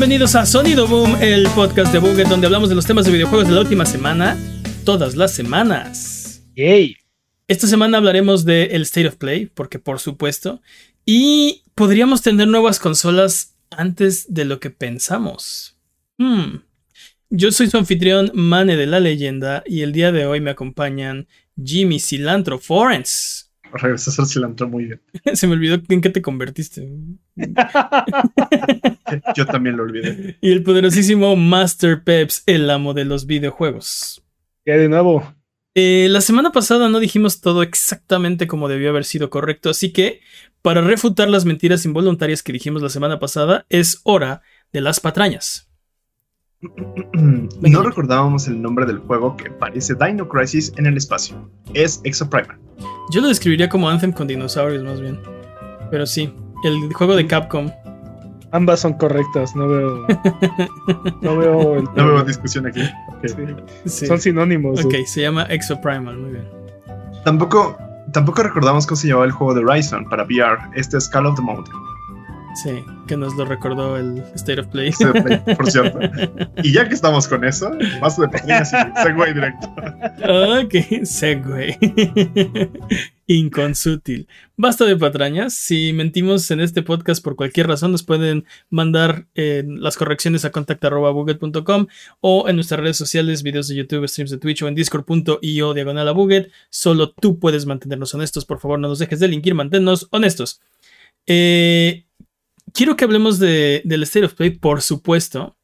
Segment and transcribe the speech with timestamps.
[0.00, 3.46] Bienvenidos a Sonido Boom, el podcast de Buget, donde hablamos de los temas de videojuegos
[3.46, 4.34] de la última semana,
[4.82, 6.42] todas las semanas.
[6.56, 6.96] Yay.
[7.48, 10.62] Esta semana hablaremos de el State of Play, porque por supuesto,
[11.04, 15.76] y podríamos tener nuevas consolas antes de lo que pensamos.
[16.16, 16.62] Hmm.
[17.28, 21.28] Yo soy su anfitrión Mane de la Leyenda y el día de hoy me acompañan
[21.62, 23.49] Jimmy Cilantro Forens.
[23.72, 25.00] Regresas al cilantro muy bien.
[25.34, 26.90] Se me olvidó en qué te convertiste.
[29.36, 30.38] Yo también lo olvidé.
[30.40, 34.22] Y el poderosísimo Master Peps, el amo de los videojuegos.
[34.64, 35.34] ¿Qué de nuevo?
[35.74, 40.20] Eh, la semana pasada no dijimos todo exactamente como debió haber sido correcto, así que
[40.62, 45.69] para refutar las mentiras involuntarias que dijimos la semana pasada, es hora de las patrañas.
[47.62, 51.50] No recordábamos el nombre del juego que parece Dino Crisis en el espacio.
[51.72, 52.58] Es Exoprimer.
[53.10, 55.18] Yo lo describiría como Anthem con dinosaurios más bien.
[55.90, 56.32] Pero sí,
[56.64, 57.70] el juego de Capcom.
[58.52, 60.06] Ambas son correctas, no veo.
[61.22, 62.82] No veo, el No veo discusión aquí.
[63.24, 63.34] Sí.
[63.86, 64.06] Sí.
[64.06, 64.84] Son sinónimos.
[64.84, 66.48] Ok, se llama Exoprimal, muy bien.
[67.24, 67.78] Tampoco,
[68.12, 70.58] tampoco recordamos cómo se llamaba el juego de Horizon para VR.
[70.74, 71.76] Este es Call of the Mountain.
[72.62, 74.92] Sí, que nos lo recordó el State of Play.
[75.56, 75.98] Por cierto.
[76.62, 77.70] Y ya que estamos con eso,
[78.02, 79.74] más de patrinas y segue directo.
[80.28, 81.78] Ok, segue.
[83.26, 84.28] Inconsútil.
[84.56, 85.54] Basta de patrañas.
[85.54, 90.50] Si mentimos en este podcast por cualquier razón, nos pueden mandar eh, las correcciones a
[90.50, 91.86] contact.buget.com
[92.20, 96.08] o en nuestras redes sociales, videos de YouTube, streams de Twitch o en discord.io diagonal
[96.08, 96.50] a Buget.
[96.68, 98.44] Solo tú puedes mantenernos honestos.
[98.44, 100.60] Por favor, no nos dejes delinquir, manténnos honestos.
[101.26, 102.04] Eh,
[102.72, 105.56] quiero que hablemos de, del State of Play, por supuesto.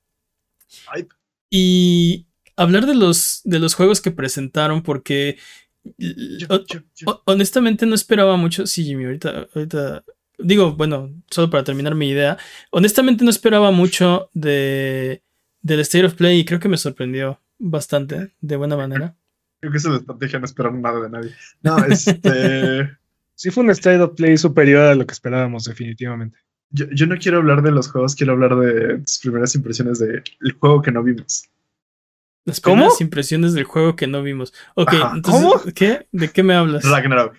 [1.51, 5.39] Y hablar de los, de los juegos que presentaron, porque
[5.99, 8.67] yo- ho- yo- yo- ho- honestamente no esperaba mucho.
[8.67, 10.05] Sí, Jimmy, ahorita, ahorita.
[10.39, 12.37] Digo, bueno, solo para terminar mi idea.
[12.71, 15.23] Honestamente no esperaba mucho de,
[15.63, 19.17] del State of Play y creo que me sorprendió bastante, de buena manera.
[19.61, 21.35] Creo que esa es la estrategia, no esperar nada de nadie.
[21.63, 22.91] No, este.
[23.39, 26.39] Sí, fue un state of play superior a lo que esperábamos, definitivamente.
[26.71, 30.23] Yo, yo no quiero hablar de los juegos, quiero hablar de tus primeras impresiones del
[30.59, 31.45] juego que no vimos.
[32.45, 32.77] Las ¿Cómo?
[32.77, 34.53] primeras impresiones del juego que no vimos.
[34.75, 35.13] Ok, Ajá.
[35.17, 35.63] entonces, ¿Cómo?
[35.75, 36.07] ¿qué?
[36.13, 36.85] ¿De qué me hablas?
[36.85, 37.35] Ragnarok.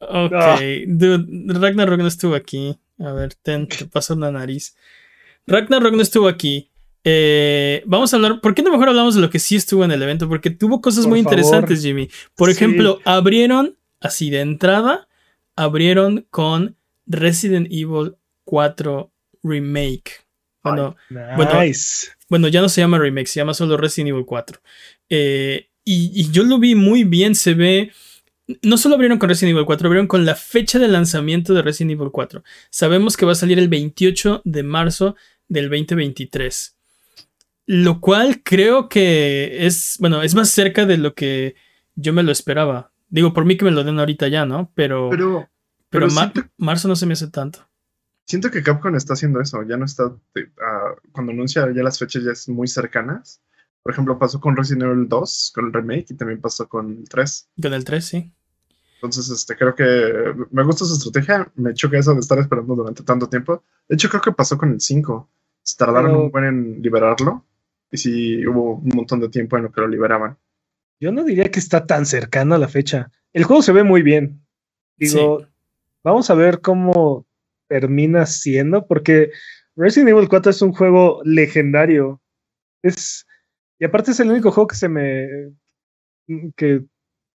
[0.00, 0.58] Ok, Ah.
[0.86, 2.78] dude, Ragnarok no estuvo aquí.
[3.00, 4.76] A ver, ten, te paso una nariz.
[5.46, 6.70] Ragnarok no estuvo aquí.
[7.04, 8.40] Eh, vamos a hablar.
[8.40, 10.28] ¿Por qué no mejor hablamos de lo que sí estuvo en el evento?
[10.28, 11.38] Porque tuvo cosas Por muy favor.
[11.38, 12.08] interesantes, Jimmy.
[12.36, 12.56] Por Sí.
[12.56, 15.08] ejemplo, abrieron, así de entrada,
[15.56, 18.14] abrieron con Resident Evil
[18.48, 20.26] 4 Remake.
[20.62, 20.96] Bueno,
[21.36, 22.08] Bueno, Nice.
[22.28, 24.60] bueno, ya no se llama remake, se llama solo Resident Evil 4.
[25.10, 27.92] Eh, y, y yo lo vi muy bien, se ve...
[28.62, 31.92] No solo abrieron con Resident Evil 4, abrieron con la fecha de lanzamiento de Resident
[32.00, 32.42] Evil 4.
[32.70, 35.16] Sabemos que va a salir el 28 de marzo
[35.48, 36.74] del 2023.
[37.66, 41.54] Lo cual creo que es, bueno, es más cerca de lo que
[41.94, 42.90] yo me lo esperaba.
[43.10, 44.72] Digo, por mí que me lo den ahorita ya, ¿no?
[44.74, 45.48] Pero, pero,
[45.90, 47.67] Pero, pero ma- siento, marzo no se me hace tanto.
[48.28, 49.62] Siento que Capcom está haciendo eso.
[49.64, 50.04] Ya no está.
[50.04, 53.40] ah, cuando anuncia ya las fechas ya es muy cercanas.
[53.82, 57.08] Por ejemplo, pasó con Resident Evil 2, con el remake, y también pasó con el
[57.08, 57.48] 3.
[57.62, 58.32] Con el 3, sí.
[58.96, 61.50] Entonces, este, creo que me gusta su estrategia.
[61.54, 63.62] Me choca eso de estar esperando durante tanto tiempo.
[63.88, 65.28] De hecho, creo que pasó con el 5.
[65.62, 67.44] Se tardaron Pero- un buen en liberarlo.
[67.90, 70.36] Y sí, hubo un montón de tiempo en lo que lo liberaban.
[71.00, 73.10] Yo no diría que está tan cercano a la fecha.
[73.32, 74.44] El juego se ve muy bien.
[74.98, 75.46] Digo,
[76.02, 77.24] vamos a ver cómo
[77.68, 79.30] termina siendo, porque
[79.76, 82.20] Resident Evil 4 es un juego legendario.
[82.82, 83.26] Es,
[83.78, 85.28] y aparte es el único juego que se me
[86.56, 86.82] que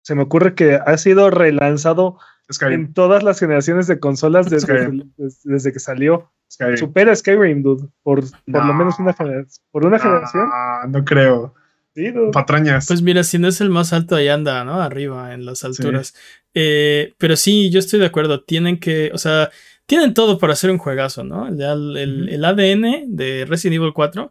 [0.02, 2.18] se me ocurre que ha sido relanzado
[2.52, 2.80] Skyrim.
[2.80, 5.02] en todas las generaciones de consolas desde,
[5.44, 6.32] desde que salió.
[6.52, 6.76] Skyrim.
[6.78, 8.74] Supera Skyrim, dude, por, por lo No.
[8.74, 9.64] menos una generación.
[9.70, 10.48] Por una generación.
[10.52, 11.54] Ah, no creo.
[11.94, 12.30] Sí, dude.
[12.32, 12.86] Patrañas.
[12.88, 14.80] Pues mira, si no es el más alto, ahí anda, ¿no?
[14.80, 16.14] Arriba, en las alturas.
[16.54, 18.42] Eh, pero sí, yo estoy de acuerdo.
[18.42, 19.50] Tienen que, o sea,
[19.90, 21.48] tienen todo para hacer un juegazo, ¿no?
[21.48, 22.34] El, el- Ujú.
[22.34, 24.30] el ADN de Resident Evil 4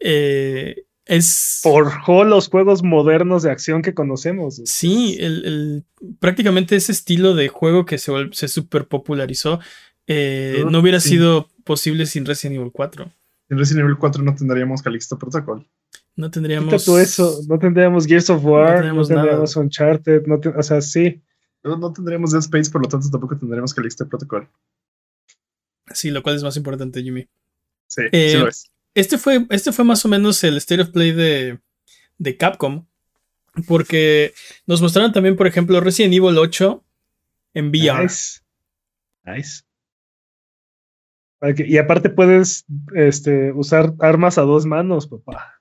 [0.00, 1.58] eh, es...
[1.62, 4.60] forjó los juegos modernos de acción que conocemos.
[4.64, 5.84] Sí, el, el-
[6.20, 9.58] prácticamente ese estilo de juego que se, se super popularizó
[10.06, 11.10] eh, Uh, no hubiera sí.
[11.10, 13.10] sido posible sin Resident Evil 4.
[13.50, 15.66] En Resident Evil 4 no tendríamos Calixto Protocol.
[16.16, 16.84] No Quita tendríamos...
[16.84, 21.20] todo eso, no tendríamos Gears of War, no tendríamos Uncharted, no te- o sea, sí.
[21.64, 24.48] No, no tendríamos Dead Space, por lo tanto tampoco tendríamos Calixto Protocol.
[25.94, 27.28] Sí, lo cual es más importante, Jimmy.
[27.86, 28.70] Sí, Eh, sí lo es.
[28.94, 31.58] Este fue, este fue más o menos el State of Play de,
[32.18, 32.86] de Capcom.
[33.66, 34.32] Porque
[34.66, 36.82] nos mostraron también, por ejemplo, Resident Evil 8
[37.54, 38.02] en VR.
[38.02, 38.40] Nice.
[39.24, 39.62] Nice.
[41.66, 45.60] y aparte puedes este, usar armas a dos manos, papá.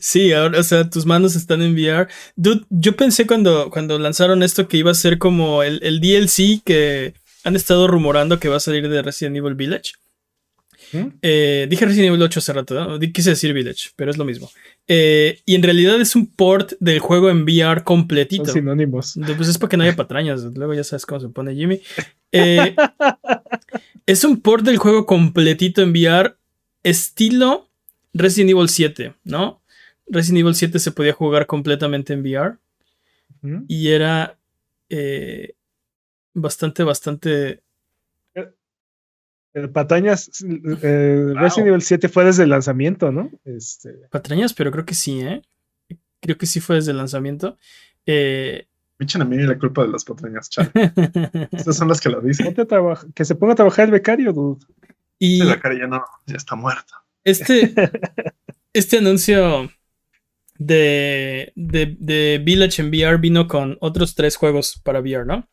[0.00, 2.08] Sí, ahora, o sea, tus manos están en VR.
[2.36, 6.62] Dude, yo pensé cuando, cuando lanzaron esto que iba a ser como el, el DLC
[6.64, 7.14] que
[7.48, 9.92] han estado rumorando que va a salir de Resident Evil Village.
[11.20, 12.98] Eh, dije Resident Evil 8 hace rato, ¿no?
[13.12, 14.50] quise decir Village, pero es lo mismo.
[14.86, 18.46] Eh, y en realidad es un port del juego en VR completito.
[18.46, 19.18] Son sinónimos.
[19.36, 21.80] Pues es porque no haya patrañas, luego ya sabes cómo se pone Jimmy.
[22.32, 22.74] Eh,
[24.06, 26.36] es un port del juego completito en VR,
[26.82, 27.68] estilo
[28.14, 29.60] Resident Evil 7, ¿no?
[30.06, 32.56] Resident Evil 7 se podía jugar completamente en VR.
[33.68, 34.36] Y era
[36.34, 37.62] bastante, bastante
[39.72, 40.30] Patañas,
[40.82, 43.30] eh, Resident Evil 7 fue desde el lanzamiento, ¿no?
[43.44, 43.90] Este...
[44.10, 45.42] Patrañas, pero creo que sí, ¿eh?
[46.20, 47.58] Creo que sí fue desde el lanzamiento.
[48.06, 48.68] Eh...
[48.98, 50.72] Me echan a mí la culpa de las patrañas, chaval.
[51.52, 52.54] Estas son las que lo dicen.
[53.14, 54.64] Que se ponga a trabajar el becario, dude.
[55.18, 57.04] Y la cara ya no, ya está muerta.
[57.24, 57.74] Este,
[58.72, 59.70] este anuncio
[60.58, 65.48] de, de, de Village en VR vino con otros tres juegos para VR, ¿no?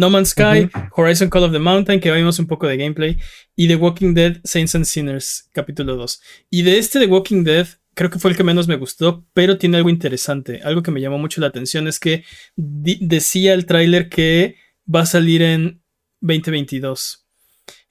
[0.00, 3.18] No Man's Sky, Horizon Call of the Mountain, que vimos un poco de gameplay,
[3.54, 6.22] y The Walking Dead, Saints and Sinners, capítulo 2.
[6.48, 9.58] Y de este The Walking Dead, creo que fue el que menos me gustó, pero
[9.58, 10.62] tiene algo interesante.
[10.64, 12.24] Algo que me llamó mucho la atención es que
[12.56, 14.56] decía el tráiler que
[14.92, 15.82] va a salir en
[16.22, 17.26] 2022.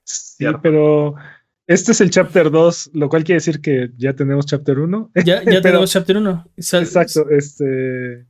[0.03, 1.13] Sí, pero
[1.67, 5.11] este es el chapter 2, lo cual quiere decir que ya tenemos chapter 1.
[5.23, 6.53] Ya, ya tenemos chapter 1.
[6.57, 8.25] Exacto, este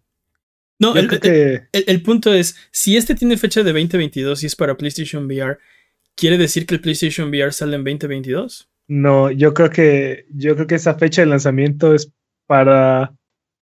[0.79, 5.57] no, el, punto es, si este tiene fecha de 2022 y es para PlayStation VR,
[6.15, 8.69] ¿quiere decir que el PlayStation VR sale en 2022?
[8.87, 12.11] No, yo creo que yo creo que esa fecha de lanzamiento es
[12.47, 13.13] para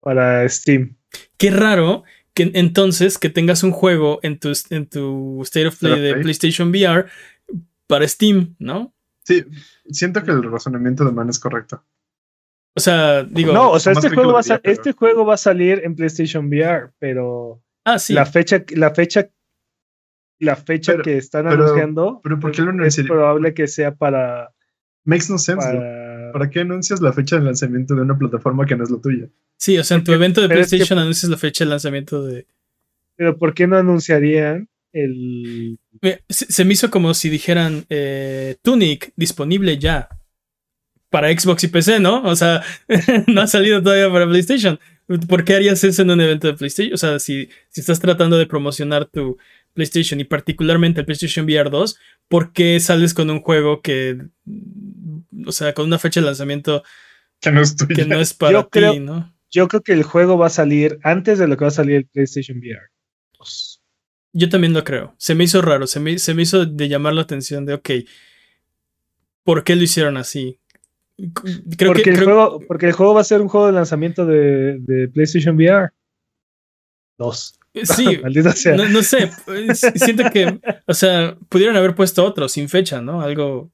[0.02, 0.98] para Steam.
[1.38, 2.04] Qué raro
[2.36, 6.70] que entonces que tengas un juego en tu, en tu State of Play de PlayStation
[6.70, 7.06] VR
[7.88, 8.94] para Steam, ¿no?
[9.24, 9.44] Sí,
[9.90, 11.84] siento que el razonamiento de Man es correcto.
[12.76, 13.54] O sea, digo.
[13.54, 16.92] No, o sea, este juego, va a, este juego va a salir en PlayStation VR,
[17.00, 17.62] pero.
[17.86, 18.14] Ah, sí.
[18.14, 19.30] La fecha, la fecha,
[20.40, 22.20] la fecha que están anunciando.
[22.22, 24.54] Pero ¿por qué lo Es probable que sea para.
[25.06, 25.66] Makes no sense.
[26.34, 26.50] Para...
[26.50, 29.30] qué anuncias la fecha de lanzamiento de una plataforma que no es la tuya?
[29.58, 32.46] Sí, o sea, en tu evento de PlayStation anuncias la fecha de lanzamiento de.
[33.16, 35.80] Pero ¿por qué no anunciarían el.
[36.28, 40.10] Se, me hizo como si dijeran eh, Tunic disponible ya
[41.16, 42.24] para Xbox y PC, ¿no?
[42.24, 42.62] O sea,
[43.28, 44.78] no ha salido todavía para PlayStation.
[45.30, 46.94] ¿Por qué harías eso en un evento de PlayStation?
[46.94, 49.38] O sea, si, si estás tratando de promocionar tu
[49.74, 51.98] PlayStation y particularmente el PlayStation VR 2,
[52.28, 54.24] ¿por qué sales con un juego que,
[55.46, 56.84] o sea, con una fecha de lanzamiento
[57.40, 59.34] que no es, que no es para ti, ¿no?
[59.50, 61.96] Yo creo que el juego va a salir antes de lo que va a salir
[61.96, 62.92] el PlayStation VR.
[64.34, 65.16] Yo también lo creo.
[65.18, 67.90] Se me hizo raro, se me, se me hizo de llamar la atención de, ok,
[69.46, 70.60] ¿por qué lo hicieron así?
[71.78, 75.56] Porque, el juego, porque el juego va a ser un juego de lanzamiento de, PlayStation
[75.56, 75.92] VR.
[77.18, 77.58] Dos.
[77.74, 78.22] Sí,
[78.90, 79.32] no, sé.
[79.96, 83.22] Siento que, o sea, pudieron haber puesto otro sin fecha, ¿no?
[83.22, 83.72] Algo.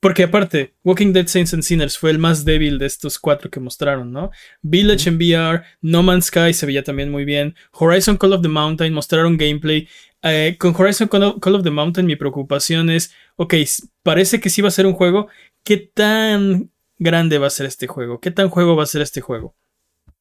[0.00, 3.60] Porque aparte, Walking Dead Saints and Sinners fue el más débil de estos cuatro que
[3.60, 4.30] mostraron, ¿no?
[4.62, 7.54] Village en VR, No Man's Sky se veía también muy bien.
[7.72, 9.86] Horizon Call of the Mountain mostraron gameplay.
[10.22, 13.54] Eh, con Horizon Call of the Mountain mi preocupación es, ok,
[14.02, 15.28] parece que sí va a ser un juego
[15.64, 18.20] ¿qué tan grande va a ser este juego?
[18.20, 19.54] ¿Qué tan juego va a ser este juego?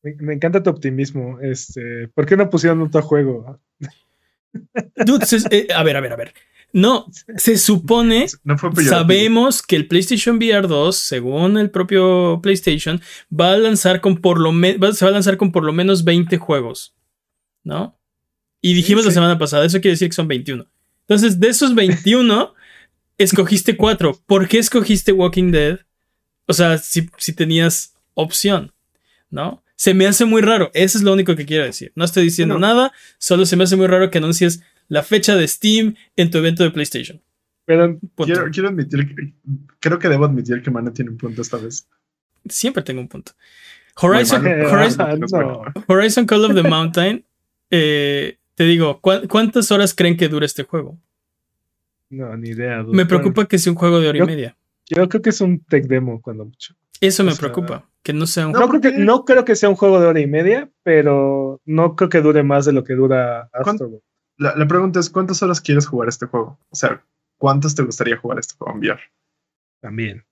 [0.01, 1.39] Me, encanta tu optimismo.
[1.41, 3.59] Este, ¿Por qué no pusieron otro juego?
[5.05, 6.33] Dude, eh, a ver, a ver, a ver.
[6.71, 8.27] No, se supone,
[8.87, 13.01] sabemos que el PlayStation VR 2, según el propio PlayStation,
[13.37, 14.51] va a lanzar con por lo
[14.93, 16.95] se va a lanzar con por lo menos 20 juegos,
[17.63, 17.99] ¿no?
[18.61, 20.67] Y dijimos la semana pasada, eso quiere decir que son 21.
[21.01, 22.53] Entonces, de esos 21,
[23.19, 24.19] escogiste cuatro.
[24.25, 25.79] ¿Por qué escogiste Walking Dead?
[26.47, 28.73] O sea, si, tenías opción,
[29.29, 29.63] ¿no?
[29.75, 30.71] Se me hace muy raro.
[30.73, 31.91] Eso es lo único que quiero decir.
[31.95, 35.47] No estoy diciendo nada, solo se me hace muy raro que anuncies la fecha de
[35.47, 37.21] Steam en tu evento de PlayStation.
[37.65, 39.33] Pero quiero, admitir que
[39.79, 41.87] creo que debo admitir que Mana tiene un punto esta vez.
[42.49, 43.33] Siempre tengo un punto.
[44.01, 44.43] Horizon,
[45.87, 47.23] Horizon, Call of the Mountain.
[47.69, 50.97] Eh, te digo, ¿cuántas horas creen que dura este juego?
[52.09, 52.83] No, ni idea.
[52.83, 54.57] Me preocupa que sea un juego de hora y media.
[54.87, 56.75] Yo creo que es un tech demo cuando mucho.
[57.01, 59.75] Eso me preocupa, que no sea un no Creo que, no creo que sea un
[59.75, 63.49] juego de hora y media, pero no creo que dure más de lo que dura
[63.53, 64.01] Astro.
[64.37, 66.59] La, la, pregunta es, ¿cuántas horas quieres jugar este juego?
[66.69, 67.03] O sea,
[67.37, 69.01] ¿cuántas te gustaría jugar este juego en VR?
[69.81, 70.25] También.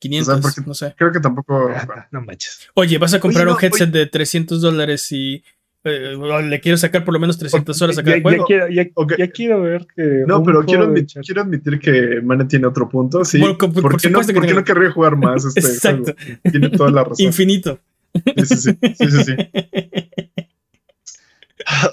[0.00, 0.94] 500, no sé.
[0.96, 1.70] Creo que tampoco...
[2.10, 2.68] no manches.
[2.74, 5.44] Oye, vas a comprar un headset de 300 dólares y
[5.82, 8.46] Eh, le quiero sacar por lo menos 300 horas a cada ya, juego.
[8.48, 8.84] Ya, ya,
[9.16, 10.24] ya, quiero ver que.
[10.26, 13.24] No, pero quiero, admi quiero, admitir que Mane tiene otro punto.
[13.24, 13.38] Sí.
[13.38, 16.14] Por, por, ¿Por, qué, no, ¿por qué no querría jugar más este Exacto.
[16.14, 16.40] Juego?
[16.50, 17.26] Tiene toda la razón.
[17.26, 17.80] Infinito.
[18.14, 18.78] Sí, sí, sí.
[18.82, 19.34] sí, sí, sí.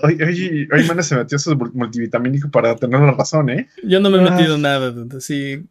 [0.01, 3.67] Hoy, hoy, hoy Mane se metió su multivitamínico para tener la razón, ¿eh?
[3.84, 4.58] Yo no me he metido ah.
[4.58, 5.63] nada, así.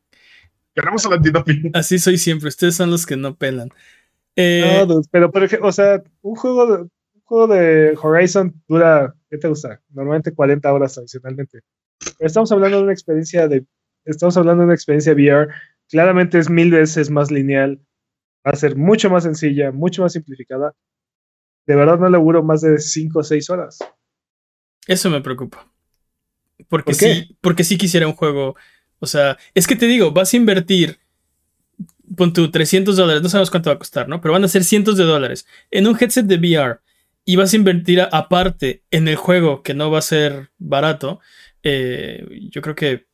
[0.74, 1.70] Queremos el antidopic.
[1.74, 2.48] Así soy siempre.
[2.48, 3.70] Ustedes son los que no pelan.
[4.36, 6.88] Eh, no, pero por ejemplo, o sea, un juego de,
[7.26, 9.80] juego de Horizon dura, ¿qué te gusta?
[9.90, 11.60] Normalmente 40 horas adicionalmente.
[11.98, 13.66] Pero estamos hablando de una experiencia de,
[14.04, 15.48] estamos hablando de una experiencia VR,
[15.88, 17.80] claramente es mil veces más lineal,
[18.46, 20.74] va a ser mucho más sencilla, mucho más simplificada.
[21.66, 23.78] De verdad no le auguro más de 5 o 6 horas.
[24.86, 25.68] Eso me preocupa.
[26.68, 28.54] Porque sí, porque sí quisiera un juego,
[29.00, 30.98] o sea, es que te digo, vas a invertir
[32.16, 34.20] pon tu 300 dólares, no sabemos cuánto va a costar, ¿no?
[34.20, 36.78] Pero van a ser cientos de dólares en un headset de VR
[37.28, 41.20] y vas a invertir aparte en el juego que no va a ser barato,
[41.64, 43.06] eh, yo creo que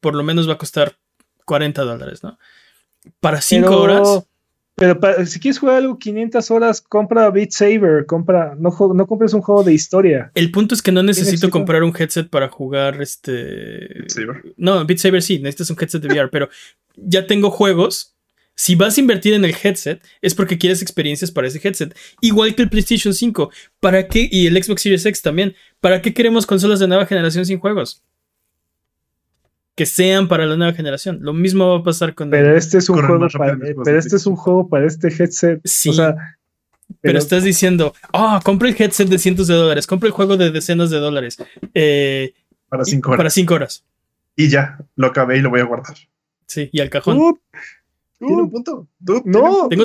[0.00, 0.98] por lo menos va a costar
[1.44, 2.38] 40 dólares, ¿no?
[3.20, 4.26] Para 5 horas.
[4.74, 9.42] Pero si quieres jugar algo 500 horas, compra Beat Saber, compra, no, no compres un
[9.42, 10.32] juego de historia.
[10.34, 13.32] El punto es que no necesito comprar un headset para jugar este...
[13.94, 14.42] Beat Saber.
[14.56, 16.48] No, Beat Saber sí, necesitas un headset de VR, pero
[16.96, 18.11] ya tengo juegos
[18.54, 21.96] si vas a invertir en el headset, es porque quieres experiencias para ese headset.
[22.20, 23.50] Igual que el PlayStation 5.
[23.80, 24.28] ¿Para qué?
[24.30, 25.54] Y el Xbox Series X también.
[25.80, 28.02] ¿Para qué queremos consolas de nueva generación sin juegos?
[29.74, 31.18] Que sean para la nueva generación.
[31.22, 32.30] Lo mismo va a pasar con.
[32.30, 33.56] Pero este es un juego para.
[33.56, 35.60] Pero este es un juego para este headset.
[35.64, 35.90] Sí.
[37.00, 40.36] pero, estás diciendo, ah, oh, compra el headset de cientos de dólares, compra el juego
[40.36, 41.38] de decenas de dólares.
[41.72, 42.34] Eh,
[42.68, 43.18] para cinco horas.
[43.18, 43.84] Para cinco horas.
[44.36, 45.96] Y ya, lo acabé y lo voy a guardar.
[46.46, 47.38] Sí, y al cajón.
[48.26, 48.88] Tiene un punto.
[49.24, 49.84] no, tengo,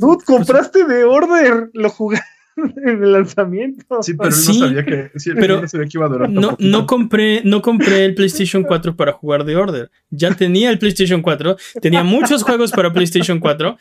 [0.00, 4.02] no, compraste de order, lo jugaste en el lanzamiento.
[4.02, 6.30] Sí, pero no sabía que, pero no sabía que iba a durar.
[6.30, 9.90] No, no, compré, no compré el PlayStation 4 para jugar de order.
[10.10, 13.76] Ya tenía el PlayStation 4, tenía muchos juegos para PlayStation 4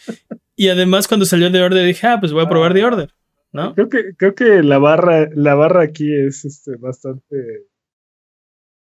[0.56, 3.14] y además cuando salió de order dije, ah, pues voy a probar de order.
[3.52, 3.76] ¿no?
[3.76, 7.68] Creo que, creo que la barra, la barra aquí es este, bastante.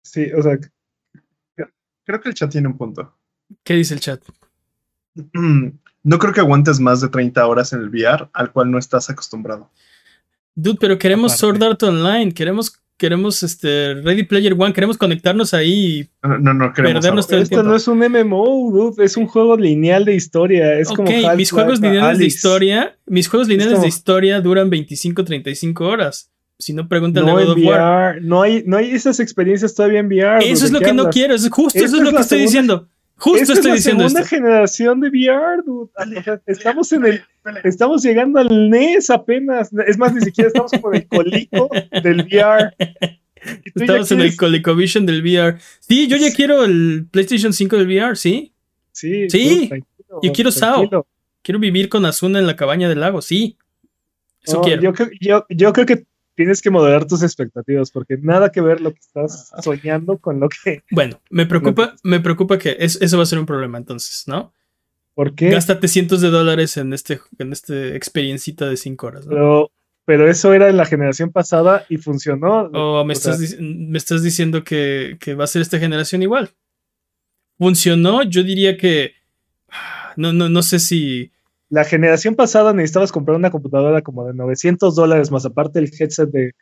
[0.04, 0.60] Sí, o sea.
[2.06, 3.16] Creo que el chat tiene un punto.
[3.64, 4.22] ¿Qué dice el chat?
[6.04, 9.10] No creo que aguantes más de 30 horas en el VR al cual no estás
[9.10, 9.70] acostumbrado.
[10.56, 16.00] Dude, pero queremos Sword Art Online, queremos, queremos este Ready Player One, queremos conectarnos ahí
[16.00, 20.06] y no, no, no queremos Esto no es un MMO, dude, es un juego lineal
[20.06, 20.80] de historia.
[20.80, 25.86] Es como mis juegos lineales de historia, mis juegos lineales de historia duran 25, 35
[25.86, 26.32] horas.
[26.58, 28.22] Si no, pregúntale no War.
[28.22, 30.46] No hay, no hay esas experiencias todavía en VR.
[30.46, 32.90] Eso es lo que no quiero, es justo eso es lo que estoy diciendo.
[33.20, 35.92] Justo estoy es la segunda generación de VR, dude.
[36.46, 37.24] estamos en el,
[37.64, 39.72] estamos llegando al NES apenas.
[39.88, 41.70] Es más, ni siquiera estamos con el colico
[42.04, 42.74] del VR.
[43.76, 45.58] Estamos en el ColecoVision del VR.
[45.80, 48.54] Sí, yo ya quiero el PlayStation 5 del VR, ¿sí?
[48.92, 49.30] Sí.
[49.30, 49.70] Sí.
[50.24, 51.06] yo quiero SAO.
[51.42, 53.58] Quiero vivir con Asuna en la cabaña del lago, sí.
[54.44, 54.82] Eso quiero.
[54.82, 56.06] Yo, yo, yo creo que
[56.40, 60.48] tienes que moderar tus expectativas porque nada que ver lo que estás soñando con lo
[60.48, 60.84] que.
[60.92, 64.54] Bueno, me preocupa, me preocupa que eso va a ser un problema entonces, ¿no?
[65.16, 65.50] ¿Por qué?
[65.50, 69.26] Gástate cientos de dólares en este, en este experiencita de cinco horas.
[69.28, 69.74] Pero,
[70.06, 72.70] pero eso era en la generación pasada y funcionó.
[72.72, 76.52] O me, estás, me estás diciendo que, que va a ser esta generación igual.
[77.58, 79.16] Funcionó, yo diría que.
[80.16, 81.32] No, no, no sé si
[81.70, 86.30] la generación pasada necesitabas comprar una computadora como de 900 dólares, más aparte el headset
[86.30, 86.54] de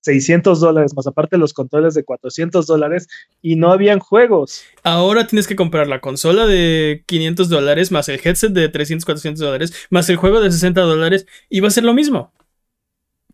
[0.00, 3.08] 600 dólares, más aparte los controles de 400 dólares,
[3.42, 4.64] y no habían juegos.
[4.82, 9.40] Ahora tienes que comprar la consola de 500 dólares, más el headset de 300, 400
[9.40, 12.32] dólares, más el juego de 60 dólares, y va a ser lo mismo.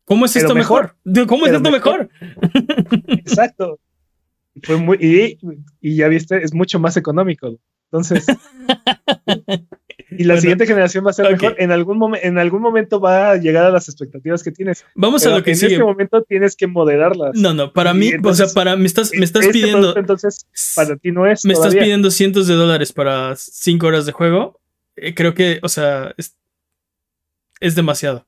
[0.05, 0.97] ¿Cómo es esto mejor?
[1.27, 2.11] ¿Cómo es esto mejor?
[3.09, 3.79] Exacto.
[4.63, 5.39] Fue muy, y,
[5.81, 7.59] y ya viste, es mucho más económico.
[7.91, 8.27] Entonces,
[10.19, 11.55] y la siguiente generación va a ser mejor.
[11.59, 14.85] En algún, en algún momento va a llegar a las expectativas que tienes.
[14.95, 15.75] Vamos a lo que en sigue.
[15.75, 17.33] En este momento tienes que moderarlas.
[17.35, 19.97] No, no, para mí, o sea, para me estás, me estás este pidiendo.
[19.97, 21.45] Entonces, para ti no es.
[21.45, 24.61] Me estás pidiendo cientos de dólares para cinco horas de juego.
[24.97, 26.37] Eh, creo que, o sea, es,
[27.61, 28.27] es demasiado.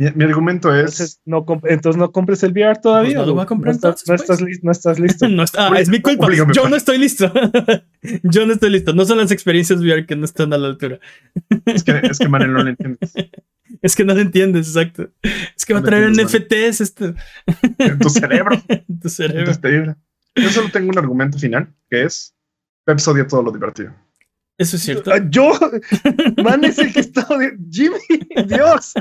[0.00, 0.80] Mi, argumento es.
[0.80, 3.16] Entonces no, entonces no compres el VR todavía.
[3.16, 3.74] Pues no lo voy a comprar.
[3.74, 5.28] No, estás, no, estás, no estás listo.
[5.28, 6.26] no está, ah, es mi culpa.
[6.54, 7.30] Yo no estoy listo.
[8.22, 8.94] Yo no estoy listo.
[8.94, 11.00] No son las experiencias VR que no están a la altura.
[11.66, 13.12] es que, es que Manuel no lo entiendes.
[13.82, 15.10] Es que no lo entiendes, exacto.
[15.56, 17.14] Es que va a traer NFTs esto.
[17.78, 18.60] En tu cerebro.
[18.66, 19.52] en tu cerebro.
[19.52, 22.34] En tu Yo solo tengo un argumento final que es:
[22.84, 23.94] Pep odia todo lo divertido.
[24.60, 25.10] Eso es cierto.
[25.10, 25.52] Ah, yo,
[26.44, 27.26] man, es el que está.
[27.70, 27.96] Jimmy,
[28.46, 28.92] Dios.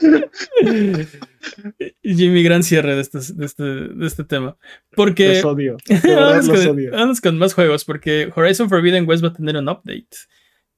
[2.02, 4.56] Jimmy, gran cierre de este, de este, de este tema.
[4.96, 5.34] Porque.
[5.34, 5.76] Los odio.
[6.04, 6.90] vamos, los con, odio.
[6.92, 7.84] vamos con más juegos.
[7.84, 10.08] Porque Horizon Forbidden West va a tener un update.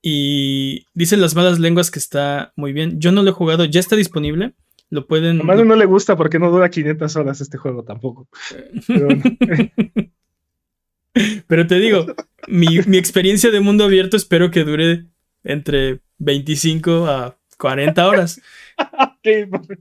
[0.00, 3.00] Y dicen las malas lenguas que está muy bien.
[3.00, 4.54] Yo no lo he jugado, ya está disponible.
[4.90, 5.40] Lo pueden.
[5.40, 8.28] A Manu no le gusta porque no dura 500 horas este juego tampoco.
[8.86, 9.08] Pero,
[11.46, 12.06] Pero te digo,
[12.48, 15.06] mi, mi experiencia de mundo abierto espero que dure
[15.44, 18.40] entre 25 a 40 horas.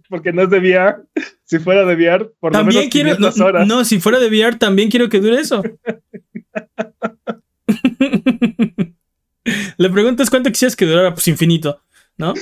[0.09, 0.97] Porque no es de VR.
[1.43, 3.09] Si fuera de VR, por lo menos quiero.
[3.17, 3.67] 500 No, horas.
[3.67, 5.61] no, si fuera de VR, también quiero que dure eso.
[9.77, 11.81] La pregunta es cuánto quisieras que durara, pues infinito,
[12.17, 12.33] ¿no?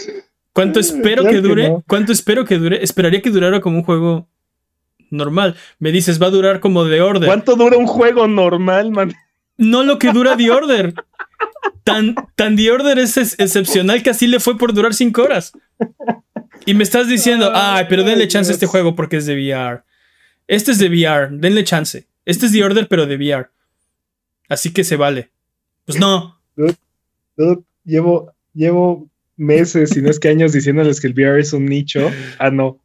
[0.53, 1.69] ¿Cuánto espero Claro que que dure?
[1.69, 1.83] no.
[1.87, 2.83] ¿Cuánto espero que dure?
[2.83, 4.27] Esperaría que durara como un juego
[5.09, 5.55] normal.
[5.79, 7.27] Me dices, va a durar como The Order.
[7.27, 9.13] ¿Cuánto dura un juego normal, man?
[9.57, 10.93] No lo que dura The Order.
[11.83, 15.53] Tan, tan The Order es ex- excepcional que así le fue por durar 5 horas.
[16.65, 19.81] Y me estás diciendo, ay, pero denle chance a este juego porque es de VR.
[20.47, 22.07] Este es de VR, denle chance.
[22.25, 23.49] Este es The Order, pero de VR.
[24.49, 25.29] Así que se vale.
[25.85, 26.39] Pues no.
[26.55, 31.65] Dude, llevo, llevo meses, si no es que años, diciéndoles que el VR es un
[31.65, 32.11] nicho.
[32.37, 32.79] Ah, no.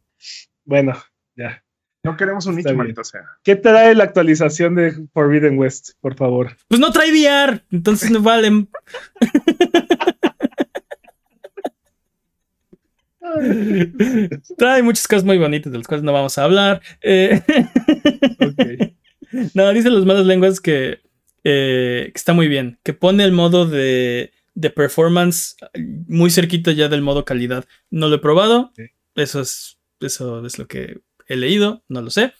[0.64, 0.94] Bueno,
[1.36, 1.62] ya.
[2.02, 2.78] No queremos un Está nicho, bien.
[2.78, 3.22] maldita sea.
[3.42, 6.56] ¿Qué trae la actualización de Forbidden West, por favor?
[6.68, 7.62] Pues no trae VR.
[7.72, 8.66] Entonces no vale.
[14.58, 16.80] Trae muchas cosas muy bonitas de las cuales no vamos a hablar.
[17.02, 17.42] Eh,
[18.40, 18.94] Ok.
[19.54, 21.00] no, dicen las malas lenguas que,
[21.44, 22.78] eh, que está muy bien.
[22.82, 25.56] Que pone el modo de, de performance
[26.06, 27.64] muy cerquita ya del modo calidad.
[27.90, 28.72] No lo he probado.
[29.14, 31.82] Eso es, eso es lo que he leído.
[31.88, 32.32] No lo sé.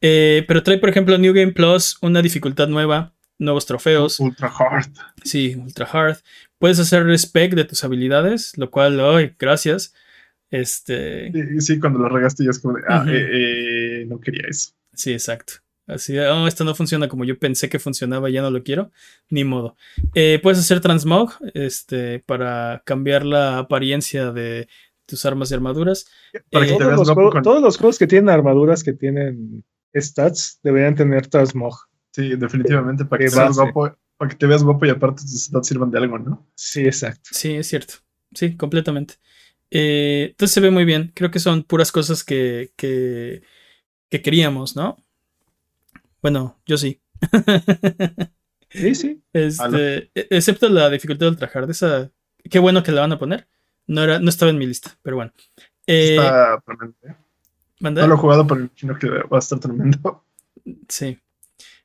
[0.00, 4.20] Eh, pero trae, por ejemplo, New Game Plus, una dificultad nueva, nuevos trofeos.
[4.20, 4.92] Ultra hard.
[5.24, 6.18] Sí, ultra hard.
[6.58, 9.94] Puedes hacer respec de tus habilidades, lo cual, ay, gracias.
[10.50, 14.44] Este, Sí, sí, cuando lo regaste ya es como de, ah, eh, eh, no quería
[14.48, 14.70] eso.
[14.94, 15.54] sí, exacto.
[15.88, 18.90] Así, de, oh, esto no funciona como yo pensé que funcionaba, ya no lo quiero.
[19.30, 19.76] Ni modo.
[20.16, 24.66] Eh, puedes hacer transmog, este, para cambiar la apariencia de
[25.06, 26.06] tus armas y armaduras.
[26.50, 27.42] Para que Eh, te Todos veas los, guapo juegos, con...
[27.44, 31.76] todos los juegos que tienen armaduras que tienen stats deberían tener transmog.
[32.12, 33.60] Sí, definitivamente, para que, de te veas base.
[33.72, 36.48] guapo, para que te veas guapo y aparte tus stats sirvan de algo, ¿no?
[36.56, 37.30] Sí, exacto.
[37.30, 37.94] Sí, es cierto.
[38.34, 39.14] Sí, completamente.
[39.70, 41.12] Eh, entonces se ve muy bien.
[41.14, 43.42] Creo que son puras cosas que, que,
[44.08, 44.96] que queríamos, ¿no?
[46.22, 47.00] Bueno, yo sí.
[48.70, 49.22] Sí, sí.
[49.32, 51.70] Este, e- excepto la dificultad ultra hard.
[51.70, 52.10] Esa,
[52.50, 53.48] qué bueno que la van a poner.
[53.86, 55.32] No, era, no estaba en mi lista, pero bueno.
[55.86, 56.96] Eh, Está tremendo.
[57.04, 57.14] ¿eh?
[57.80, 58.02] ¿manda?
[58.02, 60.22] No lo he jugado, pero imagino que va a estar tremendo.
[60.88, 61.16] Sí.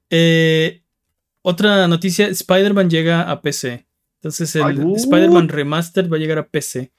[0.09, 0.81] Eh,
[1.43, 3.85] otra noticia: Spider-Man llega a PC.
[4.15, 4.95] Entonces el uh.
[4.95, 6.91] Spider-Man Remastered va a llegar a PC.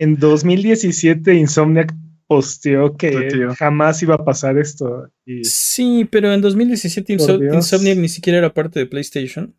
[0.00, 1.94] En 2017 Insomniac
[2.26, 3.54] posteó que tío.
[3.54, 5.08] jamás iba a pasar esto.
[5.26, 7.54] Y Sí, pero en 2017 Por Inso- Dios.
[7.54, 9.54] Insomniac ni siquiera era parte de PlayStation.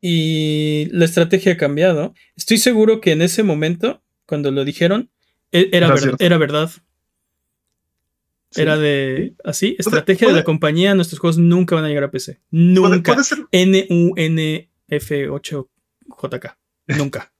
[0.00, 2.14] Y la estrategia ha cambiado.
[2.36, 5.10] Estoy seguro que en ese momento, cuando lo dijeron,
[5.52, 6.70] e- era, ver- verdad.
[8.52, 8.62] Sí.
[8.62, 12.10] Era de así, Puede- estrategia de la compañía, nuestros juegos nunca van a llegar a
[12.10, 12.40] PC.
[12.50, 13.12] Nunca.
[13.12, 13.38] puede ser,
[14.90, 16.56] N-U-N-F-8-JK.
[16.98, 17.32] Nunca.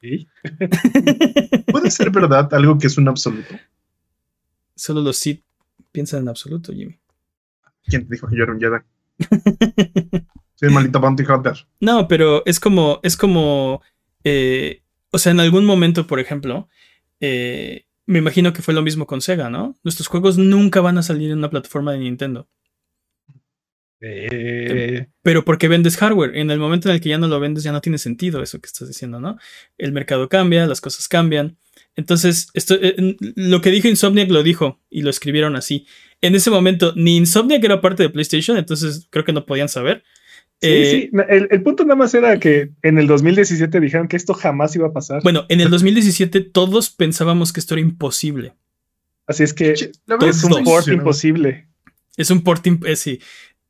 [0.00, 0.28] Sí.
[1.72, 3.54] puede ser verdad algo que es un absoluto.
[4.74, 5.42] Solo los Sith
[5.90, 6.98] piensan en absoluto, Jimmy.
[7.84, 8.78] ¿Quién te dijo que yo era un Jedi?
[10.54, 11.66] Soy un maldito bounty hunter.
[11.80, 13.82] No, pero es como, es como,
[14.24, 16.68] eh, o sea, en algún momento, por ejemplo,
[17.20, 19.76] eh, me imagino que fue lo mismo con Sega, ¿no?
[19.84, 22.48] Nuestros juegos nunca van a salir en una plataforma de Nintendo,
[24.00, 26.36] Eh, pero porque vendes hardware.
[26.36, 28.60] En el momento en el que ya no lo vendes, ya no tiene sentido eso
[28.60, 29.36] que estás diciendo, ¿no?
[29.76, 31.56] El mercado cambia, las cosas cambian.
[31.96, 35.86] Entonces, esto, eh, lo que dijo Insomniac lo dijo y lo escribieron así.
[36.20, 40.04] En ese momento, ni Insomniac era parte de PlayStation, entonces creo que no podían saber.
[40.60, 41.16] sí, Eh, sí.
[41.28, 44.86] El, el punto nada más era que en el 2017 dijeron que esto jamás iba
[44.88, 45.22] a pasar.
[45.24, 48.54] Bueno, en el 2017 todos pensábamos que esto era imposible.
[49.26, 51.66] Así es que es un port imposible.
[52.16, 53.20] Es un port imp- eh, sí.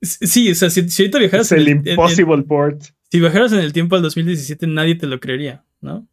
[0.03, 2.83] Sí, o sea, si, si ahorita viajaras Es el en en- impossible port.
[3.11, 6.07] si viajaras en el tiempo al 2017, nadie te lo creería, ¿no?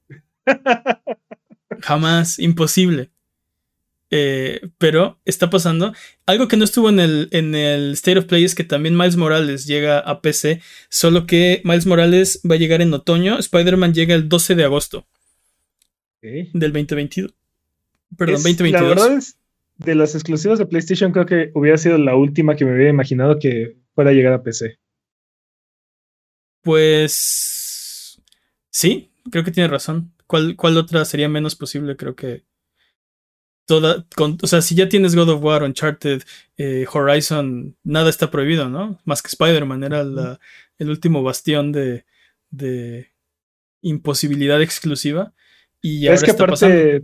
[1.82, 3.12] Jamás, imposible.
[4.12, 5.94] Eh, pero está pasando.
[6.26, 9.18] Algo que no estuvo en el, en el State of Play es que también Miles
[9.18, 14.16] Morales llega a PC, solo que Miles Morales va a llegar en otoño, Spider-Man llega
[14.16, 15.08] el 12 de agosto
[16.22, 17.34] del 2022.
[18.18, 18.82] Perdón, Es- 2022.
[18.82, 19.38] La verdad es,
[19.78, 23.40] de las exclusivas de PlayStation, creo que hubiera sido la última que me hubiera imaginado
[23.40, 24.80] que fuera a llegar a PC.
[26.62, 28.20] Pues
[28.70, 30.14] sí, creo que tiene razón.
[30.28, 31.96] ¿Cuál, cuál otra sería menos posible?
[31.96, 32.44] Creo que
[33.66, 34.06] toda,
[34.42, 36.24] o sea, si ya tienes God of War, Uncharted,
[36.58, 39.00] eh, Horizon, nada está prohibido, ¿no?
[39.06, 40.02] Más que Spider-Man era
[40.78, 42.06] el último bastión de,
[42.50, 43.12] de
[43.82, 45.34] imposibilidad exclusiva.
[45.82, 47.04] Y es que aparte,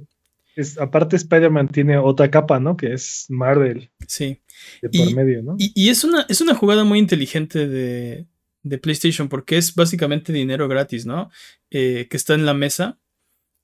[0.79, 2.77] aparte Spider-Man tiene otra capa, ¿no?
[2.77, 3.91] Que es Marvel.
[4.07, 4.41] Sí.
[4.81, 5.55] De por medio, ¿no?
[5.57, 8.27] Y, es, una, es una jugada muy inteligente de,
[8.63, 11.29] de PlayStation porque es básicamente dinero gratis, ¿no?
[11.69, 12.99] Eh, que está en la mesa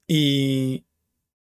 [0.08, 0.86] y,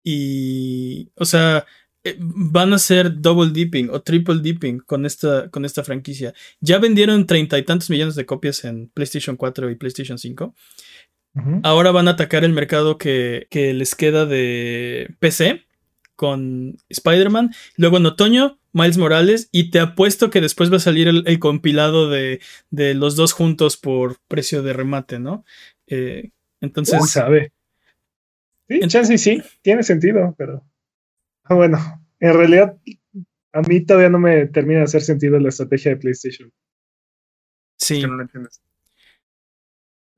[0.05, 1.67] y, o sea,
[2.05, 6.35] eh, van a ser double dipping o triple dipping con esta, con esta franquicia.
[6.61, 10.55] Ya vendieron treinta y tantos millones de copias en PlayStation 4 y PlayStation 5.
[11.63, 15.65] Ahora van a atacar el mercado que, les queda de PC
[16.15, 17.53] con Spider-Man.
[17.77, 19.49] Luego en otoño, Miles Morales.
[19.51, 22.41] Y te apuesto que después va a salir el, compilado de,
[22.71, 25.45] los dos juntos por precio de remate, ¿no?
[25.87, 27.11] Eh, entonces.
[27.11, 27.53] sabe?
[28.69, 30.65] Sí, sí, tiene sentido, pero.
[31.45, 31.79] Ah, bueno,
[32.21, 32.79] en realidad,
[33.53, 36.53] a mí todavía no me termina de hacer sentido la estrategia de PlayStation.
[37.77, 38.03] Sí.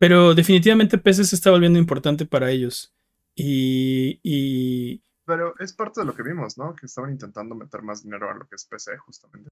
[0.05, 2.95] Pero definitivamente PC se está volviendo importante para ellos.
[3.35, 6.75] Y, y, Pero es parte de lo que vimos, ¿no?
[6.77, 9.49] Que estaban intentando meter más dinero a lo que es PC, justamente.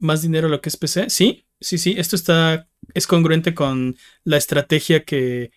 [0.00, 1.08] ¿Más dinero a lo que es PC?
[1.08, 1.94] Sí, sí, sí.
[1.96, 2.68] Esto está.
[2.94, 5.52] es congruente con la estrategia que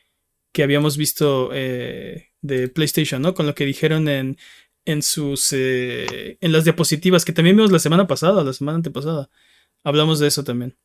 [0.51, 3.34] que habíamos visto eh, de PlayStation, ¿no?
[3.34, 4.38] Con lo que dijeron en,
[4.86, 9.28] en sus eh, en las diapositivas que también vimos la semana pasada, la semana antepasada.
[9.84, 10.78] Hablamos de eso también.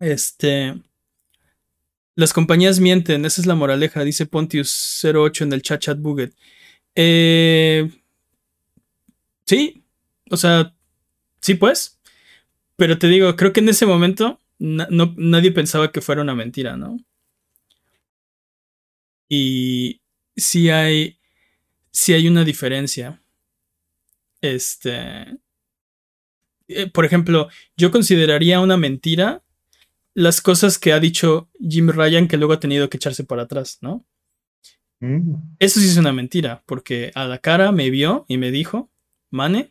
[0.00, 0.74] Este
[2.14, 6.34] las compañías mienten, esa es la moraleja, dice Pontius08 en el chat chat buget.
[6.94, 7.90] Eh,
[9.46, 9.84] sí,
[10.30, 10.74] o sea,
[11.40, 12.00] sí pues,
[12.76, 16.76] pero te digo, creo que en ese momento no, nadie pensaba que fuera una mentira,
[16.76, 16.98] ¿no?
[19.28, 20.00] Y
[20.36, 21.18] si hay,
[21.90, 23.22] si hay una diferencia.
[24.40, 25.38] Este,
[26.68, 29.42] eh, por ejemplo, yo consideraría una mentira
[30.14, 33.78] las cosas que ha dicho Jim Ryan que luego ha tenido que echarse para atrás,
[33.80, 34.04] ¿no?
[35.00, 35.34] Mm.
[35.58, 38.90] Eso sí es una mentira, porque a la cara me vio y me dijo,
[39.30, 39.70] Mane,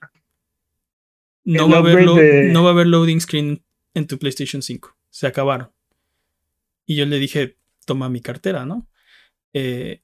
[1.44, 4.96] no va, a haber no va a haber loading screen en tu PlayStation 5.
[5.10, 5.72] Se acabaron.
[6.86, 8.88] Y yo le dije, toma mi cartera, ¿no?
[9.54, 10.02] Eh,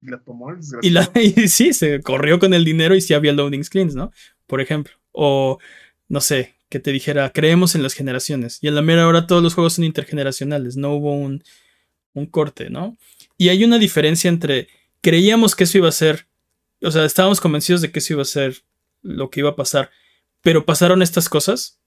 [0.00, 0.48] y la tomó
[0.82, 4.12] y, la, y sí, se corrió con el dinero y sí había loading screens, ¿no?
[4.46, 4.92] Por ejemplo.
[5.12, 5.58] O,
[6.08, 8.58] no sé, que te dijera, creemos en las generaciones.
[8.60, 10.76] Y en la mera hora todos los juegos son intergeneracionales.
[10.76, 11.44] No hubo un,
[12.14, 12.96] un corte, ¿no?
[13.38, 14.66] Y hay una diferencia entre
[15.00, 16.26] creíamos que eso iba a ser,
[16.82, 18.64] o sea, estábamos convencidos de que eso iba a ser
[19.02, 19.92] lo que iba a pasar,
[20.42, 21.78] pero pasaron estas cosas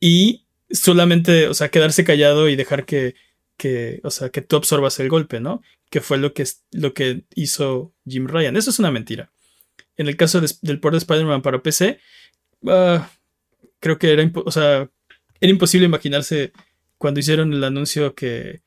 [0.00, 3.14] y solamente, o sea, quedarse callado y dejar que
[3.56, 5.62] que, o sea, que tú absorbas el golpe, ¿no?
[5.88, 8.56] Que fue lo que, lo que hizo Jim Ryan.
[8.56, 9.30] Eso es una mentira.
[9.96, 12.00] En el caso del port de Spider-Man para PC,
[12.66, 13.08] ah,
[13.82, 14.88] creo que era, o sea,
[15.40, 16.52] era imposible imaginarse
[16.98, 18.62] cuando hicieron el anuncio que,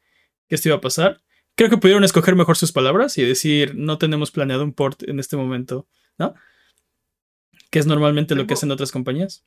[0.48, 1.22] que esto iba a pasar.
[1.56, 5.20] Creo que pudieron escoger mejor sus palabras y decir, no tenemos planeado un port en
[5.20, 5.88] este momento,
[6.20, 6.36] ¿no?
[7.72, 9.46] Que es normalmente lo que hacen otras compañías.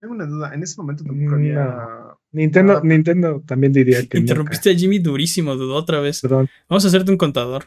[0.00, 4.18] Tengo una duda, en ese momento tampoco había Nintendo, Nintendo también diría que.
[4.18, 6.20] Interrumpiste a Jimmy durísimo, dudó otra vez.
[6.20, 6.48] Perdón.
[6.68, 7.66] Vamos a hacerte un contador.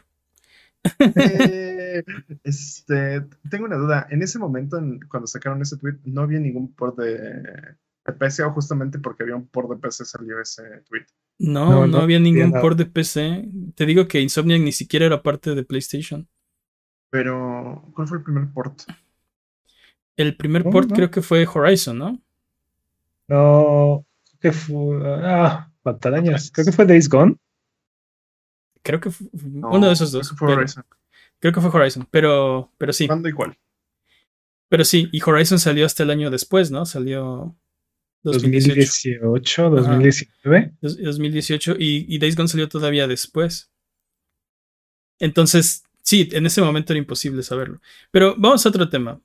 [0.98, 1.71] Eh,
[2.44, 4.06] este, tengo una duda.
[4.10, 7.76] En ese momento, cuando sacaron ese tweet, no había ningún port de,
[8.18, 11.06] PC o justamente porque había un port de PC salió ese tweet.
[11.38, 13.48] No, no, había ningún port de PC.
[13.74, 16.28] Te digo que Insomniac ni siquiera era parte de PlayStation.
[17.10, 18.82] Pero, ¿cuál fue el primer port?
[20.16, 22.22] El primer port creo que fue Horizon, ¿no?
[23.28, 24.06] No,
[24.40, 25.00] que fue.
[25.04, 26.50] Ah, Batarañas.
[26.52, 27.36] Creo que fue Days Gone.
[28.82, 30.28] Creo que fue uno de esos dos.
[30.28, 30.84] Creo que fue Horizon.
[31.42, 33.08] Creo que fue Horizon, pero, pero sí.
[33.24, 33.58] igual.
[34.68, 36.86] Pero sí, y Horizon salió hasta el año después, ¿no?
[36.86, 37.56] Salió
[38.22, 40.74] 2018, 2019.
[40.80, 43.72] 2018 y, y Days Gone salió todavía después.
[45.18, 47.80] Entonces, sí, en ese momento era imposible saberlo.
[48.12, 49.20] Pero vamos a otro tema.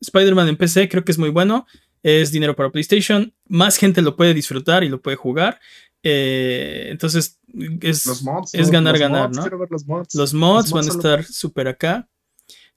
[0.00, 1.66] Spider-Man en PC creo que es muy bueno
[2.02, 5.60] es dinero para PlayStation, más gente lo puede disfrutar y lo puede jugar.
[6.02, 7.38] Eh, entonces
[7.80, 8.06] es,
[8.52, 9.46] es ganar, ganar, ¿no?
[9.70, 10.14] Los mods.
[10.14, 10.72] los mods.
[10.72, 12.08] van a estar súper acá.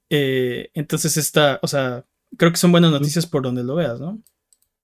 [0.09, 2.05] Eh, entonces está, o sea,
[2.37, 4.21] creo que son buenas noticias por donde lo veas, ¿no?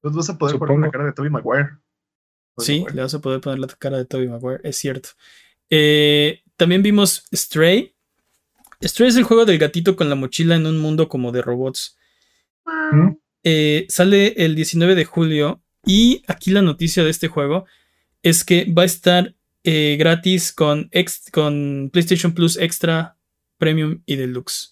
[0.02, 1.70] Pues vas a poder poner la cara de Tobey Maguire.
[2.58, 5.10] sí, le vas a poder poner la cara de Tobey Maguire, es cierto.
[5.70, 7.94] Eh, también vimos Stray.
[8.82, 11.98] Stray es el juego del gatito con la mochila en un mundo como de robots.
[12.66, 13.12] ¿Mm?
[13.44, 17.66] Eh, sale el 19 de julio y aquí la noticia de este juego
[18.24, 20.90] es que va a estar eh, gratis con,
[21.32, 23.18] con PlayStation Plus Extra,
[23.58, 24.72] Premium y Deluxe.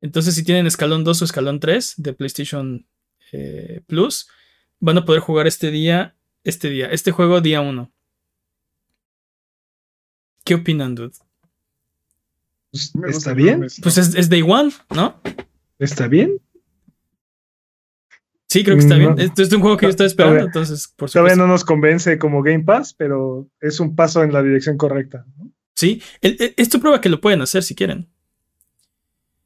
[0.00, 2.86] Entonces, si tienen escalón 2 o escalón 3 de PlayStation
[3.32, 4.28] eh, Plus,
[4.78, 7.90] van a poder jugar este día, este día, este juego día 1.
[10.44, 11.14] ¿Qué opinan, dude?
[12.70, 13.66] Pues, ¿Está bien?
[13.82, 15.20] Pues es, Day One, ¿no?
[15.78, 16.38] ¿Está bien?
[18.54, 19.16] Sí, creo que está bien.
[19.18, 21.18] Este es un juego que yo estaba esperando, entonces, por supuesto.
[21.18, 25.26] Todavía no nos convence como Game Pass, pero es un paso en la dirección correcta.
[25.74, 28.08] Sí, esto prueba que lo pueden hacer si quieren.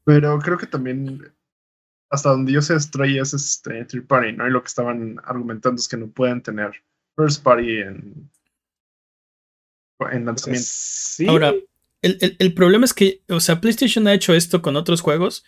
[0.05, 1.23] Pero creo que también,
[2.11, 4.47] hasta donde yo sé, Stray es este third party, ¿no?
[4.47, 6.73] Y lo que estaban argumentando es que no pueden tener
[7.17, 8.31] first party en,
[10.13, 10.69] en lanzamiento.
[10.71, 11.27] Sí.
[11.27, 11.55] Ahora,
[12.03, 15.47] el, problema es que, o sea, PlayStation ha hecho esto con otros juegos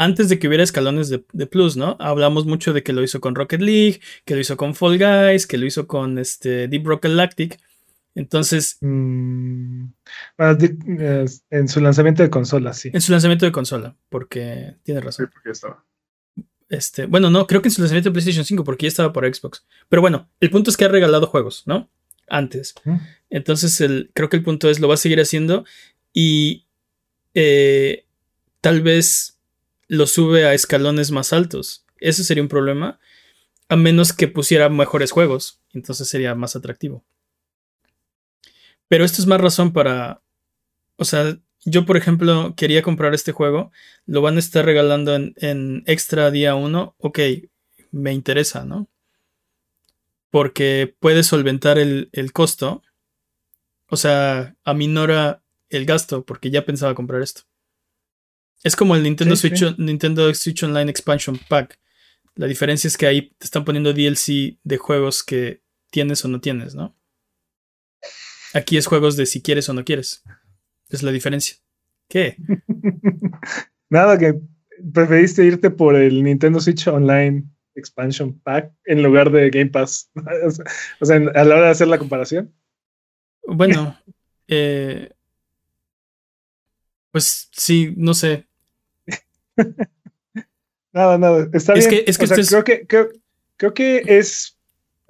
[0.00, 1.98] antes de que hubiera escalones de, Plus, ¿no?
[2.00, 5.46] Hablamos mucho de que lo hizo con Rocket League, que lo hizo con Fall Guys,
[5.46, 7.60] que lo hizo con este Deep Rock Galactic.
[8.14, 8.78] Entonces.
[8.80, 9.88] Mm,
[10.38, 12.90] eh, en su lanzamiento de consola, sí.
[12.94, 15.26] En su lanzamiento de consola, porque tiene razón.
[15.26, 15.84] Sí, porque estaba.
[16.70, 19.26] Este, bueno, no, creo que en su lanzamiento de PlayStation 5, porque ya estaba por
[19.26, 19.66] Xbox.
[19.90, 21.90] Pero bueno, el punto es que ha regalado juegos, ¿no?
[22.26, 22.72] Antes.
[23.28, 25.66] Entonces, el, creo que el punto es, lo va a seguir haciendo
[26.14, 26.64] y
[27.34, 28.06] eh,
[28.62, 29.39] tal vez
[29.90, 31.84] lo sube a escalones más altos.
[31.98, 33.00] Ese sería un problema,
[33.68, 35.60] a menos que pusiera mejores juegos.
[35.72, 37.04] Entonces sería más atractivo.
[38.86, 40.22] Pero esto es más razón para.
[40.94, 43.72] O sea, yo, por ejemplo, quería comprar este juego.
[44.06, 46.94] Lo van a estar regalando en, extra día 1.
[46.96, 47.18] Ok,
[47.90, 48.88] me interesa, ¿no?
[50.30, 52.84] Porque puede solventar el, costo.
[53.88, 57.42] O sea, aminora el gasto, porque ya pensaba comprar esto.
[58.62, 61.78] Es como el Nintendo, Switch, Nintendo Switch Online Expansion Pack.
[62.34, 66.40] La diferencia es que ahí te están poniendo DLC de juegos que tienes o no
[66.40, 66.96] tienes, ¿no?
[68.54, 70.22] Aquí es juegos de si quieres o no quieres.
[70.88, 71.56] Es la diferencia.
[72.08, 72.36] ¿Qué?
[73.88, 74.40] Nada, que
[74.92, 77.44] preferiste irte por el Nintendo Switch Online
[77.74, 80.10] Expansion Pack en lugar de Game Pass.
[81.00, 82.52] o sea, a la hora de hacer la comparación.
[83.46, 83.98] Bueno,
[84.48, 85.10] eh,
[87.10, 88.46] pues sí, no sé.
[90.92, 91.48] nada, nada.
[91.52, 91.88] Está bien.
[91.88, 92.86] Que, es que creo, que,
[93.56, 94.56] creo que es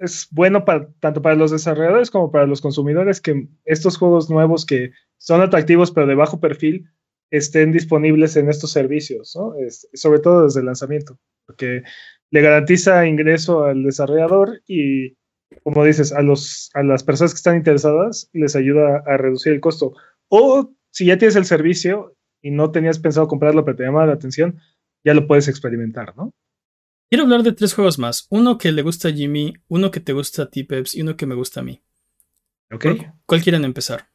[0.01, 4.65] es bueno para, tanto para los desarrolladores como para los consumidores que estos juegos nuevos
[4.65, 6.89] que son atractivos pero de bajo perfil
[7.29, 9.53] estén disponibles en estos servicios, ¿no?
[9.93, 11.83] sobre todo desde el lanzamiento, porque
[12.31, 15.15] le garantiza ingreso al desarrollador y,
[15.63, 19.61] como dices, a, los, a las personas que están interesadas les ayuda a reducir el
[19.61, 19.93] costo.
[20.27, 24.13] O si ya tienes el servicio y no tenías pensado comprarlo pero te llama la
[24.13, 24.59] atención,
[25.03, 26.33] ya lo puedes experimentar, ¿no?
[27.09, 28.25] Quiero hablar de tres juegos más.
[28.29, 31.17] Uno que le gusta a Jimmy, uno que te gusta a ti, Peps, y uno
[31.17, 31.81] que me gusta a mí.
[32.71, 32.85] Ok.
[33.25, 34.07] ¿Cuál quieren empezar?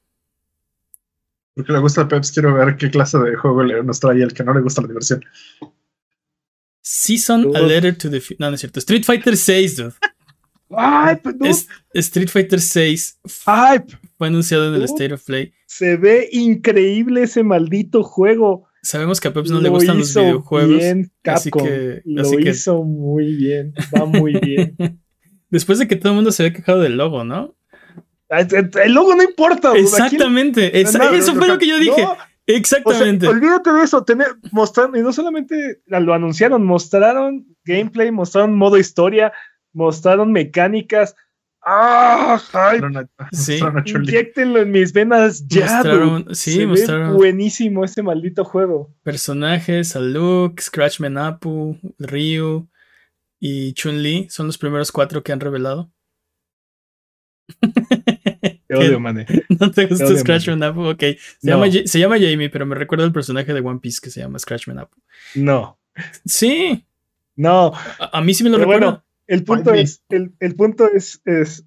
[1.55, 4.33] Porque le gusta a Peps, quiero ver qué clase de juego le nos trae el
[4.33, 5.23] que no le gusta la diversión.
[6.81, 8.79] Season A Letter to the No, no es cierto.
[8.79, 9.95] Street Fighter 6, dude.
[10.71, 11.19] Ay,
[11.95, 13.21] Street Fighter 6
[14.19, 15.53] fue anunciado en el State of Play.
[15.67, 18.67] Se ve increíble ese maldito juego.
[18.83, 20.79] Sabemos que a Peps no le gustan los videojuegos.
[20.79, 23.75] Bien, así que, lo hizo muy bien.
[23.97, 24.77] Va muy bien.
[25.51, 27.55] Después de que todo el mundo se había quejado del logo, ¿no?
[28.29, 29.73] El logo no importa.
[29.77, 30.81] Exactamente.
[30.81, 32.07] eso fue lo que yo dije.
[32.47, 33.27] Exactamente.
[33.27, 34.05] olvídate de eso.
[34.05, 34.29] Tener,
[34.95, 39.33] y no solamente lo anunciaron, mostraron gameplay, mostraron modo historia,
[39.77, 41.15] mostraron mecánicas
[41.69, 42.41] ¡Ah!
[42.53, 42.81] Ay,
[43.33, 43.59] sí.
[43.87, 45.67] Inyectenlo en mis venas ya.
[45.67, 47.11] Mostraron, sí, Se mostraron.
[47.11, 48.95] Ve buenísimo ese maldito juego.
[49.03, 52.69] Personajes, a Luke, Scratchman Apu, Ryu
[53.41, 55.91] y Chun-Li son los primeros cuatro que han revelado.
[58.69, 59.27] Te odio, mané.
[59.49, 60.87] ¿No te gusta Scratchman Apu?
[60.91, 61.03] Ok.
[61.41, 64.21] Se, llama, se llama Jamie, pero me recuerda el personaje de One Piece que se
[64.21, 64.99] llama Scratchman Apu.
[65.35, 65.81] No.
[66.25, 66.87] Sí.
[67.35, 67.73] No.
[67.99, 69.03] A, mí sí me lo recuerdo.
[69.27, 71.67] El punto es, el, punto es, es,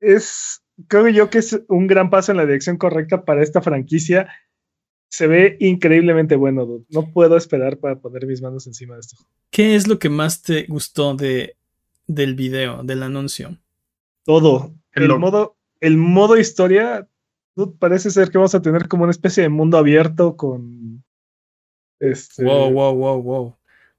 [0.00, 4.28] es, creo yo que es un gran paso en la dirección correcta para esta franquicia.
[5.08, 6.84] Se ve increíblemente bueno, dude.
[6.90, 9.16] No puedo esperar para poner mis manos encima de esto.
[9.50, 11.56] ¿Qué es lo que más te gustó de,
[12.06, 13.56] del video, del anuncio?
[14.24, 14.74] Todo.
[14.92, 17.08] El, modo, el modo historia,
[17.78, 21.02] parece ser que vamos a tener como una especie de mundo abierto con.
[21.98, 22.44] Este...
[22.44, 23.56] Wow, wow, wow, wow.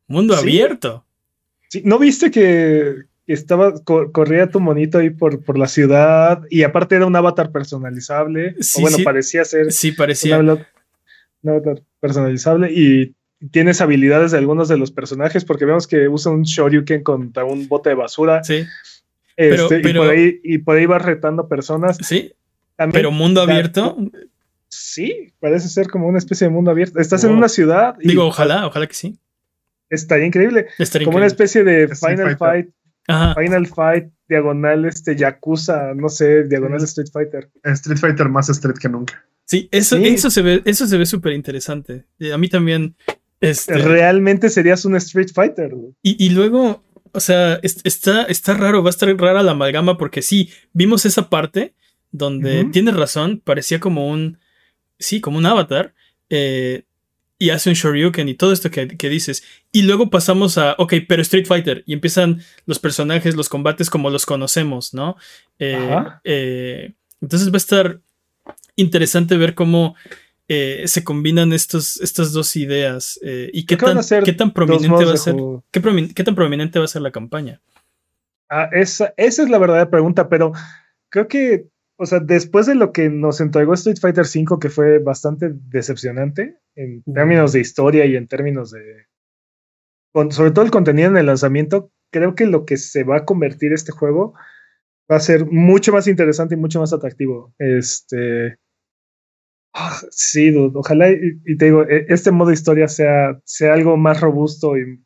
[0.07, 1.05] Mundo abierto.
[1.84, 7.05] ¿No viste que estaba, corría tu monito ahí por, por la ciudad y aparte era
[7.05, 8.55] un avatar personalizable?
[8.77, 9.71] o bueno, parecía ser.
[9.71, 10.39] Sí, parecía.
[10.39, 10.60] Un
[11.45, 13.15] avatar personalizable y
[13.51, 17.67] tienes habilidades de algunos de los personajes porque vemos que usa un Shoryuken contra un
[17.67, 18.43] bote de basura.
[18.43, 18.65] Sí.
[19.38, 21.97] Este, y, por ahí, y por ahí vas retando personas.
[22.01, 22.34] Sí.
[22.91, 23.97] pero mundo abierto.
[24.67, 26.99] Sí, parece ser como una especie de mundo abierto.
[26.99, 27.95] Estás en una ciudad.
[27.99, 29.17] Y Digo, ojalá, ojalá que sí.
[29.91, 30.67] Estaría increíble.
[31.06, 32.69] como una especie de Final Fight.
[33.38, 37.49] Final Fight, diagonal este Yakuza, no sé, diagonal Street Fighter.
[37.63, 39.23] Street Fighter más Street que nunca.
[39.45, 42.06] Sí, eso, eso se ve, eso se ve súper interesante.
[42.34, 42.95] A mí también.
[43.41, 43.77] Este...
[43.77, 45.73] Realmente serías un Street Fighter.
[46.01, 50.21] Y, y, luego, o sea, está, está raro, va a estar rara la amalgama porque
[50.21, 51.73] sí, vimos esa parte
[52.12, 54.38] donde tienes razón, parecía como un,
[54.99, 55.95] sí, como un avatar,
[56.30, 56.84] eh,
[57.41, 59.43] y hace un Shoryuken y todo esto que, dices.
[59.71, 64.12] Y luego pasamos a, ok, pero Street Fighter, y empiezan los personajes, los combates como
[64.12, 65.17] los conocemos, ¿no?
[65.58, 67.99] Eh, eh, entonces va a estar
[68.75, 69.95] interesante ver cómo
[70.47, 75.36] se combinan estos, estas dos ideas y qué tan, qué tan prominente va a ser,
[75.71, 77.60] qué, tan prominente va a ser la campaña.
[78.49, 80.51] Ah, esa, esa es la verdadera pregunta, pero
[81.10, 81.67] creo que
[82.01, 86.57] o sea, después de lo que nos entregó Street Fighter V, que fue bastante decepcionante
[86.73, 89.05] en términos de historia y en términos de.
[90.31, 93.71] sobre todo el contenido en el lanzamiento, creo que lo que se va a convertir
[93.71, 94.33] este juego
[95.11, 97.53] va a ser mucho más interesante y mucho más atractivo.
[97.59, 98.57] Este.
[99.73, 104.75] Ah, sí, ojalá, y, te digo, e, este modo historia sea, sea algo más robusto
[104.75, 104.99] y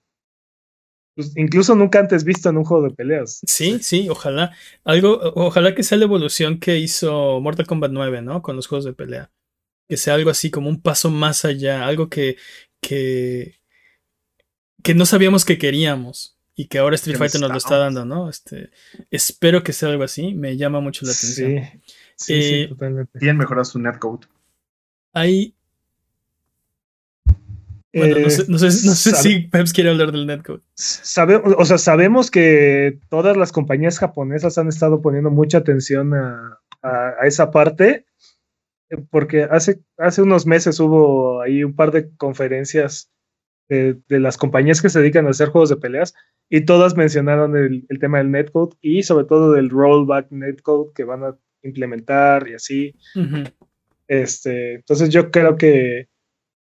[1.15, 3.39] pues, incluso nunca antes visto en un juego de peleas.
[3.47, 4.51] Sí, sí, ojalá.
[4.83, 8.41] Algo, ojalá que sea la evolución que hizo Mortal Kombat 9, ¿no?
[8.41, 9.31] Con los juegos de pelea.
[9.87, 12.37] Que sea algo así como un paso más allá, algo que,
[12.81, 13.61] que,
[14.83, 18.29] que no sabíamos que queríamos y que ahora Street Fighter nos lo está dando, ¿no?
[18.29, 18.71] Este,
[19.11, 21.51] espero que sea algo así, me llama mucho la atención.
[21.51, 21.79] Sí,
[22.15, 23.19] sí, sí eh, totalmente.
[23.19, 24.27] Tienen mejorado su netcode.
[25.13, 25.55] Hay,
[27.95, 30.61] bueno, no sé, eh, si Peps quiere hablar del netcode.
[30.75, 36.59] o sea, sabemos que todas las compañías japonesas han estado poniendo mucha atención a,
[37.23, 38.05] esa parte,
[38.89, 43.09] eh, porque hace, hace unos meses hubo ahí un par de conferencias
[43.69, 46.13] de, las compañías que se dedican a hacer juegos de peleas
[46.49, 51.23] y todas mencionaron el, tema del netcode y sobre todo del rollback netcode que van
[51.23, 52.95] a implementar y así.
[54.07, 56.09] este, entonces yo creo que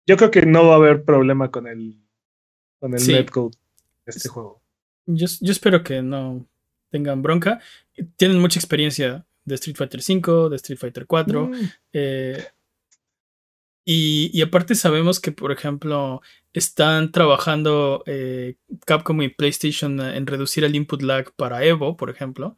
[0.07, 1.99] yo creo que no va a haber problema con el,
[2.79, 3.57] con el netcode
[4.05, 4.63] de este juego.
[5.07, 6.47] Yo, espero que no
[6.91, 7.61] tengan bronca.
[8.17, 11.47] Tienen mucha experiencia de Street Fighter V, de Street Fighter 4.
[11.47, 11.53] Mm.
[11.93, 12.45] Eh,
[13.87, 16.23] y, aparte sabemos que, por ejemplo,
[16.55, 22.57] están trabajando eh, Capcom y PlayStation en reducir el input lag para Evo, por ejemplo.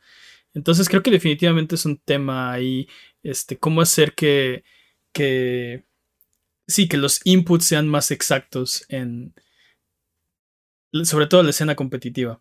[0.54, 2.88] Entonces creo que definitivamente es un tema ahí,
[3.22, 4.64] este, cómo hacer que,
[5.12, 5.84] que
[6.66, 9.34] sí, que los inputs sean más exactos en,
[11.04, 12.40] sobre todo la escena competitiva.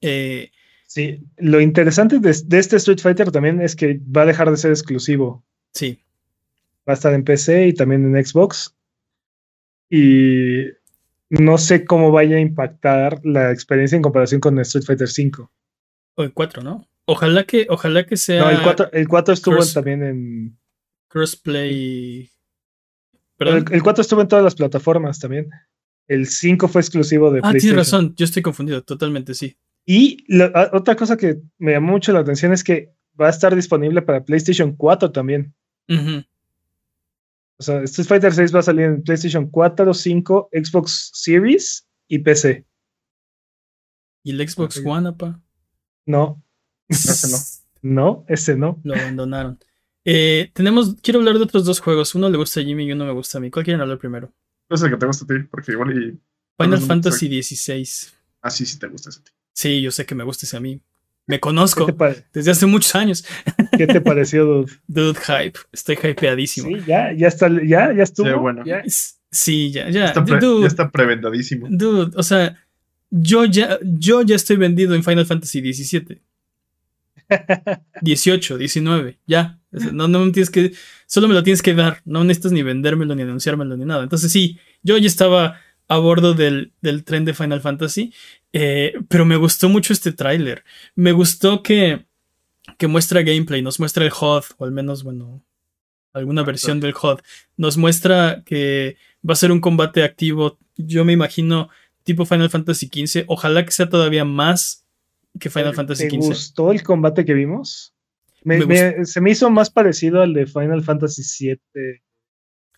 [0.00, 0.50] Eh,
[0.86, 4.70] sí, lo interesante de, este Street Fighter también es que va a dejar de ser
[4.70, 5.44] exclusivo.
[5.72, 6.00] Sí.
[6.88, 8.74] Va a estar en PC y también en Xbox.
[9.90, 10.64] Y
[11.30, 15.48] no sé cómo vaya a impactar la experiencia en comparación con Street Fighter V.
[16.16, 16.88] O el 4, ¿no?
[17.06, 18.42] Ojalá que, ojalá que sea.
[18.42, 20.58] No, el 4, el 4 estuvo también en.
[21.08, 22.33] Crossplay
[23.38, 25.50] el, 4 estuvo en todas las plataformas también.
[26.06, 27.78] El 5 fue exclusivo de ah, PlayStation.
[27.78, 29.56] Ah, tienes razón, yo estoy confundido, totalmente sí.
[29.86, 33.54] Y ah, otra cosa que me llamó mucho la atención es que va a estar
[33.54, 35.54] disponible para PlayStation 4 también.
[37.56, 42.18] O sea, Street Fighter 6 va a salir en PlayStation 4, 5, Xbox Series y
[42.18, 42.64] PC.
[44.24, 45.40] ¿Y el Xbox One, apa?
[46.06, 46.42] No.
[46.88, 47.38] ese no.
[47.84, 48.80] No, ese no.
[48.82, 49.58] Lo abandonaron.
[50.04, 52.14] Eh, tenemos, quiero hablar de otros dos juegos.
[52.14, 53.50] Uno le gusta a Jimmy y uno me gusta a mí.
[53.50, 54.32] ¿Cuál quieren hablar primero?
[54.68, 56.20] No sé que te gusta a ti, porque igual y.
[56.62, 58.12] Final Fantasy XVI.
[58.42, 59.32] Ah, sí, sí te gusta ese a ti.
[59.52, 60.80] Sí, yo sé que me gusta ese a mí.
[61.26, 61.86] Me conozco
[62.32, 63.24] desde hace muchos años.
[63.76, 64.72] ¿Qué te pareció, dude?
[64.86, 65.58] Dude, hype.
[65.72, 66.68] Estoy hypeadísimo.
[66.68, 68.28] Sí, ya, ya está, ya, ya estuvo.
[68.28, 68.62] Sí, bueno.
[69.30, 70.06] Sí, ya, ya.
[70.06, 71.66] Está dude, ya está prevendadísimo.
[71.70, 72.56] Dude, o sea,
[73.10, 76.20] yo ya, yo ya estoy vendido en Final Fantasy XVII.
[78.02, 79.58] 18, 19, ya.
[79.92, 80.72] No, no me tienes que.
[81.06, 82.00] Solo me lo tienes que dar.
[82.04, 84.02] No necesitas ni vendérmelo, ni anunciármelo, ni nada.
[84.02, 86.72] Entonces, sí, yo ya estaba a bordo del,
[87.04, 88.12] tren de Final Fantasy.
[88.52, 90.64] Eh, pero me gustó mucho este tráiler.
[90.94, 92.06] Me gustó que,
[92.78, 95.42] que muestra gameplay, nos muestra el HUD, o al menos, bueno,
[96.12, 97.20] alguna versión del HUD.
[97.56, 98.96] Nos muestra que
[99.28, 100.58] va a ser un combate activo.
[100.76, 101.68] Yo me imagino
[102.04, 103.24] tipo Final Fantasy XV.
[103.26, 104.84] Ojalá que sea todavía más
[105.38, 106.10] que Final Fantasy XV.
[106.10, 107.93] ¿Te gustó el combate que vimos?
[109.04, 112.02] Se me hizo más parecido al de Final Fantasy VII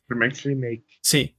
[0.09, 0.85] Remake.
[1.03, 1.35] Sí.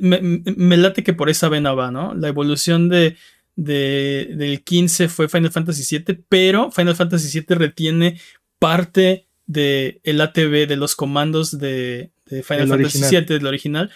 [0.00, 2.14] me, late que por esa vena va, ¿no?
[2.14, 3.16] La evolución de,
[3.56, 8.20] del 15 fue Final Fantasy VII, pero Final Fantasy VII retiene
[8.58, 13.90] parte de el ATV, de los comandos de, Final Fantasy VII, del original,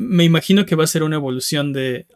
[0.00, 2.06] me imagino que va a ser una evolución de,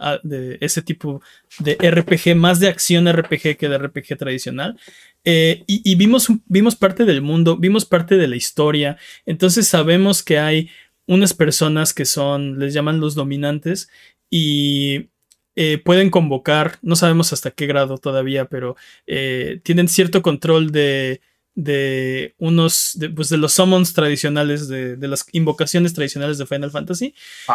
[0.61, 1.21] ese tipo
[1.59, 4.79] de RPG, más de acción RPG que de RPG tradicional.
[5.23, 10.39] Eh, y, vimos, vimos parte del mundo, vimos parte de la historia, entonces sabemos que
[10.39, 10.71] hay
[11.07, 13.91] unas personas que son, les llaman los dominantes,
[14.31, 15.11] y
[15.55, 18.77] eh, pueden convocar, no sabemos hasta qué grado todavía, pero
[19.07, 21.21] eh, tienen cierto control de
[21.55, 27.15] de unos, de, pues de los summons tradicionales, de, las invocaciones tradicionales de Final Fantasy.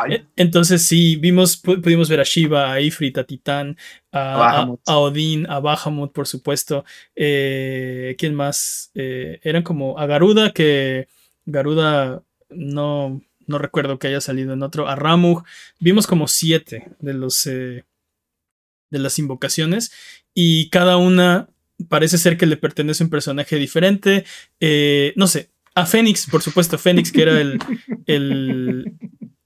[0.09, 3.77] Eh, entonces sí, vimos, pudimos ver a Shiva, a Ifrit, a Titán,
[4.11, 6.85] a, a, Odín, a Bahamut, por supuesto.
[7.15, 8.91] Eh, ¿Quién más?
[8.95, 11.07] Eh, eran como a Garuda, que
[11.45, 14.87] Garuda no, no recuerdo que haya salido en otro.
[14.87, 15.43] A Ramug.
[15.79, 17.43] Vimos como siete de los...
[17.43, 17.83] de
[18.91, 19.91] las invocaciones
[20.33, 21.49] y cada una
[21.87, 24.25] parece ser que le pertenece un personaje diferente.
[24.59, 27.59] Eh, no sé, a Fénix, por supuesto, Fénix, que era el,
[28.05, 28.93] el,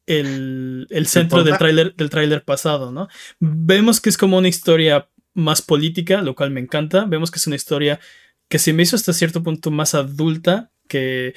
[0.08, 3.08] el, centro del tráiler del tráiler pasado, ¿no?
[3.40, 7.06] Vemos que es como una historia más política, lo cual me encanta.
[7.06, 8.00] Vemos que es una historia
[8.50, 11.34] que se me hizo hasta cierto punto más adulta que,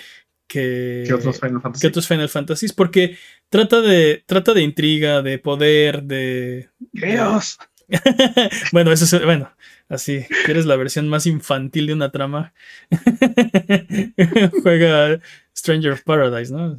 [0.46, 1.80] que, otros Final Fantasy.
[1.80, 3.16] Que otros Final Fantasies, porque
[3.48, 6.70] trata de, trata de intriga, de poder, de...
[6.98, 7.58] ¡Chaos!
[8.72, 9.50] bueno, eso es, bueno,
[9.88, 12.52] así, quieres la versión más infantil de una trama.
[14.62, 15.20] Juega
[15.56, 16.76] Stranger of Paradise, ¿no?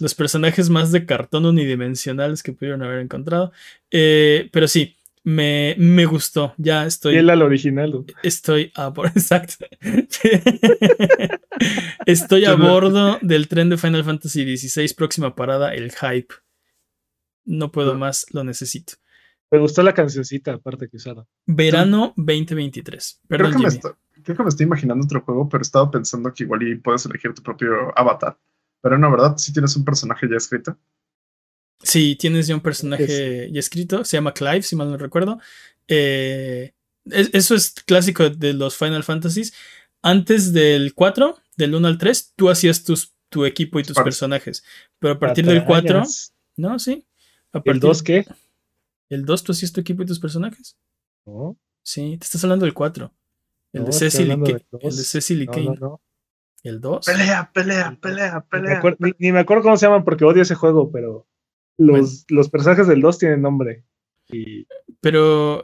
[0.00, 3.52] Los personajes más de cartón unidimensionales que pudieron haber encontrado.
[3.90, 6.54] Eh, pero sí, me, me, gustó.
[6.56, 7.16] Ya estoy.
[7.16, 8.04] el al original.
[8.22, 9.12] Estoy a bordo.
[9.16, 9.66] Exacto.
[12.06, 14.94] estoy a bordo del tren de Final Fantasy XVI.
[14.94, 16.34] Próxima parada, el hype.
[17.44, 18.94] No puedo más, lo necesito.
[19.50, 21.26] Me gustó la cancioncita, aparte que usaron.
[21.44, 23.20] Verano 2023.
[23.28, 27.04] creo, que me estoy, imaginando otro juego, pero he estado pensando que igual y puedes
[27.06, 28.38] elegir tu propio avatar.
[28.80, 29.36] Pero no, ¿verdad?
[29.38, 30.76] Si tienes un personaje ya escrito.
[31.82, 34.04] Sí, tienes ya un personaje ya escrito.
[34.04, 35.40] Se llama Clive, si mal no recuerdo.
[35.88, 36.72] Eh,
[37.04, 39.52] eso es clásico de los Final Fantasies.
[40.02, 44.64] Antes del 4, del 1 al 3, tú hacías tus, tu equipo y tus personajes.
[44.98, 46.04] Pero a partir del 4.
[46.56, 47.04] No, sí.
[47.52, 48.26] A ¿El 2 qué?
[49.10, 50.78] ¿El 2 tú hacías tu equipo y tus personajes?
[51.26, 51.58] No.
[51.82, 53.12] Sí, te estás hablando del 4.
[53.72, 55.78] El, de Cecil y el de Cecil y Kane.
[56.62, 57.06] ¿El 2?
[57.06, 58.82] Pelea, pelea, pelea, pelea.
[59.18, 61.26] Ni, me acuerdo cómo se llaman porque odio ese juego, pero
[61.76, 63.84] los, los personajes del 2 tienen nombre.
[64.28, 64.66] Y...
[65.00, 65.62] Pero,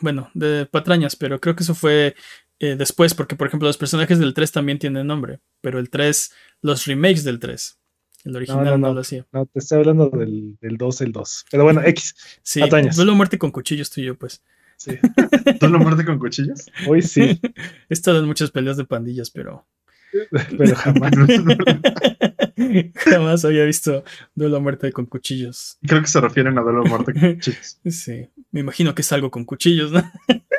[0.00, 2.14] bueno, de patrañas, pero creo que eso fue
[2.60, 6.32] eh, después, porque por ejemplo los personajes del 3 también tienen nombre, pero el 3,
[6.62, 7.78] los remakes del 3
[8.26, 9.24] el original no, lo hacía.
[9.32, 11.46] No, te estoy hablando del, del 2, el 2.
[11.48, 12.16] Pero bueno, X.
[12.42, 12.60] Sí,
[12.96, 14.42] duelo muerte con cuchillos tú y yo, pues.
[14.76, 14.98] Sí.
[15.60, 16.66] ¿Duelo muerte con cuchillos?
[16.88, 17.40] Hoy sí.
[17.88, 19.64] He estado en muchas peleas de pandillas, pero.
[20.58, 21.12] pero jamás.
[22.96, 24.02] jamás había visto
[24.34, 25.78] duelo muerte con cuchillos.
[25.86, 27.78] Creo que se refieren a duelo muerte con cuchillos.
[27.86, 30.02] Sí, me imagino que es algo con cuchillos, ¿no?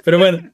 [0.05, 0.51] pero bueno.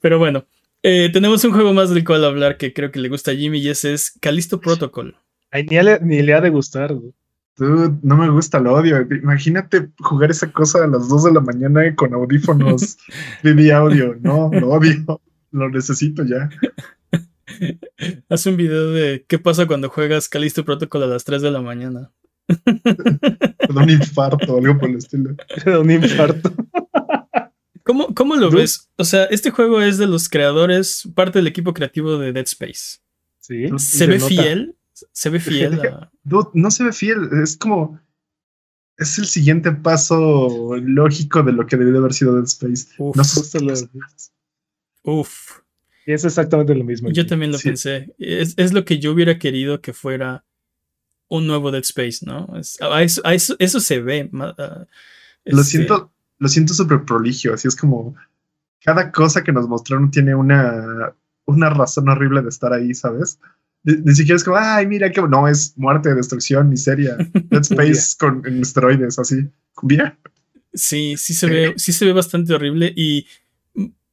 [0.00, 0.46] pero bueno.
[0.82, 3.58] Eh, tenemos un juego más del cual hablar que creo que le gusta a Jimmy
[3.58, 5.16] y ese es Calisto Protocol.
[5.50, 6.94] Ay, ni, le, ha de gustar.
[7.58, 9.00] no me gusta, lo odio.
[9.00, 12.96] Imagínate jugar esa cosa a las 2 de la mañana con audífonos
[13.42, 14.16] de audio.
[14.20, 15.20] No, lo odio.
[15.52, 16.48] Lo necesito ya.
[18.28, 21.60] Haz un video de qué pasa cuando juegas Calisto Protocol a las 3 de la
[21.60, 22.10] mañana.
[23.68, 25.36] un infarto, algo por el estilo.
[25.80, 26.52] un infarto.
[27.84, 28.90] ¿Cómo, cómo lo ves?
[28.96, 32.98] O sea, este juego es de los creadores, parte del equipo creativo de Dead Space.
[33.40, 33.66] Sí.
[33.78, 34.76] ¿Se, ve fiel?
[35.12, 35.80] ¿Se ve fiel?
[36.54, 37.28] no se ve fiel.
[37.42, 38.00] Es como.
[38.98, 42.88] Es el siguiente paso lógico de lo que debió de haber sido Dead Space.
[42.98, 43.24] Uf, no
[45.04, 45.60] Uf.
[46.06, 47.10] Y es exactamente lo mismo.
[47.10, 48.14] Yo también lo pensé.
[48.18, 50.44] Es, es, lo que yo hubiera querido que fuera
[51.28, 52.52] un nuevo Dead Space, ¿no?
[52.58, 54.28] eso, eso, se ve.
[54.32, 54.86] lo
[55.44, 56.11] este siento
[56.42, 58.16] lo siento súper proligio, así es como
[58.84, 61.14] cada cosa que nos mostraron tiene una,
[61.44, 63.38] una razón horrible de estar ahí, ¿sabes?
[63.84, 67.16] Ni, siquiera es como, ay, mira que no, es muerte, destrucción, miseria,
[67.50, 69.48] Dead Space con esteroides, así,
[69.82, 70.18] bien.
[70.74, 73.26] Sí, sí se ve, sí se ve bastante horrible y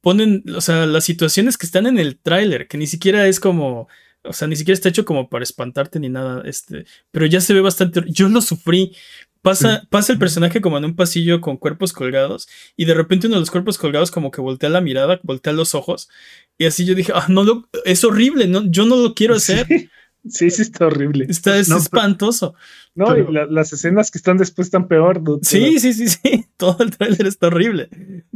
[0.00, 3.88] ponen, o sea, las situaciones que están en el tráiler, que ni siquiera es como,
[4.22, 7.54] o sea, ni siquiera está hecho como para espantarte ni nada, este, pero ya se
[7.54, 8.94] ve bastante, yo lo sufrí
[9.42, 13.36] Pasa, pasa el personaje como en un pasillo con cuerpos colgados y de repente uno
[13.36, 16.10] de los cuerpos colgados como que voltea la mirada, voltea los ojos
[16.58, 19.66] y así yo dije, ah, no, es horrible, no, yo no lo quiero hacer.
[20.28, 21.26] Sí, sí, está horrible.
[21.28, 22.54] Está es espantoso.
[22.94, 25.22] No, y las escenas que están después están peor.
[25.42, 26.46] Sí, sí, sí, sí.
[26.58, 27.88] Todo el tráiler está horrible.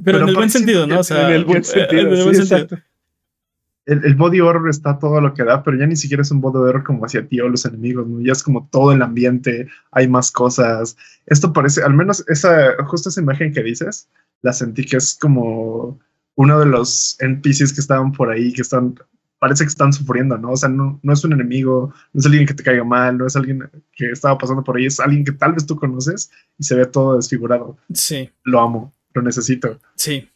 [0.02, 1.00] Pero, en el buen sentido, ¿no?
[1.00, 2.00] O sea, en el buen sentido.
[2.00, 2.84] el,
[4.16, 6.84] body horror está todo lo que da, pero ya ni siquiera es un body horror
[6.84, 8.20] como hacia ti o los enemigos, ¿no?
[8.20, 10.96] Ya es como todo el ambiente, hay más cosas.
[11.26, 14.08] Esto parece, al menos esa, justo esa imagen que dices,
[14.42, 15.98] la sentí que es como
[16.36, 18.94] uno de los NPCs que estaban por ahí, que están,
[19.38, 20.52] parece que están sufriendo, ¿no?
[20.52, 23.26] O sea, no, no es un enemigo, no es alguien que te caiga mal, no
[23.26, 26.64] es alguien que estaba pasando por ahí, es alguien que tal vez tú conoces y
[26.64, 27.76] se ve todo desfigurado.
[27.92, 28.30] Sí.
[28.42, 29.78] Lo amo, lo necesito.
[29.96, 30.28] Sí.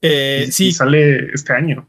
[0.00, 0.72] Eh, sí.
[0.72, 1.88] sale este año.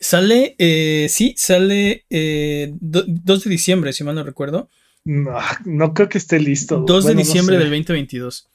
[0.00, 4.70] Sale, eh, sí, sale eh, 2 de diciembre, si mal no recuerdo.
[5.04, 5.36] No,
[5.66, 6.78] no creo que esté listo.
[6.78, 8.48] 2 de diciembre del 2022.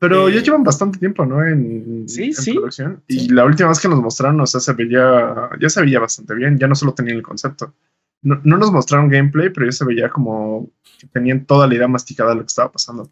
[0.00, 1.44] Pero ya eh, llevan bastante tiempo, ¿no?
[1.46, 2.52] En, sí, sí.
[2.52, 3.02] producción.
[3.06, 6.34] Y la última vez que nos mostraron, o sea, se veía, ya se veía bastante
[6.34, 7.74] bien, ya no solo tenían el concepto.
[8.22, 10.68] No, no nos mostraron gameplay, pero ya se veía como
[10.98, 13.08] que tenían toda la idea masticada de lo que estaba pasando.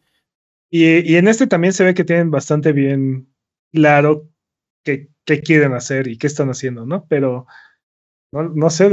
[0.71, 3.29] Y, y en este también se ve que tienen bastante bien
[3.73, 4.29] claro
[4.83, 7.07] qué, qué quieren hacer y qué están haciendo, ¿no?
[7.09, 7.47] Pero
[8.43, 8.91] no, no sé,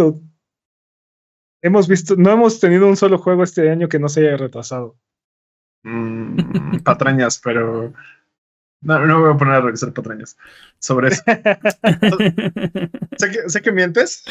[1.61, 4.97] Hemos visto, no hemos tenido un solo juego este año que no se haya retrasado.
[5.83, 7.93] Mm, patrañas, pero
[8.81, 10.37] no, no voy a poner a revisar patrañas
[10.79, 11.23] sobre eso.
[13.17, 14.25] sé, que, sé que mientes,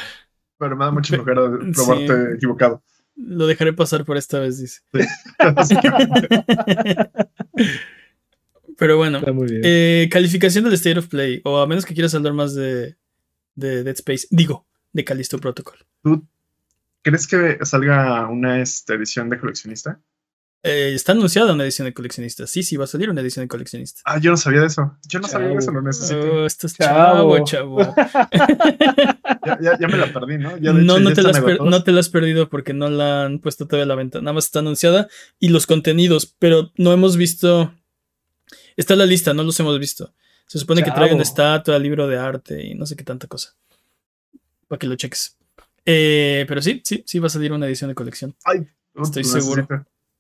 [0.59, 1.43] pero me da mucho flojera
[1.75, 2.83] probarte equivocado.
[3.17, 4.81] Lo dejaré pasar por esta vez, dice.
[8.79, 9.21] pero bueno,
[9.63, 12.97] eh, calificación del State of Play, o a menos que quieras hablar más de,
[13.55, 14.27] de Dead Space.
[14.31, 15.79] Digo, de Callisto Protocol.
[16.03, 16.27] ¿Tú
[17.03, 20.01] crees que salga una este, edición de coleccionista?
[20.65, 22.47] Eh, está anunciada una edición de coleccionista.
[22.47, 24.01] Sí, sí, va a salir una edición de coleccionista.
[24.05, 24.97] Ah, yo no sabía de eso.
[25.09, 26.21] Yo no sabía de eso, lo necesito.
[26.21, 27.79] Oh, esto es chavo, chavo.
[29.61, 30.57] ya, ya, me la perdí, ¿no?
[30.57, 33.85] no, no, te la no te la has perdido porque no la han puesto todavía
[33.85, 34.21] a la venta.
[34.21, 35.09] Nada más está anunciada
[35.41, 37.75] y los contenidos, pero no hemos visto.
[38.77, 40.15] Está la lista, no los hemos visto.
[40.47, 43.57] Se supone que trae una estatua, libro de arte y no sé qué tanta cosa
[44.73, 45.37] para que lo cheques.
[45.85, 48.35] Eh, pero sí, sí, sí va a salir una edición de colección.
[48.95, 49.69] Estoy seguro.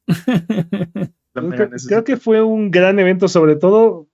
[1.88, 4.11] creo, que fue un gran evento, sobre todo,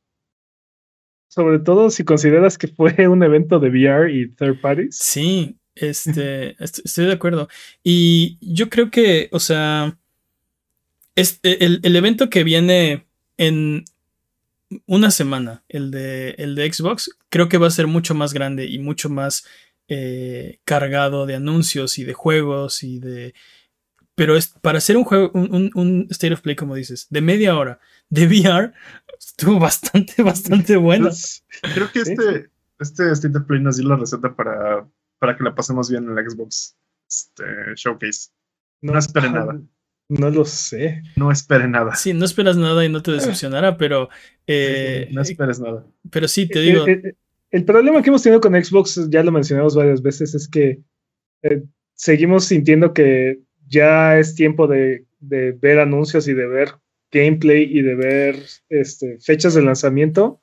[1.27, 4.97] sobre todo si consideras que fue un evento de VR y third parties.
[4.97, 7.49] Sí, este, estoy de acuerdo.
[7.83, 9.99] Y yo creo que, o sea,
[11.17, 13.09] este, el, el evento que viene
[13.39, 13.85] en
[14.87, 18.67] una semana, el de, el de Xbox, creo que va a ser mucho más grande
[18.67, 19.45] y mucho más
[19.89, 23.35] eh, cargado de anuncios y de juegos y de...
[24.15, 27.79] Pero es, para hacer un juego, un, State of Play, como dices, de media hora,
[28.11, 28.73] de VR,
[29.19, 31.07] estuvo bastante, bastante bueno.
[31.07, 35.45] Pues, creo que este, este State of Play nos dio la receta para, para que
[35.45, 36.77] la pasemos bien en la Xbox
[37.09, 37.45] este,
[37.77, 38.31] Showcase.
[38.83, 39.61] No, no esperen nada.
[40.11, 41.03] No lo sé.
[41.17, 41.95] No esperen nada.
[41.95, 44.09] Sí, no esperas nada y no te decepcionará, pero.
[44.47, 45.85] Eh, no esperes nada.
[46.11, 46.87] Pero sí, te digo.
[47.51, 50.81] El problema que hemos tenido con Xbox, ya lo mencionamos varias veces, es que
[51.43, 51.63] eh,
[51.95, 56.69] seguimos sintiendo que ya es tiempo de, ver anuncios y de ver
[57.11, 58.37] gameplay y de ver
[58.69, 60.41] este, fechas de lanzamiento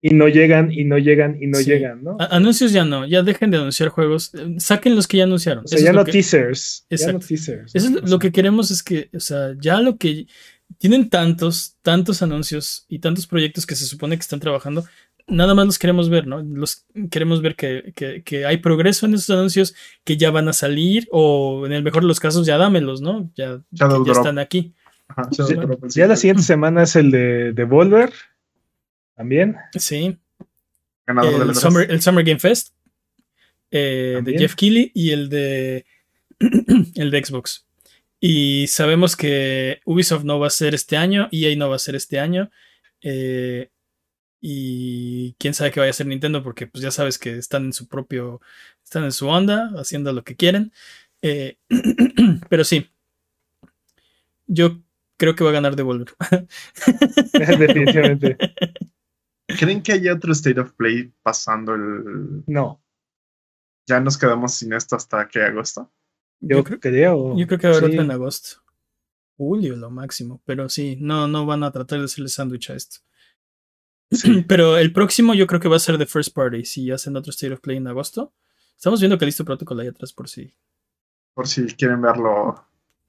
[0.00, 2.16] y no llegan y no llegan y no llegan, ¿no?
[2.18, 5.64] anuncios ya no, ya dejen de anunciar juegos, eh, saquen los que ya anunciaron.
[5.64, 7.74] O sea, ya, no teasers, ya no teasers.
[7.74, 10.26] Eso es lo que queremos es que, o sea, ya lo que
[10.76, 14.84] tienen tantos, tantos anuncios y tantos proyectos que se supone que están trabajando,
[15.26, 16.42] nada más los queremos ver, ¿no?
[16.42, 21.66] Los queremos ver que, hay progreso en esos anuncios que ya van a salir o
[21.66, 23.30] en el mejor de los casos ya dámelos, ¿no?
[23.34, 24.74] Ya, ya, están aquí.
[25.94, 28.12] ya la siguiente semana es el de Devolver
[29.16, 29.56] también.
[29.78, 30.18] Sí.
[31.06, 32.74] el, Summer, el, Summer, Game Fest
[33.70, 35.86] eh, de Jeff Keighley y el de
[36.96, 37.66] el de Xbox.
[38.20, 41.94] Y sabemos que Ubisoft no va a ser este año, EA no va a ser
[41.94, 42.50] este año.
[43.02, 43.68] Eh,
[44.46, 47.72] y quién sabe qué vaya a hacer Nintendo, porque pues ya sabes que están en
[47.72, 48.42] su propio,
[48.82, 50.70] están en su onda, haciendo lo que quieren.
[51.22, 51.56] Eh,
[52.50, 52.90] pero sí,
[54.46, 54.82] yo
[55.16, 56.08] creo que va a ganar Devolver.
[57.32, 58.36] Definitivamente.
[59.46, 62.44] ¿Creen que haya otro State of Play pasando el...
[62.46, 62.82] No.
[63.86, 65.90] ¿Ya nos quedamos sin esto hasta que agosto?
[66.40, 68.62] Yo, creo que Yo creo que va a haber en agosto.
[69.38, 70.42] Julio lo máximo.
[70.44, 72.98] Pero sí, no, no van a tratar de hacerle sándwich a esto.
[74.48, 77.30] Pero el próximo yo creo que va a ser The First Party, si hacen otro
[77.30, 78.32] State of Play en agosto.
[78.76, 80.52] Estamos viendo que listo protocolo ahí atrás por si.
[81.34, 82.66] Por si quieren verlo.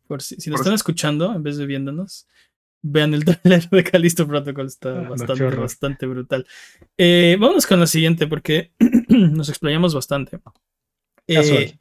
[0.08, 2.28] Por si, si lo están escuchando en vez de viéndonos,
[2.82, 6.48] vean el trailer de Calisto Protocol, está ah, bastante, bastante brutal.
[6.98, 8.72] Eh, vámonos con la siguiente porque
[9.10, 10.40] nos explayamos bastante.
[11.28, 11.78] Eh,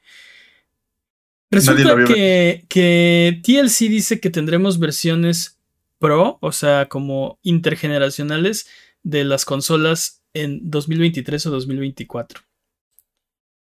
[1.51, 5.59] resulta que, que TLC dice que tendremos versiones
[5.99, 8.67] Pro, o sea, como intergeneracionales
[9.05, 12.41] de las consolas en 2023 o 2024.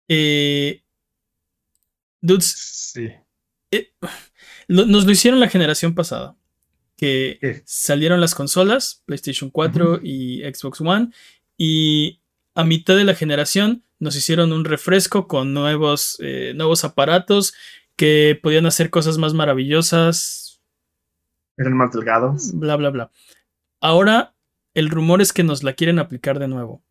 [0.07, 0.84] Eh,
[2.21, 2.45] Dudes,
[2.93, 3.09] sí.
[3.71, 3.91] Eh,
[4.69, 6.38] nos lo hicieron la generación pasada.
[6.95, 11.09] Que salieron las consolas, PlayStation 4 y Xbox One,
[11.57, 12.21] y
[12.55, 17.53] a mitad de la generación nos hicieron un refresco con nuevos, eh, nuevos aparatos
[17.97, 20.61] que podían hacer cosas más maravillosas.
[21.57, 22.53] Eran más delgados.
[22.53, 23.11] Bla, bla, bla.
[23.81, 24.34] Ahora
[24.74, 26.84] el rumor es que nos la quieren aplicar de nuevo.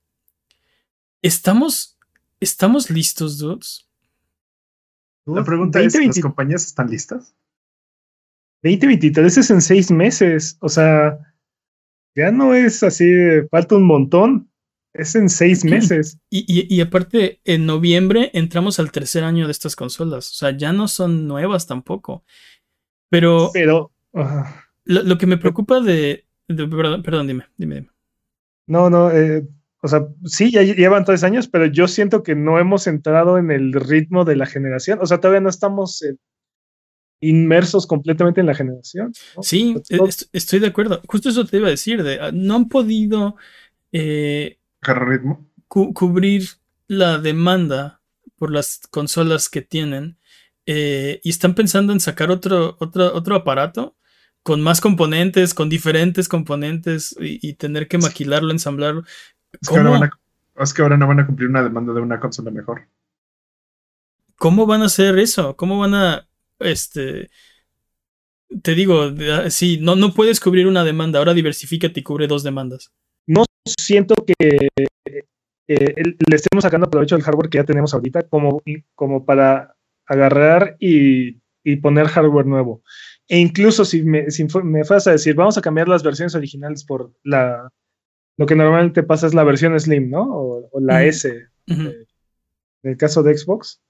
[1.20, 1.98] ¿Estamos,
[2.40, 3.88] estamos listos, dudes?
[5.24, 7.34] La pregunta es, ¿las compañías están listas?
[8.62, 11.18] 2023 es en seis meses, o sea,
[12.14, 13.10] ya no es así,
[13.50, 14.50] falta un montón,
[14.92, 16.18] es en seis meses.
[16.30, 20.88] Y, aparte, en noviembre entramos al tercer año de estas consolas, o sea, ya no
[20.88, 22.24] son nuevas tampoco.
[23.08, 23.92] Pero, pero
[24.84, 27.90] lo, que me preocupa de, perdón, dime, dime, dime.
[28.66, 29.46] No, no, eh,
[29.82, 33.50] o sea, sí, ya llevan tres años, pero yo siento que no hemos entrado en
[33.50, 35.00] el ritmo de la generación.
[35.02, 36.16] O sea, todavía no estamos eh,
[37.20, 39.12] inmersos completamente en la generación.
[39.40, 39.74] Sí,
[40.32, 41.02] estoy de acuerdo.
[41.08, 42.04] Justo eso te iba a decir.
[42.04, 43.34] De, ah, no han podido
[43.90, 45.48] eh, ritmo?
[45.66, 46.44] cubrir
[46.86, 48.00] la demanda
[48.36, 50.16] por las consolas que tienen
[50.66, 53.96] eh, y están pensando en sacar otro, otro, otro aparato
[54.42, 59.04] con más componentes, con diferentes componentes y tener que maquilarlo, ensamblarlo.
[59.52, 62.82] Es que, ahora no van a cumplir una demanda de una consola mejor.
[64.36, 65.56] ¿Cómo van a hacer eso?
[65.56, 66.26] ¿Cómo van a,
[66.58, 67.30] este,
[68.62, 69.10] te digo,
[69.50, 72.92] sí, no, no puedes cubrir una demanda, ahora diversifícate y cubre dos demandas.
[73.26, 74.68] No siento que
[75.66, 78.62] le estemos sacando provecho al hardware que ya tenemos ahorita como,
[78.94, 79.76] como para
[80.06, 81.40] agarrar y,
[81.80, 82.82] poner hardware nuevo.
[83.32, 86.84] E incluso si me, si me fueras a decir, vamos a cambiar las versiones originales
[86.84, 87.72] por la,
[88.36, 90.26] lo que normalmente pasa es la versión Slim, ¿no?
[90.30, 91.48] O, la S.
[91.66, 92.06] en
[92.82, 93.80] el caso de Xbox.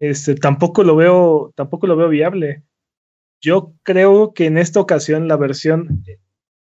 [0.00, 2.64] Este, tampoco lo veo, tampoco lo veo viable.
[3.40, 6.04] Yo creo que en esta ocasión la versión,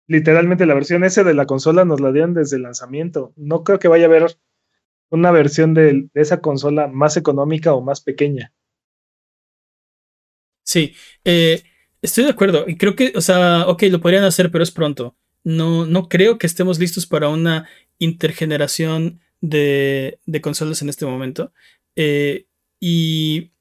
[0.09, 3.33] literalmente la versión S de la consola nos la dieron desde el lanzamiento.
[3.37, 4.37] No creo que vaya a haber
[5.11, 8.53] una versión de, esa consola más económica o más pequeña.
[10.65, 11.63] Sí, eh,
[12.03, 12.65] estoy de acuerdo.
[12.67, 16.39] Y creo que, o sea, ok, lo podrían hacer, pero es pronto no, no creo
[16.39, 17.67] que estemos listos para una
[17.99, 21.53] intergeneración de, de consolas en este momento.
[21.97, 22.47] Eh,
[22.79, 23.53] y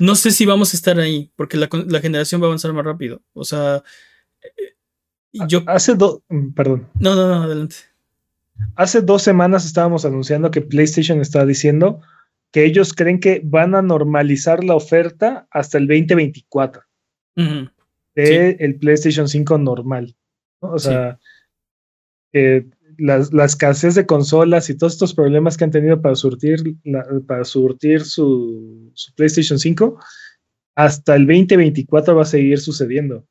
[0.00, 1.68] no sé si vamos a estar ahí, porque la,
[2.00, 3.22] generación va a avanzar más rápido.
[3.32, 3.82] O sea,
[4.42, 4.74] eh,
[5.48, 5.62] yo...
[5.66, 6.20] Hace dos...
[6.28, 6.88] Mm, perdón.
[6.98, 7.76] No, no, no, adelante.
[8.74, 12.00] Hace dos semanas estábamos anunciando que PlayStation está diciendo
[12.52, 16.82] que ellos creen que van a normalizar la oferta hasta el 2024
[18.14, 20.16] de el PlayStation 5 normal.
[20.60, 21.18] O sea,
[22.32, 22.66] eh,
[22.98, 26.76] la, escasez de consolas y todos estos problemas que han tenido para surtir,
[27.26, 29.98] para surtir su, PlayStation 5,
[30.74, 33.26] hasta el 2024 va a seguir sucediendo.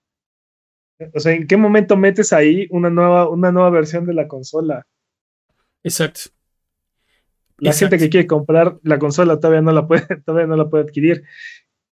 [1.14, 4.86] O sea, ¿en qué momento metes ahí una nueva, una nueva versión de la consola?
[5.84, 6.35] Exacto.
[7.58, 10.84] La gente que quiere comprar la consola todavía no la puede, todavía no la puede
[10.84, 11.24] adquirir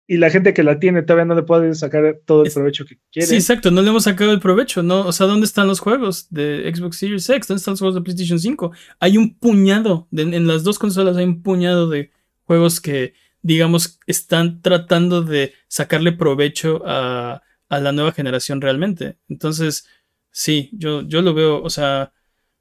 [0.08, 2.98] y la gente que la tiene todavía no le puede sacar todo el provecho que
[3.12, 3.28] quiere.
[3.28, 5.06] Sí, exacto, no le hemos sacado el provecho, ¿no?
[5.06, 7.48] O sea, ¿dónde están los juegos de Xbox Series X?
[7.48, 8.72] ¿Dónde están los juegos de PlayStation 5?
[9.02, 12.12] Hay un puñado, en las dos consolas hay un puñado de
[12.44, 19.18] juegos que, digamos, están tratando de sacarle provecho a, la nueva generación realmente.
[19.28, 19.90] Entonces,
[20.32, 22.14] sí, yo, yo lo veo, o sea...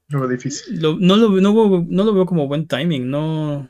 [0.09, 0.79] Lo veo difícil.
[0.79, 3.69] no, lo, no, no lo veo como buen timing, no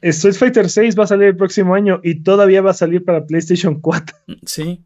[0.00, 3.26] Street Fighter 6 va a salir el próximo año y todavía va a salir para
[3.26, 4.16] PlayStation 4.
[4.46, 4.84] Sí.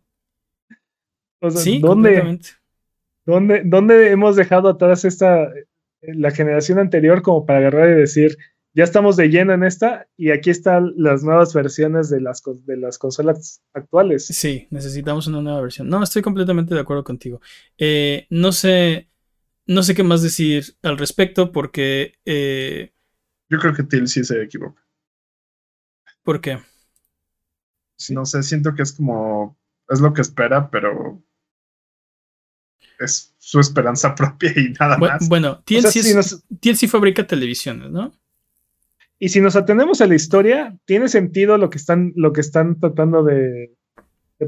[1.50, 2.40] sí, ¿dónde,
[3.26, 5.50] ¿dónde, ¿dónde, hemos dejado atrás esta,
[6.00, 8.38] la generación anterior como para agarrar y decir,
[8.72, 12.76] ya estamos de lleno en esta y aquí están las nuevas versiones de las, de
[12.78, 14.26] las consolas actuales?
[14.26, 15.88] Sí, necesitamos una nueva versión.
[15.88, 17.40] No, estoy completamente de acuerdo contigo.
[17.76, 19.08] Eh, no sé,
[19.66, 22.14] no sé qué más decir al respecto porque...
[22.24, 22.92] Eh,
[23.48, 24.86] Yo creo que TLC se equivoca.
[26.22, 26.58] ¿Por qué?
[28.10, 29.58] No sé, siento que es como.
[29.88, 31.22] Es lo que espera, pero.
[32.98, 35.28] Es su esperanza propia y nada más.
[35.28, 38.12] Bueno, TLC, fabrica televisiones, ¿no?
[39.18, 42.78] Y si nos atenemos a la historia, tiene sentido lo que están, lo que están
[42.78, 43.74] tratando de,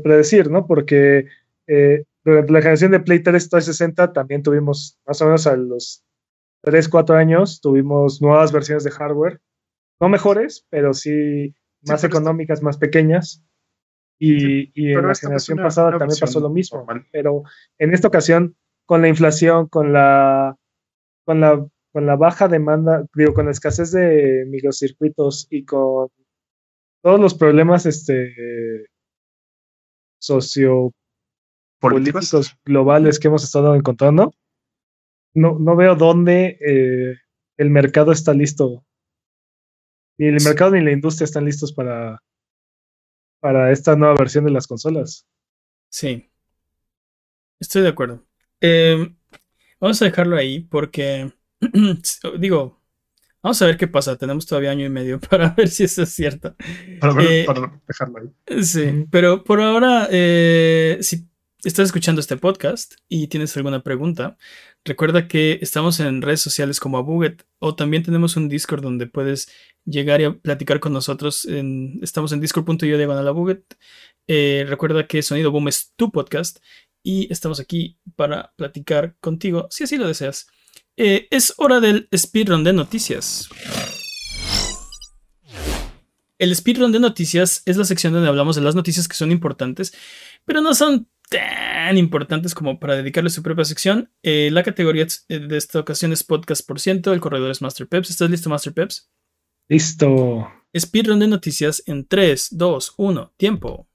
[0.03, 0.67] predecir, ¿no?
[0.67, 1.27] Porque
[1.67, 6.05] eh, durante la generación de Play 3 360 también tuvimos, más o menos a los
[6.63, 9.41] 3, 4 años, tuvimos nuevas versiones de hardware.
[10.01, 13.45] No mejores, pero sí más económicas, más pequeñas.
[14.21, 16.87] Y, en la generación pasada también pasó lo mismo.
[17.13, 17.43] Pero
[17.79, 20.57] en esta ocasión, con la inflación, con la,
[21.25, 26.09] con la con la baja demanda, digo, con la escasez de microcircuitos y con
[27.03, 28.87] todos los problemas este,
[31.81, 34.35] sociopolíticos globales que hemos estado encontrando,
[35.35, 37.17] no, no veo dónde eh,
[37.57, 38.85] el mercado está listo.
[40.19, 42.21] Ni el mercado ni la industria están listos para,
[43.41, 45.27] para esta nueva versión de las consolas.
[45.91, 46.31] Sí.
[47.61, 48.27] Estoy de acuerdo.
[48.61, 49.17] Em,
[49.81, 51.33] vamos a dejarlo ahí porque,
[52.39, 52.81] digo,
[53.41, 54.17] vamos a ver qué pasa.
[54.17, 56.57] Tenemos todavía año y medio para ver si eso es cierto.
[57.01, 57.47] Para, eh,
[57.87, 58.65] dejarlo ahí.
[58.65, 61.29] Sí, pero por ahora, eh, si
[61.69, 64.39] estás escuchando este podcast y tienes alguna pregunta,
[64.87, 69.51] recuerda que estamos en redes sociales como Abuget o también tenemos un Discord donde puedes
[69.85, 71.47] llegar y platicar con nosotros.
[72.01, 73.63] estamos en discord.io diagonal Abuget.
[74.27, 76.59] Eh, recuerda que Sonido Boom es tu podcast
[77.03, 80.47] y estamos aquí para platicar contigo si así lo deseas.
[80.97, 83.51] Eh, es hora del speedrun de noticias.
[86.39, 89.93] El speedrun de noticias es la sección donde hablamos de las noticias que son importantes,
[90.47, 94.11] pero no son tan importantes como para dedicarle su propia sección.
[94.23, 98.11] Eh, la categoría de esta ocasión es podcast por ciento, el corredor es Master Peps.
[98.11, 99.11] ¿Estás listo, Master Peps?
[99.69, 100.49] Listo.
[100.77, 103.89] Speedrun de noticias en 3, 2, 1, tiempo.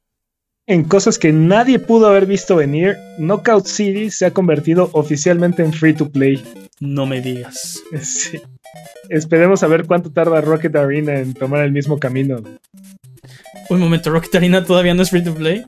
[0.66, 5.74] En cosas que nadie pudo haber visto venir, Knockout City se ha convertido oficialmente en
[5.74, 6.42] free to play.
[6.80, 7.82] No me digas.
[8.02, 8.42] Sí.
[9.10, 12.42] Esperemos a ver cuánto tarda Rocket Arena en tomar el mismo camino.
[13.70, 15.64] Un momento, ¿Rocket Arena todavía no es free to play?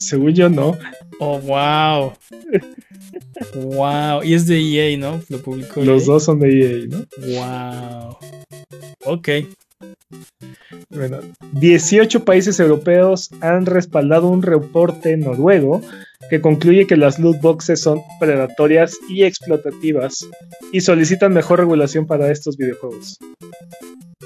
[0.00, 0.76] Según yo, no.
[1.18, 2.12] Oh, wow.
[3.54, 4.22] wow.
[4.24, 5.20] Y es de EA, ¿no?
[5.28, 5.82] Lo publicó.
[5.82, 7.06] Los e dos son de EA, ¿no?
[7.18, 8.16] Wow.
[9.04, 9.28] Ok.
[10.90, 11.20] Bueno,
[11.52, 15.82] 18 países europeos han respaldado un reporte noruego
[16.30, 20.26] que concluye que las loot boxes son predatorias y explotativas
[20.72, 23.18] y solicitan mejor regulación para estos videojuegos.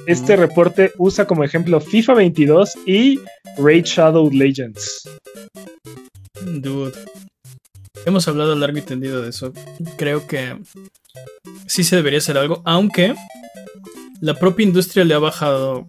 [0.06, 3.20] Este reporte usa como ejemplo FIFA 22 y
[3.56, 5.08] Raid Shadow Legends.
[6.42, 6.92] Dude.
[8.04, 9.52] Hemos hablado largo y tendido de eso.
[9.96, 10.58] Creo que
[11.66, 13.14] sí se debería hacer algo, aunque
[14.20, 15.88] la propia industria le ha bajado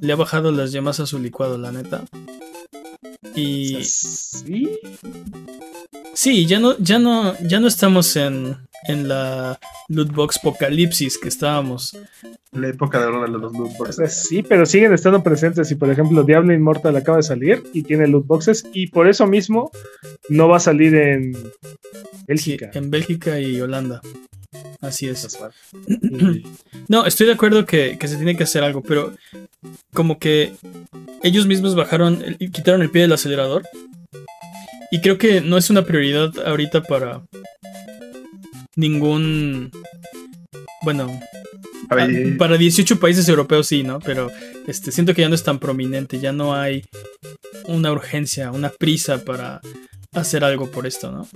[0.00, 2.04] le ha bajado las llamas a su licuado, la neta.
[3.34, 4.68] Y sí,
[6.12, 8.56] sí, ya no ya no ya no estamos en
[8.88, 9.58] en la
[9.88, 11.96] lootbox apocalipsis que estábamos.
[12.52, 14.24] La época de oro de los lootboxes.
[14.28, 15.70] Sí, pero siguen estando presentes.
[15.70, 18.66] Y por ejemplo, Diablo Immortal acaba de salir y tiene lootboxes.
[18.72, 19.70] Y por eso mismo
[20.28, 21.32] no va a salir en
[22.26, 22.70] Bélgica.
[22.74, 24.00] en Bélgica y Holanda.
[24.80, 25.38] Así es.
[26.88, 29.14] no, estoy de acuerdo que, se tiene que hacer algo, pero
[29.94, 30.52] como que
[31.22, 33.62] ellos mismos bajaron y quitaron el pie del acelerador.
[34.90, 37.22] Y creo que no es una prioridad ahorita para
[38.76, 39.70] ningún...
[40.82, 41.08] Bueno,
[41.90, 41.96] ah,
[42.38, 44.00] para 18 países europeos sí, ¿no?
[44.00, 44.30] Pero
[44.66, 46.84] este, siento que ya no es tan prominente, ya no hay
[47.66, 49.60] una urgencia, una prisa para
[50.12, 51.28] hacer algo por esto, ¿no?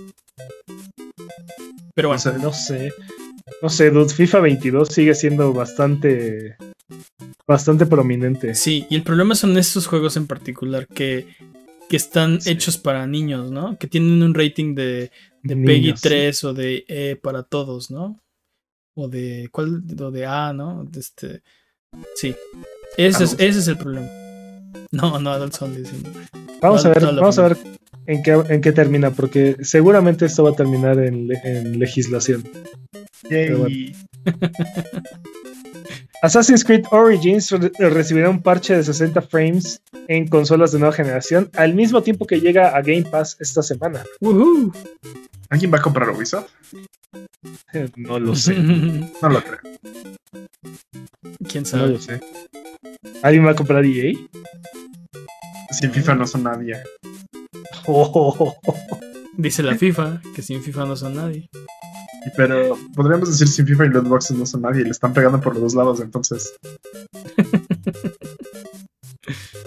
[1.95, 2.23] Pero bueno.
[2.41, 2.91] No sé,
[3.61, 6.57] no sé, dude, FIFA 22 sigue siendo bastante
[7.47, 8.53] bastante prominente.
[8.55, 11.27] Sí, y el problema son estos juegos en particular que,
[11.89, 13.77] que están hechos para niños, ¿no?
[13.77, 15.11] Que tienen un rating de
[15.47, 18.21] de Peggy 3 o de E para todos, ¿no?
[18.95, 19.83] O de ¿cuál?
[19.99, 20.85] O de A, ¿no?
[20.95, 21.41] Este,
[22.15, 22.35] sí.
[22.97, 24.07] Ese es, ese es el problema.
[24.91, 25.83] No, no, Adult Only.
[26.61, 27.57] Vamos a ver, vamos a ver
[28.05, 32.43] en qué, en qué termina, porque seguramente esto va a terminar en, en legislación.
[36.21, 41.75] Assassin's Creed Origins recibirá un parche de 60 frames en consolas de nueva generación al
[41.75, 44.03] mismo tiempo que llega a Game Pass esta semana.
[45.49, 46.51] ¿Alguien va a comprar Ubisoft?
[47.95, 48.55] No lo sé.
[49.21, 49.59] no lo creo.
[51.47, 51.83] ¿Quién sabe?
[51.83, 52.19] No lo sé.
[53.23, 54.13] ¿Alguien va a comprar EA?
[55.71, 56.75] Sin FIFA no son nadie.
[59.37, 61.49] Dice la FIFA que sin FIFA no son nadie.
[62.35, 65.53] Pero podríamos decir sin FIFA y los boxes no son nadie, le están pegando por
[65.53, 66.53] los dos lados, entonces.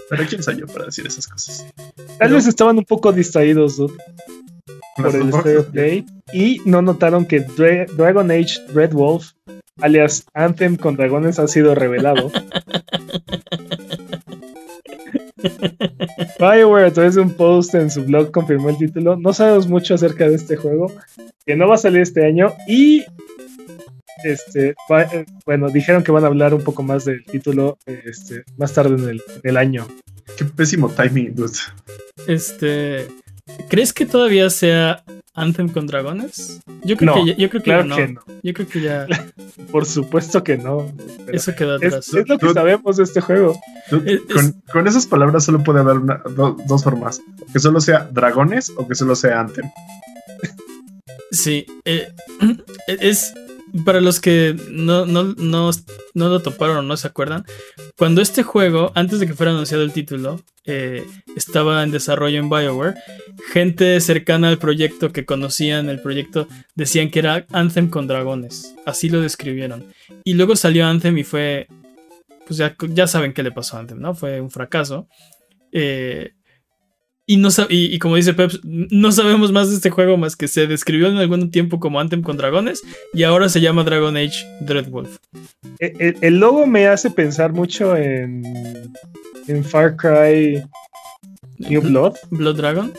[0.09, 1.65] Pero quién soy yo para decir esas cosas.
[2.19, 3.81] Tal vez estaban un poco distraídos,
[4.97, 9.31] por el Play y no notaron que Dragon Age Red Wolf,
[9.79, 12.31] alias Anthem con dragones, ha sido revelado.
[16.39, 19.15] Bioware a través de un post en su blog confirmó el título.
[19.15, 20.91] No sabemos mucho acerca de este juego,
[21.45, 23.03] que no va a salir este año y
[24.23, 24.75] este
[25.45, 29.19] bueno dijeron que van a hablar un poco más del título este, más tarde en
[29.43, 29.87] el, año.
[30.37, 31.57] Qué pésimo timing, dude.
[32.27, 33.07] Este
[33.69, 36.59] ¿Crees que todavía sea Anthem con dragones?
[36.83, 37.95] Yo creo No, que ya, yo creo que claro ya no.
[37.95, 38.21] que no.
[38.43, 39.07] Yo creo que ya
[39.71, 40.91] Por supuesto que no.
[41.31, 42.07] eso quedó es, atrás.
[42.09, 43.57] es lo que Tú- sabemos de este juego.
[43.89, 47.21] Tú- Es- con, con esas palabras solo puede haber una- do- dos formas.
[47.53, 49.69] Que solo sea dragones o que solo sea Anthem.
[51.31, 52.11] Sí, eh,
[52.87, 53.33] es
[53.85, 55.71] para los que no, no, no,
[56.13, 57.45] no lo toparon o no se acuerdan.
[57.97, 61.05] Cuando este juego, antes de que fuera anunciado el título, eh,
[61.35, 62.95] estaba en desarrollo en BioWare,
[63.51, 68.75] gente cercana al proyecto que conocían el proyecto decían que era Anthem con dragones.
[68.85, 69.85] Así lo describieron.
[70.23, 71.67] Y luego salió Anthem y fue.
[72.47, 74.13] Pues ya, ya saben qué le pasó a Anthem, ¿no?
[74.13, 75.07] Fue un fracaso.
[75.71, 76.33] Eh,
[77.33, 80.47] y, no y, y como dice Pep, no sabemos más de este juego más que
[80.47, 82.81] se describió en algún tiempo como Anthem con dragones
[83.13, 85.17] y ahora se llama Dragon Age Dreadwolf.
[85.79, 88.43] E- El, el logo me hace pensar mucho en,
[89.47, 90.63] en Far Cry
[91.59, 92.93] New Blood, Blood Dragon.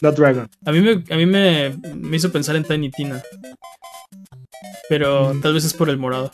[0.00, 0.48] Blood Dragon.
[0.64, 3.22] A mí me, a mí me, me hizo pensar en Tiny Tina.
[4.88, 5.40] Pero Mm.
[5.40, 6.32] tal vez es por el morado.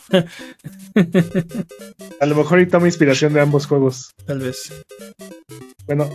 [2.19, 4.09] A lo mejor y toma inspiración de ambos juegos.
[4.25, 4.71] tal vez.
[5.87, 6.09] Bueno,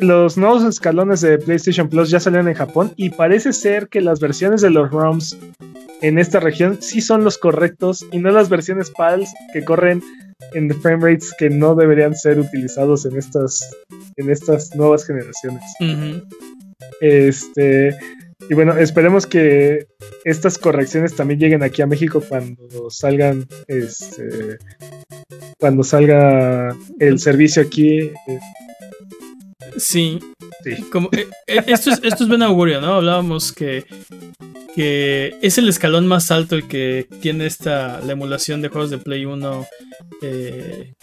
[0.00, 4.20] los nuevos escalones de PlayStation Plus ya salieron en Japón y parece ser que las
[4.20, 5.36] versiones de los ROMs
[6.02, 10.02] en esta región sí son los correctos y no las versiones PALs que corren
[10.52, 13.68] en frame rates que no deberían ser utilizados en estas,
[14.16, 15.62] en estas nuevas generaciones.
[17.00, 17.96] Este,
[18.48, 19.86] y bueno, esperemos que
[20.24, 24.58] estas correcciones también lleguen aquí a México cuando salgan, este,
[25.58, 28.00] cuando salga el servicio aquí.
[28.00, 28.38] eh,
[29.76, 30.18] Sí.
[30.64, 30.82] Sí.
[30.90, 32.94] Como, eh, eh, esto, es, esto es buen augurio, ¿no?
[32.94, 33.84] Hablábamos que,
[34.74, 38.98] que es el escalón más alto el que tiene esta la emulación de juegos de
[38.98, 39.66] Play 1.
[40.22, 40.94] eh,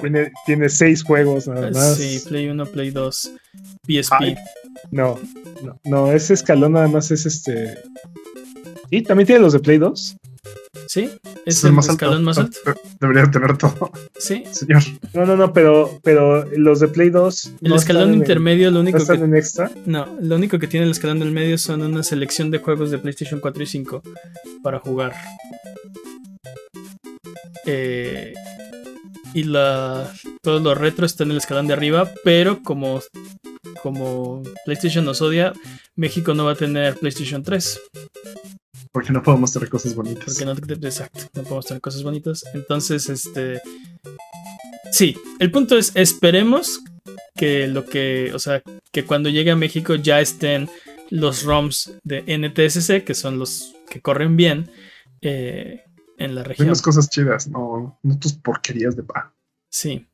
[0.00, 1.96] Tiene, tiene seis juegos nada más.
[1.96, 3.32] sí, Play 1, Play 2,
[3.86, 4.12] PSP.
[4.20, 4.36] Ay.
[4.90, 5.18] No,
[5.62, 7.78] no, no, ese escalón nada más es este.
[8.90, 10.16] Sí, también tiene los de Play 2.
[10.86, 11.10] Sí,
[11.46, 11.92] es Es el, el más alto.
[12.04, 12.58] escalón más alto.
[13.00, 14.82] Debería tener todo, Sí, señor.
[15.14, 17.44] No, no, no, pero, pero los de Play 2.
[17.62, 19.70] el no escalón están en- intermedio, lo no único están que en extra.
[19.86, 22.98] No, lo único que tiene el escalón del medio son una selección de juegos de
[22.98, 24.02] PlayStation 4 y 5
[24.62, 25.12] para jugar.
[27.66, 28.32] Eh,
[29.34, 30.12] y la,
[30.42, 33.00] todo lo retro está en el escalón de arriba, pero como,
[33.82, 35.52] como PlayStation nos odia,
[35.96, 37.80] México no va a tener PlayStation 3.
[38.92, 40.24] Porque no podemos tener cosas bonitas.
[40.38, 40.52] Porque no,
[40.86, 42.44] exacto, no podemos tener cosas bonitas.
[42.54, 43.60] Entonces, este.
[44.90, 46.80] Sí, el punto es: esperemos
[47.34, 48.32] que lo que.
[48.34, 48.62] O sea,
[48.92, 50.68] que cuando llegue a México ya estén
[51.10, 54.70] los ROMs de NTSC, que son los que corren bien
[55.22, 55.84] eh,
[56.18, 56.68] en la Hay región.
[56.68, 59.34] unas cosas chidas, no, no tus porquerías de pa.
[59.70, 60.06] Sí.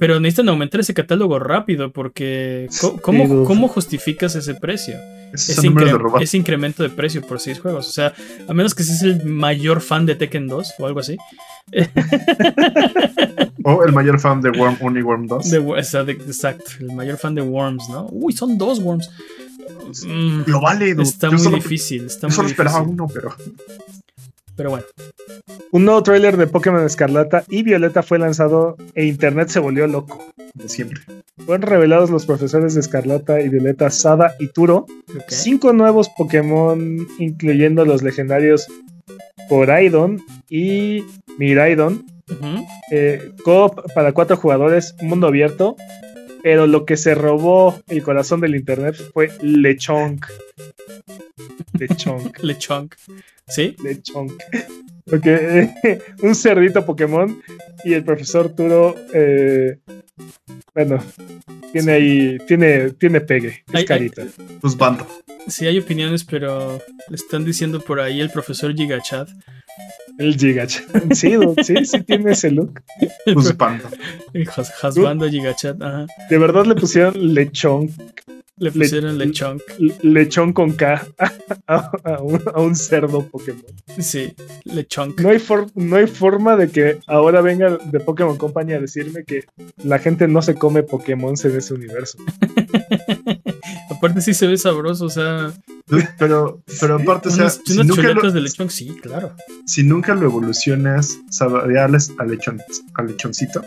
[0.00, 2.68] Pero necesitan aumentar ese catálogo rápido porque
[3.02, 3.44] ¿cómo.
[3.44, 4.96] ¿cómo justificas ese precio?
[5.32, 7.88] Ese incre- ese incremento de precio por seis juegos.
[7.88, 8.12] O sea,
[8.48, 11.16] a menos que seas el mayor fan de Tekken 2 o algo así.
[13.62, 15.50] O el mayor fan de Worm 1 y Worm 2.
[15.50, 18.08] De Wo- o sea, de- exacto, el mayor fan de Worms, ¿no?
[18.10, 19.10] Uy, son dos Worms.
[20.06, 22.94] Mm, Lo vale, está Yo muy solo- difícil, está Yo solo muy esperaba difícil.
[23.00, 23.34] uno, pero
[24.60, 24.84] Pero bueno,
[25.70, 30.22] Un nuevo tráiler de Pokémon Escarlata y Violeta fue lanzado e internet se volvió loco.
[30.52, 31.00] de siempre.
[31.46, 34.84] Fueron revelados los profesores de Escarlata y Violeta, Sada y Turo.
[35.28, 38.66] Cinco nuevos Pokémon, incluyendo los legendarios
[39.48, 41.04] Poraidon y
[41.38, 42.04] Miraidon.
[42.30, 42.66] Ujú.
[42.92, 45.76] Eh, Coop para cuatro jugadores, mundo abierto.
[46.42, 50.26] Pero lo que se robó el corazón del internet fue Lechonk.
[51.80, 52.38] Lechonk.
[52.42, 52.94] Lechonk.
[53.48, 53.74] ¿Sí?
[53.82, 54.32] Lechonk.
[55.04, 57.42] Porque eh, un cerdito Pokémon
[57.84, 59.78] y el profesor Turo, eh,
[60.74, 61.02] bueno,
[61.72, 64.22] tiene ahí, tiene, tiene pegue, es carita.
[64.60, 65.06] Pues bando.
[65.48, 69.26] Sí, hay opiniones, pero le están diciendo por ahí el profesor Gigachad.
[70.18, 70.74] El Gigach.
[71.14, 72.80] Sí, sí, sí tiene ese look.
[73.32, 73.88] Pues bando.
[74.34, 76.06] El has- Hasbando Gigachad, ajá.
[76.28, 77.90] De verdad le pusieron lechón,
[78.60, 79.60] Le Le- pusieron Lechonk.
[80.02, 81.04] lechón con K
[81.66, 83.64] a, a un, a un cerdo Pokémon.
[83.98, 84.32] Sí,
[84.64, 85.18] Lechonk.
[85.20, 89.24] No hay, for- no hay forma de que ahora venga de Pokémon Company a decirme
[89.24, 89.44] que
[89.82, 92.18] la gente no se come Pokémon en ese universo.
[93.90, 95.52] Aparte sí se ve sabroso, o sea,
[96.18, 99.34] Pero, pero aparte, o sea, unas, si unas nunca, chuletas lo, de Lechonk, sí, claro.
[99.66, 102.60] si nunca lo evolucionas, saborearles al, lechon,
[102.94, 103.62] al lechoncito.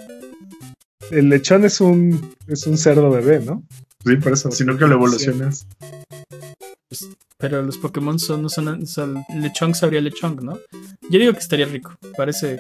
[1.11, 3.63] El lechón es un, es un cerdo bebé, ¿no?
[4.05, 4.51] Sí, por eso.
[4.51, 5.67] Si nunca lo evolucionas.
[7.37, 10.59] Pero los Pokémon son, no son, o sea, Lechonk sabría Lechonk, ¿no?
[11.09, 11.95] Yo digo que estaría rico.
[12.15, 12.59] Parece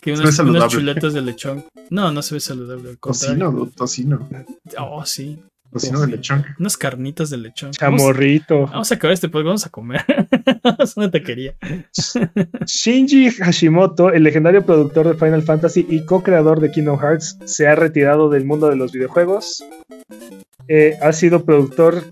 [0.00, 0.36] que unas,
[0.68, 1.66] chuletas de Lechonk.
[1.90, 2.90] No, no se ve saludable.
[2.90, 3.70] al contrario.
[3.76, 4.28] Tocino, tocino.
[4.78, 5.38] Oh, sí.
[5.76, 6.44] Cocino de lechón.
[6.58, 7.70] Unas carnitas de lechón.
[7.72, 8.54] Chamorrito.
[8.54, 10.04] Vamos, vamos a acabar este podcast, vamos a comer.
[10.78, 11.54] es una taquería.
[12.64, 17.74] Shinji Hashimoto, el legendario productor de Final Fantasy y co-creador de Kingdom Hearts, se ha
[17.74, 19.64] retirado del mundo de los videojuegos.
[20.68, 22.04] Eh, ha sido productor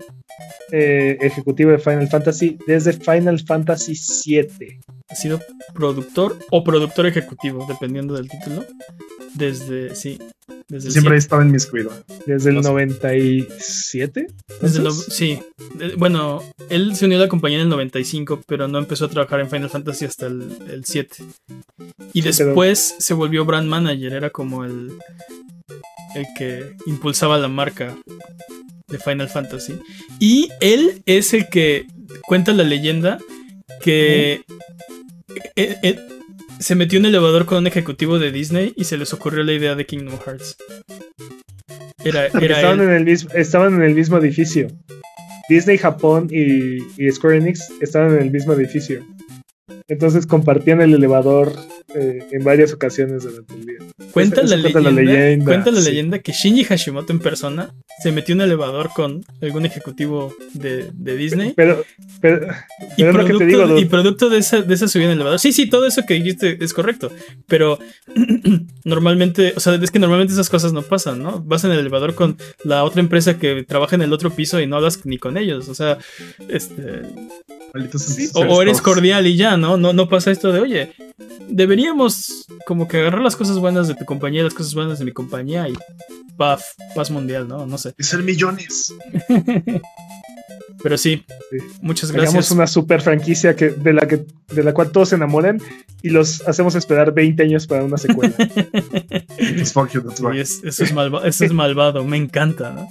[0.71, 3.93] eh, ejecutivo de Final Fantasy desde Final Fantasy
[4.25, 4.79] VII.
[5.09, 5.39] Ha sido
[5.73, 8.65] productor o productor ejecutivo, dependiendo del título.
[9.35, 10.17] Desde, sí.
[10.67, 12.03] Desde Siempre estado en mis cuidados.
[12.25, 12.69] Desde el No sé.
[12.69, 14.27] 97.
[14.61, 15.39] Desde sí.
[15.79, 19.09] Eh, Bueno, él se unió a la compañía en el 95, pero no empezó a
[19.09, 21.17] trabajar en Final Fantasy hasta el, el 7.
[22.13, 24.93] Y Sí, pero- después se volvió brand manager, era como el,
[26.15, 27.95] el que impulsaba la marca
[28.87, 29.79] de Final Fantasy.
[30.19, 31.87] Y él es el que
[32.27, 33.17] cuenta la leyenda
[33.81, 34.41] que
[35.55, 35.99] eh, eh,
[36.59, 39.53] se metió en un elevador con un ejecutivo de Disney y se les ocurrió la
[39.53, 40.57] idea de Kingdom Hearts.
[42.03, 42.87] Era, estaban, él.
[42.87, 44.67] en el mismo, estaban en el mismo edificio.
[45.49, 49.05] Disney Japón y, y Square Enix estaban en el mismo edificio.
[49.87, 51.51] Entonces compartían el elevador
[51.95, 53.77] eh, en varias ocasiones durante el día.
[54.11, 55.89] Cuenta, Eso la, leyenda, la leyenda, cuenta la sí.
[55.89, 60.91] leyenda que Shinji Hashimoto en persona se metió en un elevador con algún ejecutivo de,
[60.93, 61.53] de Disney.
[61.55, 61.83] Pero,
[62.21, 62.47] pero,
[62.97, 63.89] Y pero es lo que producto, te digo, y Dud.
[63.89, 65.39] producto de esa, de esa subida en el elevador.
[65.39, 67.11] Sí, sí, todo eso que dijiste es correcto.
[67.47, 67.79] Pero
[68.83, 71.41] normalmente, o sea, es que normalmente esas cosas no pasan, ¿no?
[71.41, 74.67] Vas en el elevador con la otra empresa que trabaja en el otro piso y
[74.67, 75.69] no hablas ni con ellos.
[75.69, 75.97] O sea,
[76.49, 77.01] este.
[77.75, 79.75] Malditos Sí, O, eres cordial y ya, ¿no?
[79.77, 79.91] ¿no?
[79.93, 80.93] No pasa esto de, oye,
[81.49, 85.05] deberíamos como que agarrar las cosas buenas de tu compañía y las cosas buenas de
[85.05, 85.73] mi compañía y
[86.37, 87.65] paz, paz mundial, ¿no?
[87.65, 87.93] No sé.
[87.97, 88.93] Y ser millones.
[90.83, 91.57] Pero sí, Sí.
[91.81, 92.51] muchas Hagamos gracias.
[92.51, 95.61] una super franquicia que, de, la que, de la cual todos se enamoren
[96.01, 98.33] y los hacemos esperar 20 años para una secuela.
[99.37, 102.87] Sí, es- eso, es malva- eso es malvado, me encanta, ¿no?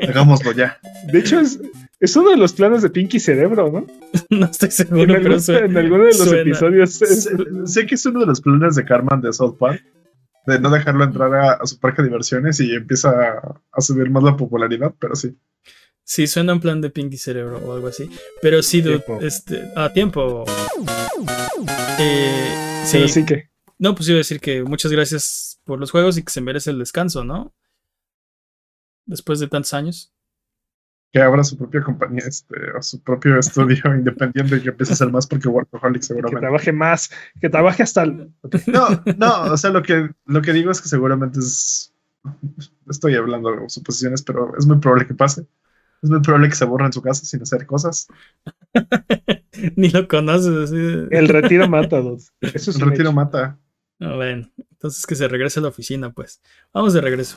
[0.08, 0.78] Hagámoslo ya.
[1.12, 1.58] De hecho, es,
[2.00, 3.86] es uno de los planes de Pinky Cerebro, ¿no?
[4.30, 6.42] No estoy En, seguro, algún- pero suena- en alguno de los suena.
[6.42, 7.02] episodios.
[7.02, 7.36] es- Sé,
[7.66, 9.82] sé que es uno de los planes de Carmen de South Park.
[10.46, 14.08] De no dejarlo entrar a, a su parque de diversiones y empieza a, a subir
[14.08, 15.36] más la popularidad, pero sí.
[16.04, 18.08] Sí, suena un plan de Pinky Cerebro o algo así.
[18.40, 19.18] Pero sí, dude, Tiempo.
[19.22, 19.70] este.
[19.76, 20.44] A tiempo.
[21.98, 23.50] Eh, sí, pero sí que.
[23.78, 26.70] No, pues iba a decir que muchas gracias por los juegos y que se merece
[26.70, 27.54] el descanso, ¿no?
[29.04, 30.12] Después de tantos años.
[31.12, 34.94] Que abra su propia compañía, este, o su propio estudio independiente y que empiece a
[34.94, 36.40] hacer más porque Workaholic Que seguramente.
[36.40, 38.30] trabaje más, que trabaje hasta el-
[38.66, 41.94] No, no, o sea, lo que, lo que digo es que seguramente es.
[42.90, 45.46] Estoy hablando de suposiciones, pero es muy probable que pase.
[46.02, 48.06] Es muy probable que se aburra en su casa sin hacer cosas.
[49.76, 50.76] Ni lo conoces así.
[50.76, 52.32] de- el retiro mata dos.
[52.40, 53.12] Eso es El retiro hecho.
[53.14, 53.58] mata.
[54.00, 56.40] Ah, bueno, entonces que se regrese a la oficina, pues.
[56.72, 57.36] Vamos de regreso.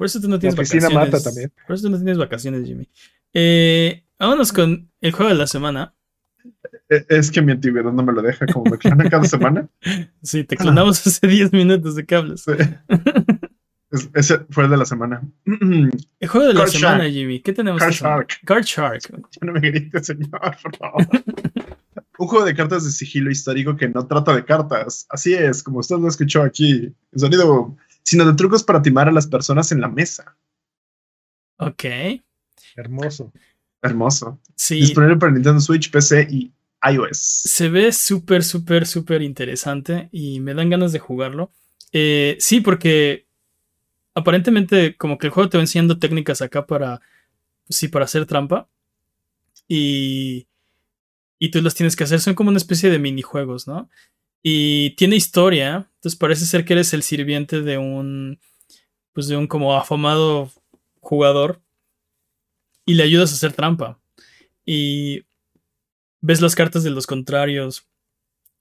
[0.00, 0.92] Por eso tú no tienes vacaciones.
[0.94, 1.52] mata también.
[1.66, 2.88] Por eso tú no tienes vacaciones, Jimmy.
[3.34, 5.92] Eh, vámonos con el juego de la semana.
[6.88, 9.68] E- Es que mi antigüedad no me lo deja, como me clona cada semana.
[10.22, 12.44] Sí, te clonamos hace 10 minutos de que hablas.
[12.44, 12.52] Sí.
[13.92, 15.20] Es- ese fue el de la semana.
[15.44, 17.10] El juego de la semana.
[17.10, 17.40] Jimmy.
[17.40, 17.78] ¿Qué tenemos?
[17.80, 17.92] Card?
[17.92, 18.38] Shark.
[18.46, 19.00] Card Shark.
[19.10, 20.30] Ya no me grites, señor,
[20.62, 21.06] por favor.
[22.18, 25.06] Un juego de cartas de sigilo histórico que no trata de cartas.
[25.10, 26.94] Así es, como usted lo escuchó aquí.
[27.12, 27.76] El sonido,
[28.10, 30.36] sino de trucos para timar a las personas en la mesa.
[31.58, 31.84] Ok.
[32.74, 33.32] Hermoso.
[33.80, 34.40] Hermoso.
[34.56, 34.80] Sí.
[34.80, 36.52] Disponible para Nintendo Switch, PC y
[36.92, 37.18] iOS.
[37.18, 41.52] Se ve súper, súper, súper interesante y me dan ganas de jugarlo.
[41.92, 43.28] Eh, sí, porque
[44.14, 47.00] aparentemente como que el juego te va enseñando técnicas acá para,
[47.68, 48.68] sí, para hacer trampa.
[49.68, 50.48] Y,
[51.38, 52.18] y tú las tienes que hacer.
[52.18, 53.88] Son como una especie de minijuegos, ¿no?
[54.42, 55.88] Y tiene historia.
[55.96, 58.38] Entonces parece ser que eres el sirviente de un,
[59.12, 60.50] pues de un como afamado
[61.00, 61.60] jugador.
[62.86, 63.98] Y le ayudas a hacer trampa.
[64.64, 65.24] Y
[66.20, 67.86] ves las cartas de los contrarios,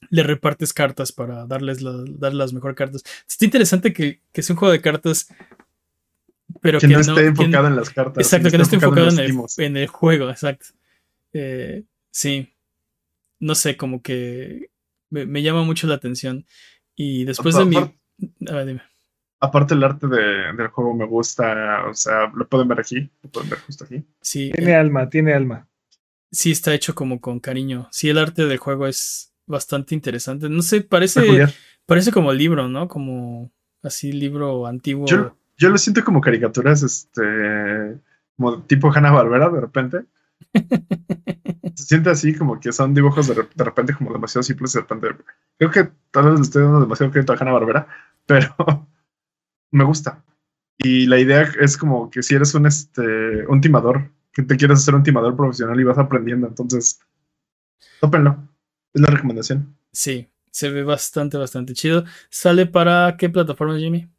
[0.10, 3.04] le repartes cartas para darles, la- darles las mejores cartas.
[3.28, 5.28] Está interesante que, que sea un juego de cartas,
[6.62, 8.26] pero Que, que, no esté enfocado en las cartas.
[8.26, 10.68] Exacto, que no esté enfocado el, en el juego, exacto.
[11.34, 12.54] Eh, sí,
[13.40, 14.69] no sé, como que
[15.10, 16.46] me, me llama mucho la atención.
[16.96, 17.76] Y después de mi...
[17.78, 17.94] Apar-
[18.50, 18.82] A ver, dime.
[19.42, 23.30] Aparte el arte de- del juego me gusta, o sea, lo pueden ver aquí, lo
[23.30, 24.04] pueden ver justo aquí.
[24.22, 25.68] Sí, Tiene alma, tiene alma.
[26.32, 27.88] sí está hecho como con cariño.
[27.92, 30.50] Sí, el arte del juego es bastante interesante.
[30.50, 31.22] No sé, parece...
[31.22, 31.54] Peculiar.
[31.86, 32.88] Parece como libro, ¿no?
[32.88, 33.52] Como
[33.82, 35.08] así libro antiguo.
[35.08, 37.98] Yo, yo lo siento como caricaturas, este,
[38.38, 40.00] como tipo Hanna Barbera de repente.
[41.80, 45.24] Se siente así como que son dibujos de, de repente como demasiado simples de repente.
[45.58, 47.88] Creo que tal vez le estoy dando demasiado crédito a Hanna Barbera,
[48.26, 48.86] pero,
[49.72, 50.22] me gusta.
[50.78, 54.80] Y la idea es como que si eres un, este, un timador, que te quieres
[54.80, 57.00] hacer un timador profesional y vas aprendiendo, entonces,
[58.02, 58.46] tópenlo.
[58.94, 59.74] Es la recomendación.
[59.94, 62.04] Sí, se ve bastante, bastante chido.
[62.30, 64.10] ¿Sale para qué plataforma, Jimmy?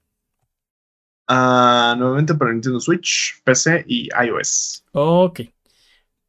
[1.28, 4.82] Uh, nuevamente para Nintendo Switch, PC y iOS.
[4.92, 5.40] Ok,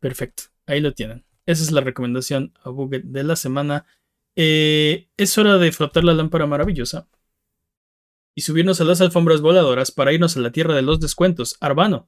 [0.01, 0.50] perfecto.
[0.71, 1.25] Ahí lo tienen.
[1.45, 3.85] Esa es la recomendación a Buget de la semana.
[4.37, 7.09] Eh, es hora de frotar la lámpara maravillosa
[8.35, 11.57] y subirnos a las alfombras voladoras para irnos a la tierra de los descuentos.
[11.59, 12.07] Arbano,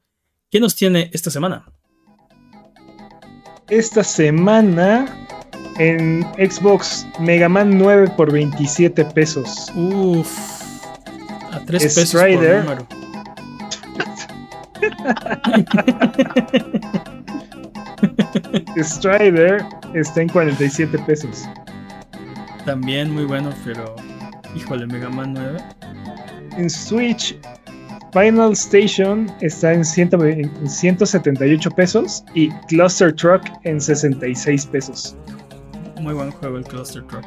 [0.50, 1.74] ¿qué nos tiene esta semana?
[3.68, 5.28] Esta semana
[5.78, 9.70] en Xbox Mega Man 9 por 27 pesos.
[9.76, 10.32] Uf,
[11.52, 12.88] a 3 pesos por número.
[18.78, 21.44] Strider está en 47 pesos.
[22.66, 23.96] También muy bueno, pero
[24.56, 25.60] híjole, Mega Man 9.
[26.58, 27.36] En Switch,
[28.14, 35.16] Final Station está en, 178 pesos y Cluster Truck en 66 pesos.
[36.00, 37.26] Muy buen juego el Cluster Truck.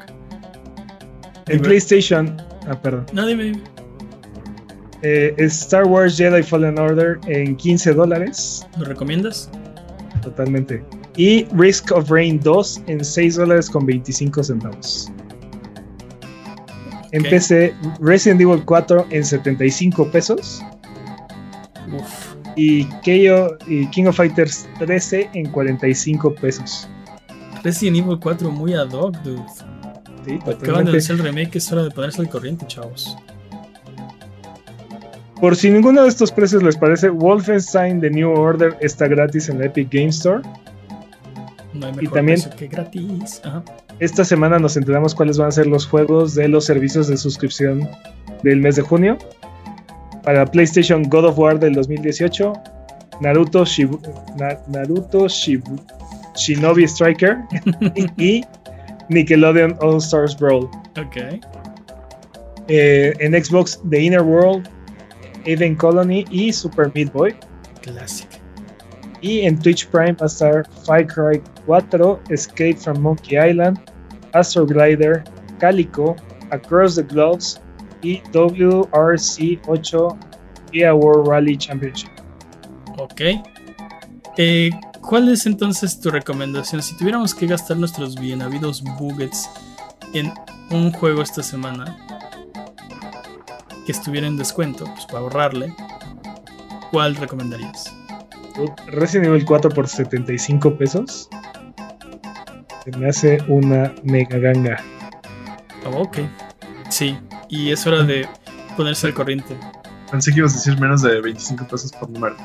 [1.48, 2.36] En PlayStation,
[2.68, 3.06] ah, perdón.
[3.12, 3.62] No, dime, dime.
[5.02, 8.66] Eh, Star Wars Jedi Fallen Order en 15 dólares.
[8.78, 9.50] ¿Lo recomiendas?
[10.26, 10.82] Totalmente.
[11.16, 15.08] Y Risk of Rain 2 en 6 dólares con 25 centavos.
[17.12, 20.64] En PC, Resident Evil 4 en 75 pesos.
[22.56, 26.88] Y, KO, y King of Fighters 13 en 45 pesos.
[27.62, 29.40] Resident Evil 4 muy ad hoc, dude.
[30.24, 33.16] Sí, Acaban de hacer el remake, es hora de ponerse al corriente, chavos.
[35.40, 39.58] Por si ninguno de estos precios les parece, Wolfenstein The New Order está gratis en
[39.58, 40.42] la Epic Game Store.
[41.74, 43.42] No hay mejor y también que gratis.
[43.98, 47.88] Esta semana nos enteramos cuáles van a ser los juegos de los servicios de suscripción
[48.42, 49.18] del mes de junio.
[50.22, 52.52] Para PlayStation God of War del 2018,
[53.20, 53.64] Naruto,
[54.68, 57.38] Naruto Shinobi Striker
[58.16, 58.42] y
[59.08, 60.64] Nickelodeon All Stars Brawl.
[60.98, 61.40] Ok.
[62.68, 64.68] Eh, en Xbox The Inner World,
[65.46, 67.34] Even Colony y Super Meat Boy.
[67.82, 68.28] Classic.
[69.22, 73.78] Y en Twitch Prime va a estar Far Cry 4, Escape from Monkey Island,
[74.32, 75.24] Astro Glider,
[75.58, 76.14] Calico,
[76.50, 77.60] Across the Gloves
[78.02, 80.18] y WRC 8
[80.72, 82.10] EA World Rally Championship.
[82.98, 83.22] Ok.
[84.36, 84.70] Eh,
[85.00, 86.82] ¿Cuál es entonces tu recomendación?
[86.82, 89.48] Si tuviéramos que gastar nuestros bien habidos buggets
[90.12, 90.32] en
[90.70, 91.96] un juego esta semana,
[93.86, 95.72] que estuviera en descuento, pues para ahorrarle,
[96.90, 97.94] ¿cuál recomendarías?
[98.88, 101.28] Resident Evil 4 por 75 pesos.
[102.84, 104.82] Se me hace una mega ganga.
[105.86, 106.18] Oh, ok.
[106.88, 107.16] Sí,
[107.48, 108.28] y es hora de
[108.76, 109.56] ponerse al corriente.
[110.10, 112.36] Pensé que ibas a decir menos de 25 pesos por número.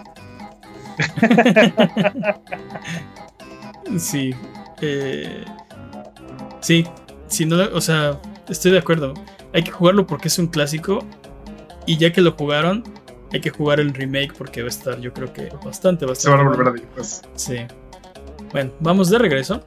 [3.97, 4.35] sí.
[4.81, 5.45] Eh,
[6.59, 6.85] sí,
[7.27, 8.19] si no, o sea,
[8.49, 9.13] estoy de acuerdo.
[9.53, 11.05] Hay que jugarlo porque es un clásico
[11.85, 12.83] y ya que lo jugaron,
[13.31, 16.21] hay que jugar el remake porque va a estar, yo creo que bastante, bastante.
[16.21, 17.21] Se van a volver a después.
[17.35, 17.57] Sí.
[18.51, 19.65] Bueno, vamos de regreso.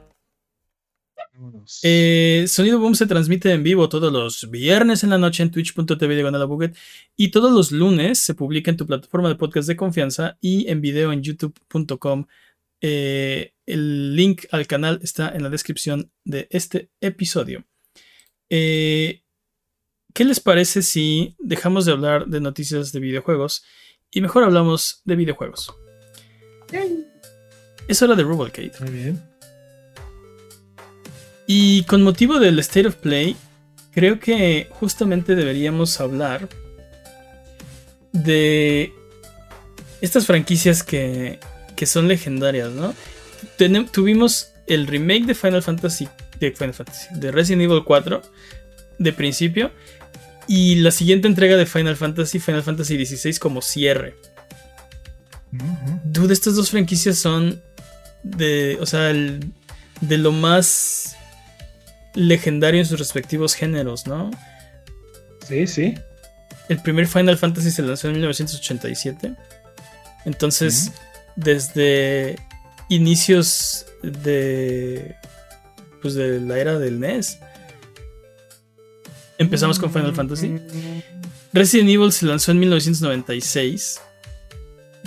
[1.83, 6.15] Eh, Sonido Boom se transmite en vivo todos los viernes en la noche en twitch.tv
[6.15, 6.77] de Buget
[7.17, 10.81] y todos los lunes se publica en tu plataforma de podcast de confianza y en
[10.81, 12.27] video en youtube.com.
[12.81, 17.65] Eh, el link al canal está en la descripción de este episodio.
[18.49, 19.23] Eh,
[20.15, 23.65] ¿Qué les parece si dejamos de hablar de noticias de videojuegos
[24.09, 25.75] y mejor hablamos de videojuegos?
[27.89, 28.71] Es hora de Rubalcade.
[28.79, 29.21] Muy bien.
[31.47, 33.35] Y con motivo del State of Play,
[33.91, 36.47] creo que justamente deberíamos hablar
[38.13, 38.93] de
[39.99, 41.41] estas franquicias que,
[41.75, 42.93] que son legendarias, ¿no?
[43.91, 46.07] tuvimos el remake de Final Fantasy,
[46.39, 48.21] de Final Fantasy, de Resident Evil 4,
[48.97, 49.71] de principio,
[50.47, 54.15] y la siguiente entrega de Final Fantasy, Final Fantasy XVI como cierre.
[56.03, 57.61] Dude, estas dos franquicias son
[58.23, 61.15] de, o sea, de lo más
[62.13, 64.31] legendario en sus respectivos géneros, ¿no?
[65.47, 65.95] Sí, sí.
[66.69, 69.33] El primer Final Fantasy se lanzó en 1987.
[70.25, 70.91] Entonces,
[71.35, 72.37] desde
[72.89, 75.15] inicios de
[76.01, 77.39] pues de la era del NES
[79.37, 80.59] Empezamos con Final Fantasy.
[81.51, 84.01] Resident Evil se lanzó en 1996,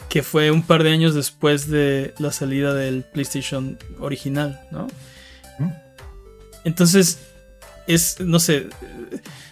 [0.08, 4.86] que fue un par de años después de la salida del PlayStation original, ¿no?
[6.64, 7.18] Entonces,
[7.86, 8.68] es, no sé,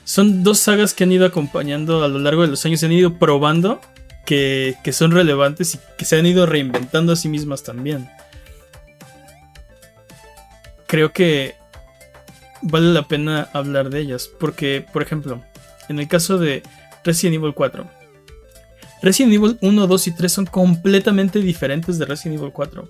[0.04, 2.92] son dos sagas que han ido acompañando a lo largo de los años, se han
[2.92, 3.80] ido probando
[4.24, 8.08] que, que son relevantes y que se han ido reinventando a sí mismas también.
[10.86, 11.56] Creo que
[12.66, 15.42] vale la pena hablar de ellas, porque, por ejemplo,
[15.88, 16.62] en el caso de
[17.04, 17.86] Resident Evil 4,
[19.02, 22.88] Resident Evil 1, 2 y 3 son completamente diferentes de Resident Evil 4.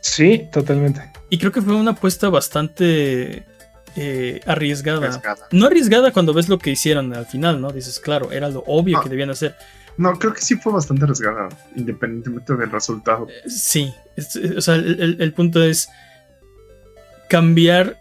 [0.00, 1.10] Sí, totalmente.
[1.30, 3.44] Y creo que fue una apuesta bastante
[3.96, 5.20] eh, arriesgada.
[5.50, 7.70] No arriesgada cuando ves lo que hicieron al final, ¿no?
[7.70, 9.56] Dices, claro, era lo obvio que debían hacer.
[9.96, 13.26] No, creo que sí fue bastante arriesgada, independientemente del resultado.
[13.28, 13.92] Eh, sí,
[14.56, 15.88] o sea, el, punto es
[17.28, 17.98] cambiar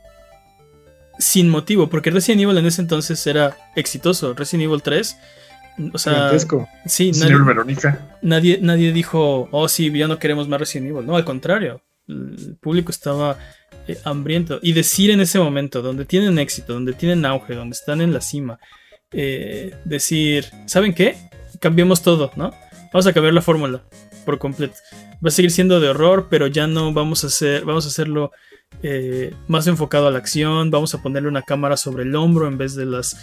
[1.19, 4.34] sin motivo, porque Resident Evil en ese entonces era exitoso.
[4.34, 5.18] Resident Evil 3,
[5.94, 6.31] o sea,
[6.85, 8.18] sí, nadie, Verónica.
[8.22, 11.06] Nadie, nadie dijo, oh sí, ya no queremos más Resident Evil.
[11.06, 13.38] No, al contrario, el público estaba
[13.88, 14.60] eh, hambriento.
[14.61, 18.22] Y decir en ese momento, donde tienen éxito, donde tienen auge, donde están en la
[18.22, 18.60] cima,
[19.11, 21.15] eh, decir, ¿saben qué?
[21.60, 22.52] Cambiemos todo, ¿no?
[22.91, 23.84] Vamos a cambiar la fórmula
[24.26, 24.76] por completo.
[25.23, 28.31] Va a seguir siendo de horror, pero ya no vamos a hacer, vamos a hacerlo
[28.84, 30.72] eh, más enfocado a la acción.
[30.72, 33.18] Vamos a ponerle una cámara sobre el hombro en vez de las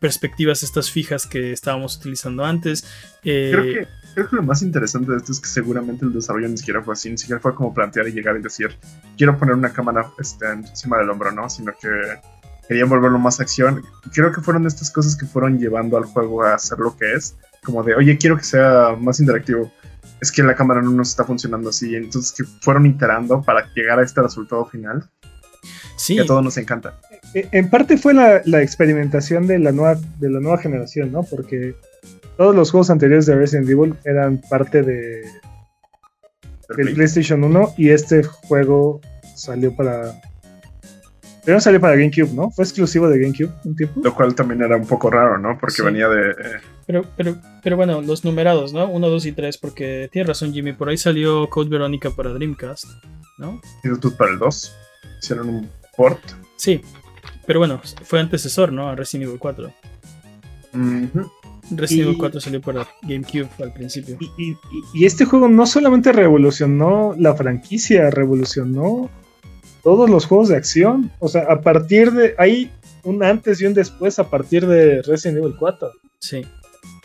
[0.00, 2.84] perspectivas estas fijas que estábamos utilizando antes.
[3.22, 3.88] Creo que
[4.18, 6.94] creo que lo más interesante de esto es que seguramente el desarrollo ni siquiera fue
[6.94, 8.76] así, ni siquiera fue como plantear y llegar y decir,
[9.16, 11.48] quiero poner una cámara este, encima del hombro, ¿no?
[11.48, 11.88] Sino que
[12.66, 13.84] querían volverlo más acción.
[14.12, 17.36] Creo que fueron estas cosas que fueron llevando al juego a ser lo que es,
[17.62, 19.72] como de, oye, quiero que sea más interactivo.
[20.20, 23.98] Es que la cámara no nos está funcionando así, entonces que fueron iterando para llegar
[23.98, 25.08] a este resultado final.
[25.96, 26.16] Sí.
[26.16, 26.98] Que a todos nos encanta.
[27.34, 31.22] E, en parte fue la, la experimentación de la, nueva, de la nueva generación, ¿no?
[31.22, 31.74] Porque
[32.36, 35.22] todos los juegos anteriores de Resident Evil eran parte de
[36.76, 39.00] del PlayStation 1 y este juego
[39.34, 40.20] salió para
[41.48, 42.50] Primero salió para GameCube, ¿no?
[42.50, 44.02] Fue exclusivo de GameCube un tiempo.
[44.04, 45.56] Lo cual también era un poco raro, ¿no?
[45.58, 46.32] Porque venía de.
[46.32, 48.86] Eh, pero, pero, pero bueno, los numerados, ¿no?
[48.86, 52.84] 1, 2 y 3, porque tiene razón Jimmy, por ahí salió Code Veronica para Dreamcast,
[53.38, 53.62] ¿no?
[53.82, 54.76] Y después para el 2.
[55.22, 56.20] Hicieron un port.
[56.56, 56.82] Sí,
[57.46, 58.90] pero bueno, fue antecesor, ¿no?
[58.90, 59.72] A Resident Evil 4.
[61.70, 64.18] Resident Evil 4 salió para GameCube al principio.
[64.36, 69.08] Y, este juego no solamente revolucionó la franquicia, revolucionó
[69.88, 71.10] todos los juegos de acción.
[71.18, 72.34] O sea, a partir de.
[72.36, 72.70] Hay
[73.04, 75.90] un antes y un después a partir de Resident Evil 4.
[76.18, 76.42] Sí.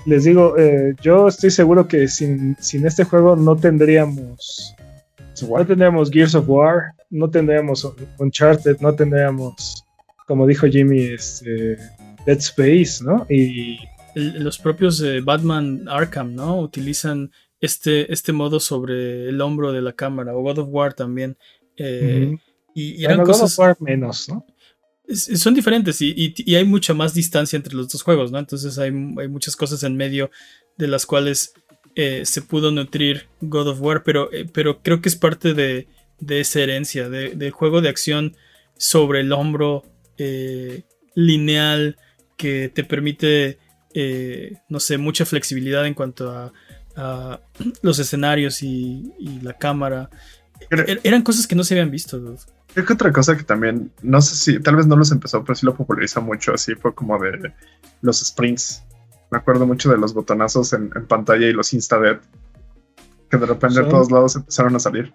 [0.06, 4.76] Les digo, eh, yo estoy seguro que sin, este juego no tendríamos.
[5.50, 7.90] No tendríamos Gears of War, no tendríamos
[8.20, 9.86] Uncharted, no tendríamos,
[10.28, 11.78] como dijo Jimmy, este,
[12.26, 13.26] Dead Space, ¿no?
[13.30, 13.80] Y
[14.14, 16.60] los propios eh, Batman Arkham, ¿no?
[16.60, 17.32] Utilizan
[17.62, 21.38] este, este modo sobre el hombro de la cámara, o God of War también.
[21.78, 22.38] Eh,
[22.74, 23.42] y, eran cosas.
[23.42, 24.46] God of War menos, ¿no?
[25.16, 28.40] son diferentes y, hay mucha más distancia entre los dos juegos, ¿no?
[28.40, 30.32] Entonces hay, muchas cosas en medio
[30.78, 31.54] de las cuales
[31.96, 35.88] eh, se pudo nutrir God of War, pero, pero creo que es parte de,
[36.28, 38.36] esa herencia, de, juego de acción
[38.78, 39.84] sobre el hombro
[41.16, 41.98] lineal
[42.38, 43.60] que te permite
[43.94, 46.52] eh, no sé, mucha flexibilidad en cuanto a,
[47.82, 50.10] los escenarios y, la cámara.
[50.70, 52.36] Er, eran cosas que no se habían visto.
[52.74, 55.56] Creo que otra cosa que también, no sé si, tal vez no los empezó, pero
[55.56, 57.54] sí lo popularizó mucho, así fue como de
[58.02, 58.84] los sprints.
[59.30, 62.00] Me acuerdo mucho de los botonazos en, pantalla y los insta
[63.30, 65.14] que de repente de todos lados empezaron a salir.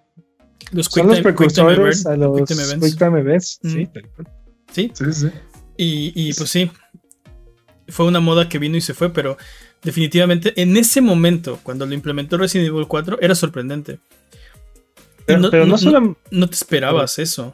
[0.73, 3.61] Los Son los precursores a los Quick Time Events.
[3.63, 5.31] Sí, sí, sí.
[5.77, 6.71] Y, y pues sí,
[7.89, 9.37] fue una moda que vino y se fue, pero
[9.83, 13.99] definitivamente en ese momento, cuando lo implementó Resident Evil 4, era sorprendente.
[15.29, 17.53] Pero no, no, te esperabas eso.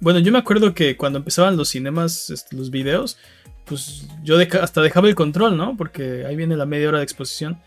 [0.00, 3.18] Bueno, yo me acuerdo que cuando empezaban los cinemas, este, los videos,
[3.66, 5.76] pues yo hasta dejaba el control, ¿no?
[5.76, 7.60] Porque ahí viene la media hora de exposición.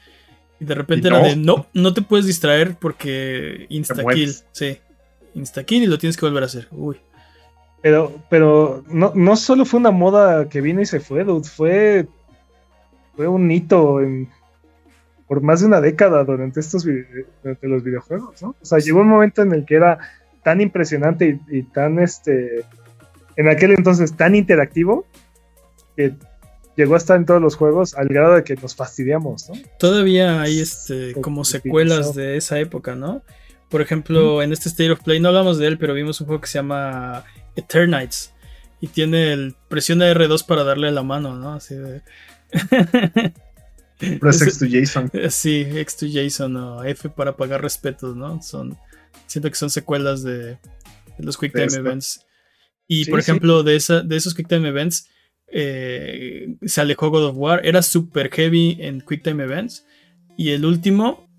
[0.60, 4.34] Y de repente era de, no, no te puedes distraer porque insta-kill.
[4.52, 4.80] Sí,
[5.36, 6.68] insta-kill y lo tienes que volver a hacer.
[6.72, 6.98] Uy.
[7.82, 12.08] Pero, pero no, no solo fue una moda que vino y se fue, fue,
[13.16, 14.02] fue un hito
[15.28, 16.86] por más de una década durante estos
[17.44, 18.56] durante los videojuegos, ¿no?
[18.62, 20.00] O sea, llegó un momento en el que era
[20.44, 22.64] tan impresionante y, tan este
[23.36, 25.06] en aquel entonces tan interactivo
[25.98, 26.14] que
[26.78, 29.56] llegó a estar en todos los juegos al grado de que nos fastidiamos, ¿no?
[29.80, 33.24] Todavía hay este como secuelas de esa época, ¿no?
[33.70, 36.42] Por ejemplo, en este State of Play no hablamos de él, pero vimos un juego
[36.42, 37.24] que se llama
[37.56, 38.32] Eternites.
[38.80, 41.54] Y tiene el presiona R2 para darle la mano, ¿no?
[41.54, 42.02] Así de.
[44.20, 45.12] Press X to JSON.
[45.30, 48.42] Sí, X to JSON o F para pagar respetos, ¿no?
[48.42, 48.78] Son.
[49.28, 50.58] Siento que son secuelas de,
[51.18, 52.26] los QuickTime Events.
[52.88, 55.10] Y por ejemplo, de, esa, de esos QuickTime Events,
[55.48, 57.66] eh, se alejó God of War.
[57.66, 59.86] Era super heavy en Quick Time Events.
[60.38, 61.30] Y el último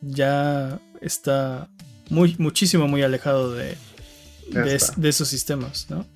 [0.00, 1.68] ya está
[2.08, 3.76] muy, muchísimo, muy alejado de,
[4.48, 6.06] de, esos sistemas, ¿no?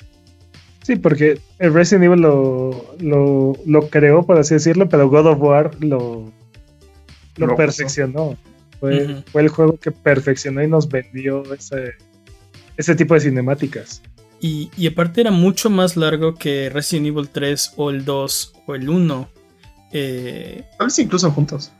[0.84, 5.70] Sí, porque el Resident Evil lo, lo, creó, por así decirlo, pero God of War
[5.80, 6.30] lo,
[7.36, 8.36] lo, perfeccionó.
[8.80, 11.94] Fue, fue, el juego que perfeccionó y nos vendió ese,
[12.76, 14.02] ese tipo de cinemáticas.
[14.40, 18.74] Y, y, aparte era mucho más largo que Resident Evil 3 o el 2 o
[18.74, 19.28] el 1.
[19.92, 21.72] Eh, tal vez incluso juntos.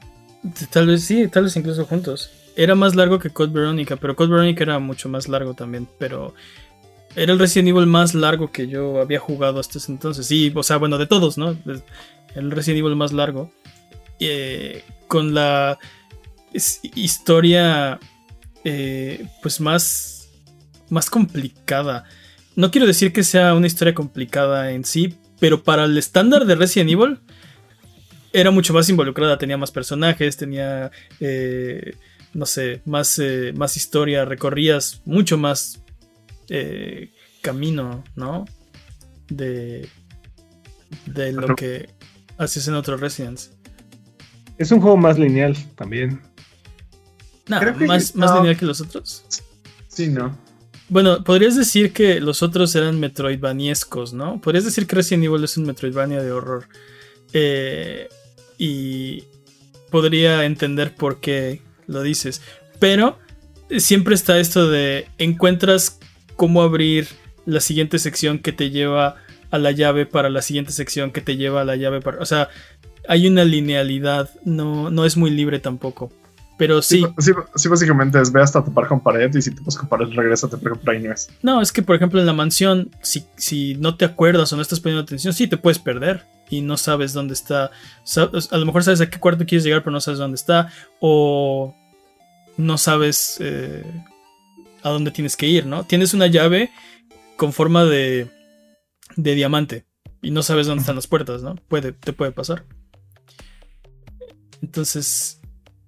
[0.70, 2.30] Tal vez sí, tal vez incluso juntos.
[2.56, 5.86] Era más largo que Code Veronica, pero Code Veronica era mucho más largo también.
[5.98, 6.32] Pero
[7.16, 10.26] era el Resident Evil más largo que yo había jugado hasta ese entonces.
[10.26, 11.56] Sí, o sea, bueno, de todos, ¿no?
[12.34, 13.52] El Resident Evil más largo.
[14.20, 15.78] Eh, con la
[16.94, 17.98] historia,
[18.64, 20.28] eh, pues más,
[20.88, 22.04] más complicada.
[22.56, 26.54] No quiero decir que sea una historia complicada en sí, pero para el estándar de
[26.54, 27.20] Resident Evil
[28.32, 29.38] era mucho más involucrada.
[29.38, 30.90] Tenía más personajes, tenía...
[31.20, 31.96] Eh,
[32.32, 35.83] no sé, más, eh, más historia, recorrías mucho más
[36.48, 37.12] eh,
[37.42, 38.44] camino, ¿no?
[39.28, 39.88] De,
[41.06, 41.88] de lo que
[42.38, 43.52] haces en otros Residents.
[44.58, 46.20] Es un juego más lineal también.
[47.48, 49.24] más, más lineal que los otros.
[49.88, 50.36] Sí, no.
[50.88, 54.40] Bueno, podrías decir que los otros eran Metroidvaniescos, ¿no?
[54.40, 56.68] Podrías decir que Resident Evil es un Metroidvania de horror.
[57.32, 58.08] Eh,
[58.58, 59.24] y
[59.90, 62.42] podría entender por qué lo dices.
[62.78, 63.18] Pero
[63.78, 65.98] siempre está esto de encuentras
[66.36, 67.08] cómo abrir
[67.46, 69.16] la siguiente sección que te lleva
[69.50, 72.18] a la llave para la siguiente sección que te lleva a la llave para...
[72.18, 72.48] O sea,
[73.08, 76.10] hay una linealidad, no, no es muy libre tampoco.
[76.56, 77.04] Pero sí.
[77.18, 80.48] Sí, básicamente es ve hasta topar con pared y si te puedes con pared regresa
[80.48, 81.28] por ahí no es.
[81.42, 84.62] No, es que por ejemplo en la mansión, si, si no te acuerdas o no
[84.62, 87.72] estás poniendo atención, sí te puedes perder y no sabes dónde está.
[88.50, 90.70] A lo mejor sabes a qué cuarto quieres llegar, pero no sabes dónde está.
[91.00, 91.74] O
[92.56, 93.84] no sabes eh,
[94.84, 95.84] a dónde tienes que ir, ¿no?
[95.84, 96.70] Tienes una llave
[97.36, 98.30] con forma de,
[99.16, 99.86] de diamante
[100.22, 101.56] y no sabes dónde están las puertas, ¿no?
[101.68, 102.64] Puede, te puede pasar.
[104.62, 105.40] Entonces,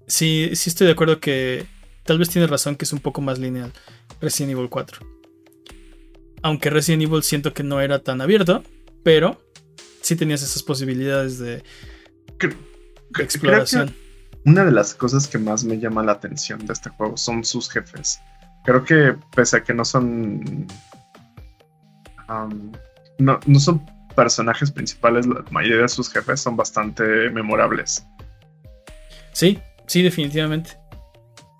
[0.07, 1.67] sí, sí estoy de acuerdo que
[2.05, 3.73] tal vez tienes razón que es un poco más lineal
[4.21, 5.07] Resident Evil 4.
[6.43, 8.65] Aunque Resident Evil siento que no era tan abierto,
[9.05, 9.41] pero
[10.01, 11.63] sí tenías esas posibilidades de,
[13.19, 13.95] exploración
[14.47, 17.69] una de las cosas que más me llama la atención de este juego son sus
[17.69, 18.21] jefes.
[18.67, 20.67] Creo que pese a que no son...
[23.19, 23.87] no, son
[24.17, 28.05] personajes principales, la mayoría de sus jefes son bastante memorables.
[29.33, 30.77] Sí, sí, definitivamente.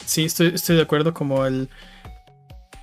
[0.05, 1.69] Sí, estoy, estoy de acuerdo como el,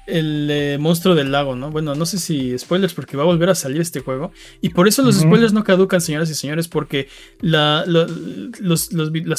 [0.08, 1.72] el eh, monstruo del lago, ¿no?
[1.72, 4.32] Bueno, no sé si spoilers porque va a volver a salir este juego.
[4.62, 7.10] Y por eso los spoilers no caducan, señoras y señores, porque
[7.42, 7.84] las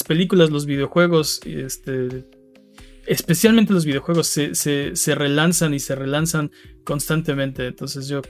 [0.06, 2.27] películas, los videojuegos, este,
[3.06, 6.51] especialmente los videojuegos, se, relanzan y se relanzan
[6.85, 7.66] constantemente.
[7.66, 8.22] Entonces yo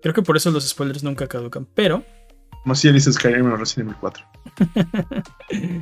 [0.00, 1.66] creo que por eso los spoilers nunca caducan.
[1.74, 2.04] Pero...
[2.62, 4.24] Como si dices Skyrim o Resident Evil 4.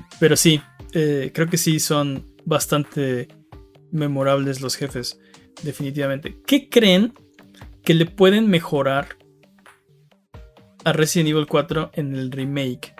[0.20, 0.62] Pero sí,
[0.92, 3.28] eh, creo que sí son bastante
[3.92, 5.20] memorables los jefes
[5.62, 6.40] definitivamente.
[6.46, 7.12] ¿Qué creen
[7.84, 9.16] que le pueden mejorar
[10.84, 12.94] a Resident Evil 4 en el remake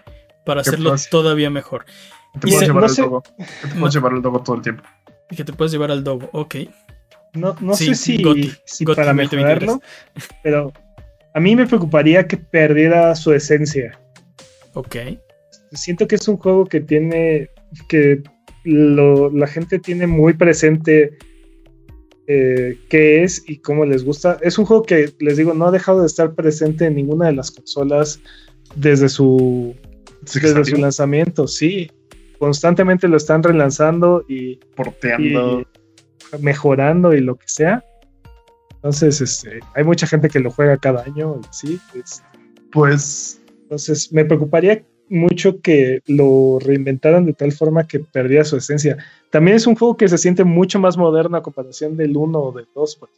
[0.45, 1.87] para hacerlo todavía mejor?
[2.35, 3.23] Te puedes llevar al dogo.
[3.23, 4.83] Te puedes llevar al dogo todo el tiempo.
[5.29, 6.57] Que te puedes llevar al dogo, ok.
[7.35, 8.23] No, sé si,
[8.85, 9.81] para mejorarlo,
[10.43, 10.73] pero
[11.35, 13.99] a mí me preocuparía que perdiera su esencia.
[14.75, 14.97] Ok.
[15.73, 17.51] Siento que es un juego que tiene,
[17.89, 18.23] que
[18.65, 21.17] la gente tiene muy presente
[22.27, 24.39] eh, qué es y cómo les gusta.
[24.43, 27.33] Es un juego que, les digo, no ha dejado de estar presente en ninguna de
[27.33, 28.21] las consolas
[28.75, 29.75] desde su,
[30.23, 31.91] desde su lanzamiento, sí.
[32.41, 35.63] Constantemente lo están relanzando y porteando,
[36.41, 37.85] mejorando y lo que sea.
[38.77, 41.79] Entonces, este, hay mucha gente que lo juega cada año, sí.
[42.73, 43.43] pues.
[43.65, 48.97] Entonces, me preocuparía mucho que lo reinventaran de tal forma que perdía su esencia.
[49.29, 52.53] También es un juego que se siente mucho más moderno a comparación del 1 o
[52.53, 53.01] del 2.
[53.01, 53.13] Pues.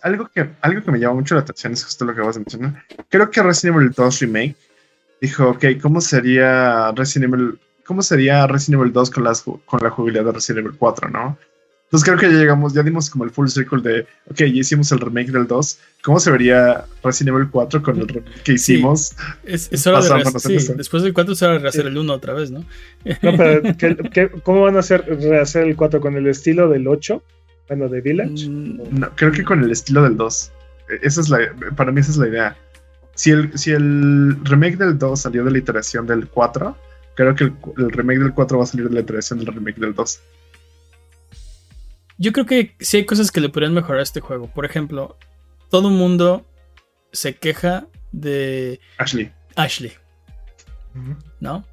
[0.00, 2.38] algo, que, algo que me llama mucho la atención es justo lo que vas a
[2.38, 2.82] mencionar.
[3.10, 4.56] Creo que Resident Evil 2 Remake
[5.20, 9.90] dijo, ok, ¿cómo sería Resident Evil, cómo sería Resident Evil 2 con, las, con la
[9.90, 11.38] jugabilidad de Resident Evil 4, no?
[11.94, 14.90] Entonces creo que ya llegamos, ya dimos como el full circle de, ok, ya hicimos
[14.90, 15.78] el remake del 2.
[16.02, 19.14] ¿Cómo se vería Resident Evil 4 con el remake que hicimos?
[19.44, 22.50] es, hora de sí, después del 4 se va a rehacer el 1 otra vez,
[22.50, 22.64] ¿no?
[23.22, 27.22] No, pero cómo van a hacer rehacer el 4 con el estilo del 8?
[27.68, 28.48] Bueno, de Village.
[28.48, 30.52] Mm, no, creo que con el estilo del 2.
[30.88, 31.38] E, esa es la,
[31.76, 32.56] para mí esa es la idea.
[33.14, 36.76] Si el, si el remake del 2 salió de la iteración del 4,
[37.14, 39.78] creo que el, el remake del 4 va a salir de la iteración del remake
[39.80, 40.20] del 2.
[42.18, 44.46] Yo creo que sí hay cosas que le podrían mejorar a este juego.
[44.48, 45.16] Por ejemplo,
[45.70, 46.46] todo el mundo
[47.12, 49.32] se queja de Ashley.
[49.56, 49.92] Ashley,
[51.40, 51.64] ¿no?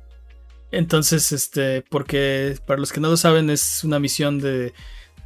[0.72, 4.74] Entonces, este, porque para los que no lo saben, es una misión de.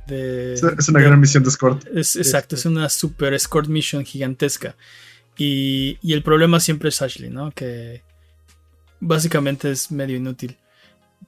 [0.08, 1.86] de- Es, es una de- gran misión de escort.
[1.96, 4.76] es- exacto, es una super escort mission gigantesca.
[5.38, 7.52] Y, y el problema siempre es Ashley, ¿no?
[7.52, 8.02] Que
[9.00, 10.58] básicamente es medio inútil.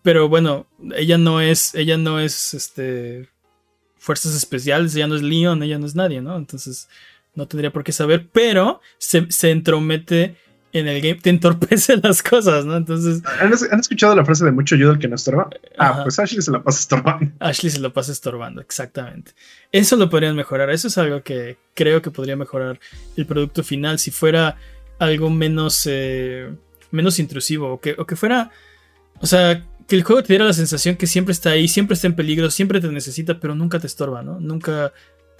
[0.04, 1.74] Pero bueno, ella no es.
[1.76, 3.30] Ella no es este.
[3.98, 6.38] Fuerzas especiales, ella no es Leon, ella no es nadie, ¿no?
[6.38, 6.88] Entonces
[7.36, 10.36] no tendría por qué saber, pero se, se entromete
[10.74, 12.78] en el game, te entorpece las cosas, ¿no?
[12.78, 15.50] Entonces ¿Han, han escuchado la frase de mucho ayuda al que no estorba?
[15.78, 16.04] Ah, Ajá.
[16.04, 17.32] pues Ashley se la pasa estorbando.
[17.40, 19.32] Ashley se lo pasa estorbando, exactamente.
[19.72, 20.70] Eso lo podrían mejorar.
[20.70, 22.80] Eso es algo que creo que podría mejorar
[23.16, 24.58] el producto final si fuera
[25.00, 26.52] algo menos, eh,
[26.98, 28.52] menos intrusivo o que, o que fuera,
[29.22, 32.08] o sea, que el juego te diera la sensación que siempre está ahí, siempre está
[32.08, 34.40] en peligro, siempre te necesita, pero nunca te estorba, ¿no?
[34.40, 34.92] Nunca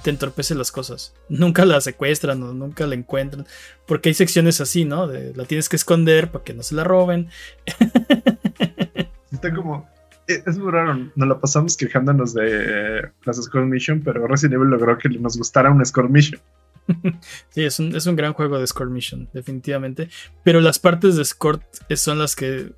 [0.04, 1.14] te entorpece las cosas.
[1.28, 3.46] Nunca la secuestran o nunca la encuentran.
[3.86, 5.08] Porque hay secciones así, ¿no?
[5.08, 7.30] De, la tienes que esconder para que no se la roben.
[9.32, 9.90] Está como.
[10.28, 14.54] eh, Es muy raro, nos la pasamos quejándonos de eh, las Score Mission, pero Resident
[14.56, 16.40] Evil logró que nos gustara una Score Mission.
[17.50, 20.10] Sí, es un, es un gran juego de Escort Mission, definitivamente.
[20.44, 21.64] Pero las partes de Escort
[21.96, 22.72] son las que.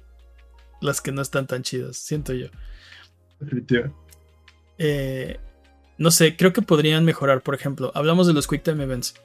[0.81, 2.47] las que no están tan chidas, siento yo.
[3.39, 3.95] Definitivamente.
[4.77, 5.39] Eh,
[5.97, 7.41] no sé, creo que podrían mejorar.
[7.43, 9.15] Por ejemplo, hablamos de los Quick Time Events.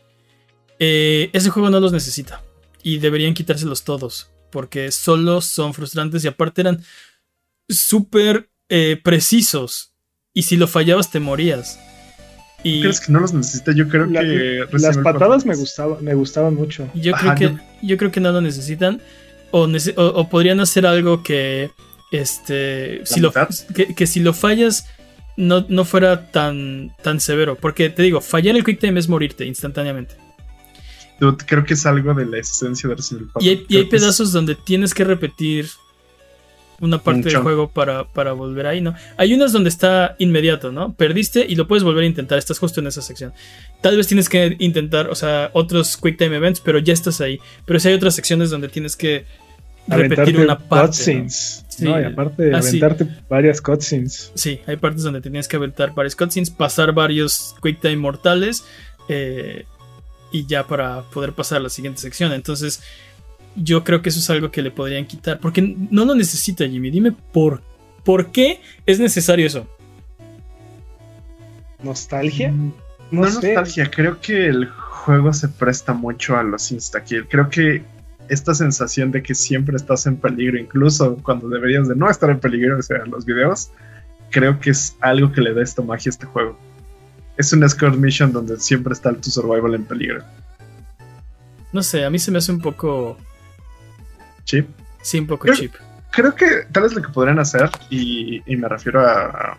[0.79, 2.43] Eh, ese juego no los necesita.
[2.83, 4.31] Y deberían quitárselos todos.
[4.51, 6.85] Porque solo son frustrantes y aparte eran
[7.69, 9.93] súper eh, precisos.
[10.33, 11.79] Y si lo fallabas te morías.
[12.65, 13.73] Y ¿Crees que no los necesita?
[13.73, 14.65] Yo creo La- que.
[14.73, 16.89] Las patadas 4 me gustaban, me gustaban mucho.
[16.95, 19.01] yo creo Ajá, que yo- yo creo que no lo necesitan.
[19.51, 21.71] O, nece- o- o podrían hacer algo que.
[22.11, 23.03] Este.
[23.05, 23.33] Si lo,
[23.75, 24.87] que, que si lo fallas.
[25.37, 27.57] No, no fuera tan, tan severo.
[27.57, 30.15] Porque te digo, fallar el quick time es morirte instantáneamente.
[31.21, 33.47] Dude, creo que es algo de la esencia de Resident Evil 4.
[33.47, 35.67] Y hay, y hay es- pedazos donde tienes que repetir
[36.81, 38.95] una parte del juego para, para volver ahí, ¿no?
[39.17, 40.95] Hay unas donde está inmediato, ¿no?
[40.95, 43.33] Perdiste y lo puedes volver a intentar, estás justo en esa sección.
[43.81, 47.39] Tal vez tienes que intentar, o sea, otros Quick Time Events, pero ya estás ahí.
[47.65, 49.25] Pero si hay otras secciones donde tienes que
[49.87, 50.77] repetir Aventarte una parte.
[50.77, 50.87] ¿no?
[50.89, 51.65] cutscenes.
[51.69, 51.85] Sí.
[51.85, 52.01] ¿no?
[52.01, 52.69] Y aparte, Ah, sí.
[52.81, 54.33] aventarte varias cutscenes.
[54.35, 58.65] Sí, hay partes donde tenías que aventar varios cutscenes, pasar varios Quick Time mortales
[59.09, 59.65] eh,
[60.33, 62.33] y ya para poder pasar a la siguiente sección.
[62.33, 62.83] Entonces,
[63.57, 65.39] yo creo que eso es algo que le podrían quitar.
[65.41, 66.91] Porque no lo necesita, Jimmy.
[66.91, 67.63] Dime por,
[68.05, 69.67] por qué es necesario eso.
[71.83, 72.51] ¿Nostalgia?
[72.53, 72.73] Mm,
[73.11, 73.55] No, No, sé.
[73.55, 77.29] nostalgia, creo que el juego se presta mucho a los insta-kill.
[77.29, 77.83] Creo que
[78.29, 82.41] esta sensación de que siempre estás en peligro, incluso cuando deberías de no estar en
[82.41, 83.71] peligro, o sea, los videos,
[84.31, 86.59] creo que es algo que le da esta magia a este juego.
[87.37, 90.25] Es una score mission donde siempre está tu survival en peligro.
[91.73, 93.19] No sé, a mí se me hace un poco.
[94.45, 94.69] Chip.
[95.03, 95.73] Sí, un poco Creo- cheap.
[96.11, 99.57] Creo que tal vez lo que podrían hacer, y, y me refiero a, a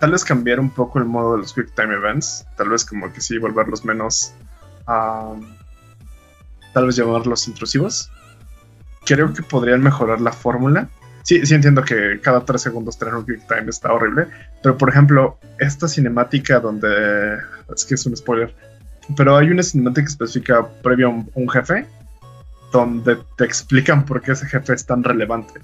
[0.00, 3.12] tal vez cambiar un poco el modo de los Quick Time Events, tal vez como
[3.12, 4.32] que sí, volverlos menos,
[4.88, 5.46] um,
[6.72, 8.10] tal vez llamarlos intrusivos.
[9.04, 10.88] Creo que podrían mejorar la fórmula.
[11.22, 14.28] Sí, sí entiendo que cada tres segundos tener un Quick Time está horrible,
[14.62, 17.36] pero por ejemplo, esta cinemática donde,
[17.74, 18.54] es que es un spoiler,
[19.16, 21.86] pero hay una cinemática específica previa a un, un jefe
[22.76, 25.60] donde te explican por qué ese jefe es tan relevante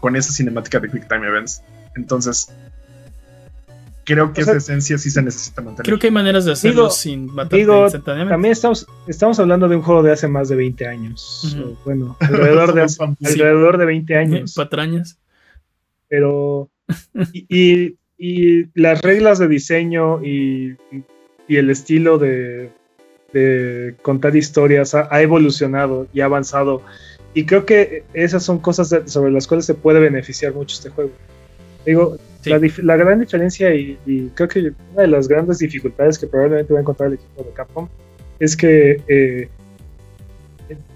[0.00, 1.62] con esa cinemática de Quick Time Events.
[1.96, 2.48] Entonces,
[4.04, 5.84] creo que O sea, esa esencia sí se necesita mantener.
[5.86, 8.32] Creo que hay maneras de hacerlo Digo- sin matarte digo, instantáneamente.
[8.34, 11.56] También estamos, estamos hablando de un juego de hace más de 20 años.
[11.62, 14.54] O Bueno, alrededor de, fan- alrededor de 20 años.
[14.54, 15.18] Patrañas.
[16.08, 16.68] pero
[17.32, 20.76] y, y- y las reglas de diseño y,
[21.48, 22.70] y el estilo de,
[23.32, 26.82] de contar historias ha, ha evolucionado y ha avanzado
[27.34, 30.90] y creo que esas son cosas de- sobre las cuales se puede beneficiar mucho este
[30.90, 31.10] juego
[31.86, 32.50] digo Sí.
[32.50, 36.72] la, la gran diferencia y, y creo que una de las grandes dificultades que probablemente
[36.72, 37.88] va a encontrar el equipo de Capcom
[38.40, 39.48] es que eh,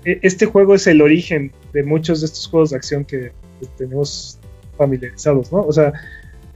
[0.05, 3.31] e- este juego es el origen de muchos de estos juegos de acción que,
[3.61, 4.39] que tenemos
[4.77, 5.61] familiarizados, ¿no?
[5.63, 5.93] O sea,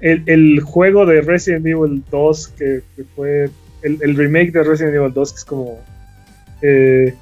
[0.01, 3.49] el, el juego de Resident Evil 2, que, que fue
[3.83, 5.81] el, el remake de Resident Evil 2, que es como
[6.63, 7.15] eh,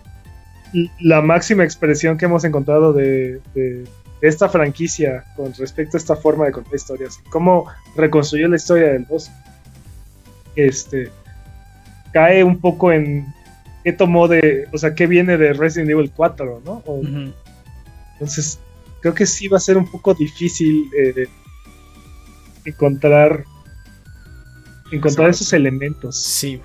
[1.00, 3.84] la máxima expresión que hemos encontrado de, de-
[4.20, 8.88] de esta franquicia con respecto a esta forma de contar historias, cómo reconstruyó la historia
[8.88, 9.30] del 2.
[10.56, 11.10] Este
[12.12, 13.26] cae un poco en
[13.84, 16.82] qué tomó de, o sea, qué viene de Resident Evil 4, ¿no?
[18.14, 18.58] Entonces,
[19.00, 21.28] creo que sí va a ser un poco difícil eh,
[22.64, 23.44] encontrar
[24.90, 26.16] encontrar esos elementos.
[26.16, 26.60] Sí.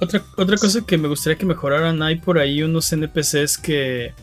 [0.00, 4.14] Otra, otra cosa que me gustaría que mejoraran, hay por ahí unos NPCs que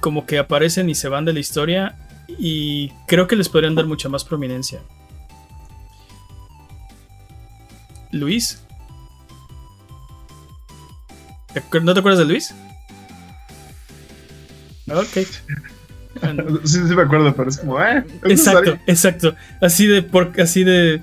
[0.00, 1.96] como que aparecen y se van de la historia
[2.28, 4.80] y creo que les podrían dar mucha más prominencia.
[8.10, 8.62] Luis.
[11.82, 12.54] ¿No te acuerdas de Luis?
[14.88, 15.26] Ok.
[16.64, 19.34] Sí, sí me acuerdo, pero es como, eh, Exacto, exacto.
[19.60, 21.02] Así de, por, así de.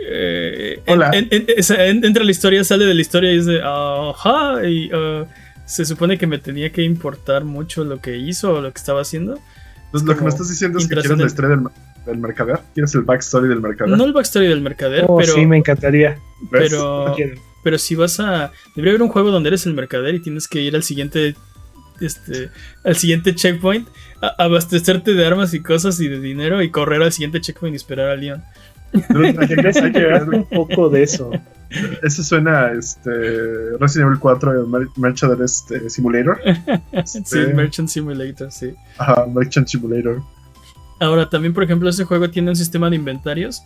[0.00, 1.10] Eh, Hola.
[1.14, 5.26] entra la historia, sale de la historia y dice, ajá, y uh,
[5.64, 9.00] se supone que me tenía que importar mucho lo que hizo o lo que estaba
[9.00, 9.38] haciendo.
[9.86, 11.64] Entonces, lo que me estás diciendo es que quieres la historia del,
[12.06, 12.60] del, mercader.
[12.74, 13.96] ¿Quieres el backstory del mercader?
[13.96, 15.34] No el backstory del mercader, oh, pero.
[15.34, 16.18] Sí, me encantaría.
[16.50, 17.16] Pero.
[17.64, 18.52] Pero si vas a.
[18.76, 21.34] Debería haber un juego donde eres el mercader y tienes que ir al siguiente.
[22.00, 22.50] Este.
[22.84, 23.88] Al siguiente checkpoint.
[24.20, 26.62] abastecerte de armas y cosas y de dinero.
[26.62, 28.42] Y correr al siguiente checkpoint y esperar a Leon.
[28.92, 31.30] Hay que ver un poco de eso.
[32.02, 33.10] Eso suena este
[33.78, 34.66] Resident Evil 4
[34.96, 36.40] Merchant este, Simulator.
[37.04, 38.74] sí, este, Merchant Simulator, sí.
[38.96, 40.22] Ajá, Merchant Simulator.
[41.00, 43.62] Ahora, también, por ejemplo, ese juego tiene un sistema de inventarios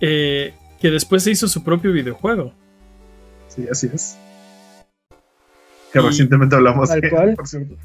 [0.00, 2.52] eh, que después se hizo su propio videojuego.
[3.48, 4.16] Sí, así es.
[5.92, 7.36] Que recientemente hablamos ¿Tal cual?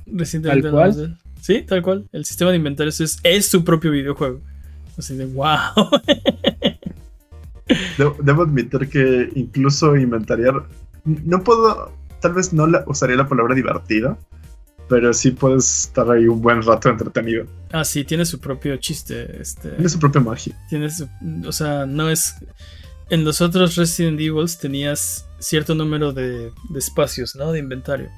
[0.05, 1.17] Recientemente ¿Tal cual?
[1.41, 2.07] Sí, tal cual.
[2.13, 4.39] El sistema de inventarios es, es su propio videojuego.
[4.97, 5.45] Así de wow.
[7.97, 10.65] Debo, admitir que incluso inventariar.
[11.03, 11.91] No puedo.
[12.21, 14.17] Tal vez no usaría la palabra divertido.
[14.89, 17.45] Pero sí puedes estar ahí un buen rato entretenido.
[17.73, 19.41] Ah, sí, tiene su propio chiste.
[19.41, 20.57] Este, tiene su propia magia.
[20.69, 20.87] Tiene
[21.45, 22.35] o sea, no es.
[23.09, 27.51] En los otros Resident Evil tenías cierto número de, espacios, ¿no?
[27.51, 28.09] De inventario.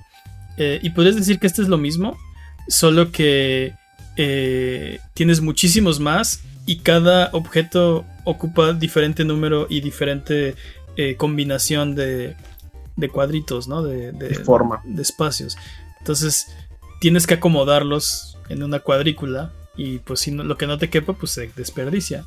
[0.57, 2.17] Eh, y podrías decir que este es lo mismo,
[2.67, 3.73] solo que
[4.17, 10.53] eh, tienes muchísimos más y cada objeto ocupa diferente número y diferente
[10.97, 12.35] eh, combinación de,
[12.95, 13.81] de, cuadritos, ¿no?
[13.81, 14.13] De,
[14.45, 14.79] forma.
[14.85, 15.57] De espacios.
[15.97, 16.45] Entonces
[17.01, 21.31] tienes que acomodarlos en una cuadrícula y pues si lo que no te quepa pues
[21.31, 22.25] se desperdicia.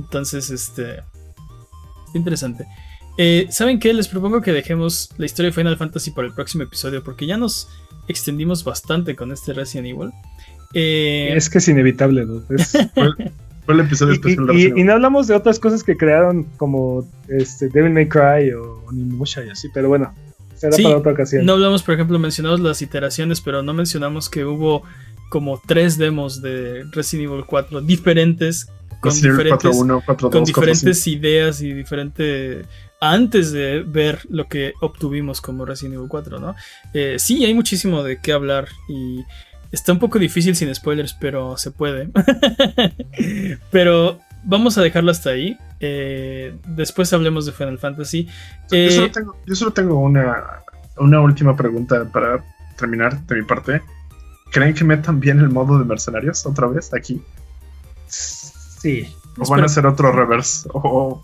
[0.00, 1.04] Entonces, este...
[2.12, 2.66] Interesante.
[3.18, 3.94] Eh, ¿Saben qué?
[3.94, 7.36] Les propongo que dejemos la historia de Final Fantasy para el próximo episodio porque ya
[7.36, 7.68] nos
[8.08, 10.10] extendimos bastante con este Resident Evil.
[10.74, 12.42] Eh, es que es inevitable, ¿no?
[13.64, 17.68] Fue el episodio especial y, y, no hablamos de otras cosas que crearon como este,
[17.68, 20.12] Devil May Cry o Onimusha y así, pero bueno,
[20.54, 21.46] será para otra ocasión.
[21.46, 24.82] No hablamos, por ejemplo, mencionamos las iteraciones, pero no mencionamos que hubo
[25.30, 28.68] como tres demos de Resident Evil 4 diferentes
[29.00, 29.76] con diferentes,
[30.30, 32.64] con diferentes ideas y diferente
[33.00, 36.54] antes de ver lo que obtuvimos como Resident Evil 4, ¿no?
[36.94, 39.22] Eh, sí, hay muchísimo de qué hablar y
[39.74, 42.08] Está un poco difícil sin spoilers, pero se puede.
[43.72, 45.58] pero vamos a dejarlo hasta ahí.
[45.80, 48.28] Eh, después hablemos de Final Fantasy.
[48.70, 48.90] yo,
[49.56, 50.62] solo eh, tengo, una,
[50.98, 52.44] una última pregunta para
[52.78, 53.82] terminar de mi parte.
[54.52, 57.20] ¿Creen que metan bien el modo de mercenarios otra vez aquí?
[58.06, 59.12] Sí.
[59.38, 60.68] ¿O van a hacer otro reverse?
[60.72, 61.20] No,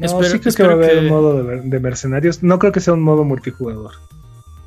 [0.00, 2.42] sí creo que va a haber un modo de, mercenarios.
[2.42, 3.92] No creo que sea un modo multijugador.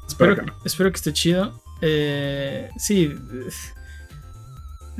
[0.07, 1.66] Espero, espero que esté chido.
[1.81, 3.13] Eh, sí.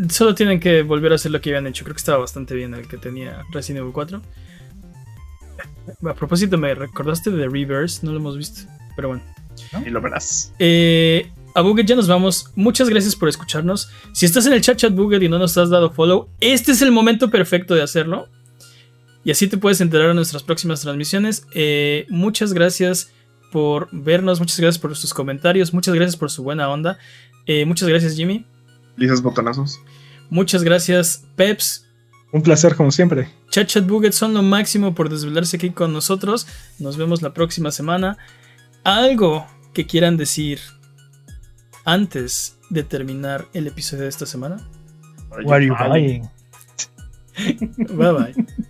[0.10, 1.84] Solo tienen que volver a hacer lo que habían hecho.
[1.84, 4.22] Creo que estaba bastante bien el que tenía Resident Evil 4.
[6.06, 8.70] A propósito, me recordaste de Reverse, no lo hemos visto.
[8.96, 9.24] Pero bueno.
[9.86, 10.54] Y lo verás.
[10.60, 12.52] Eh, a Buget ya nos vamos.
[12.56, 13.90] Muchas gracias por escucharnos.
[14.14, 16.82] Si estás en el chat chat Buget y no nos has dado follow, este es
[16.82, 18.30] el momento perfecto de hacerlo.
[19.24, 21.48] Y así te puedes enterar de nuestras próximas transmisiones.
[21.54, 23.12] Eh, muchas gracias
[23.52, 26.98] por vernos, muchas gracias por sus comentarios, muchas gracias por su buena onda.
[27.46, 28.46] Eh, muchas gracias, Jimmy.
[28.98, 29.80] Lisas botonazos.
[30.30, 31.86] Muchas gracias, Peps.
[32.34, 33.30] Un placer, como siempre.
[33.50, 36.48] Chat Chat Buget son lo máximo por desvelarse aquí con nosotros.
[36.80, 38.18] Nos vemos la próxima semana.
[38.84, 40.60] Algo que quieran decir
[41.86, 44.58] antes de terminar el episodio de esta semana.
[45.30, 46.30] What are you buying?
[47.96, 48.66] bye bye.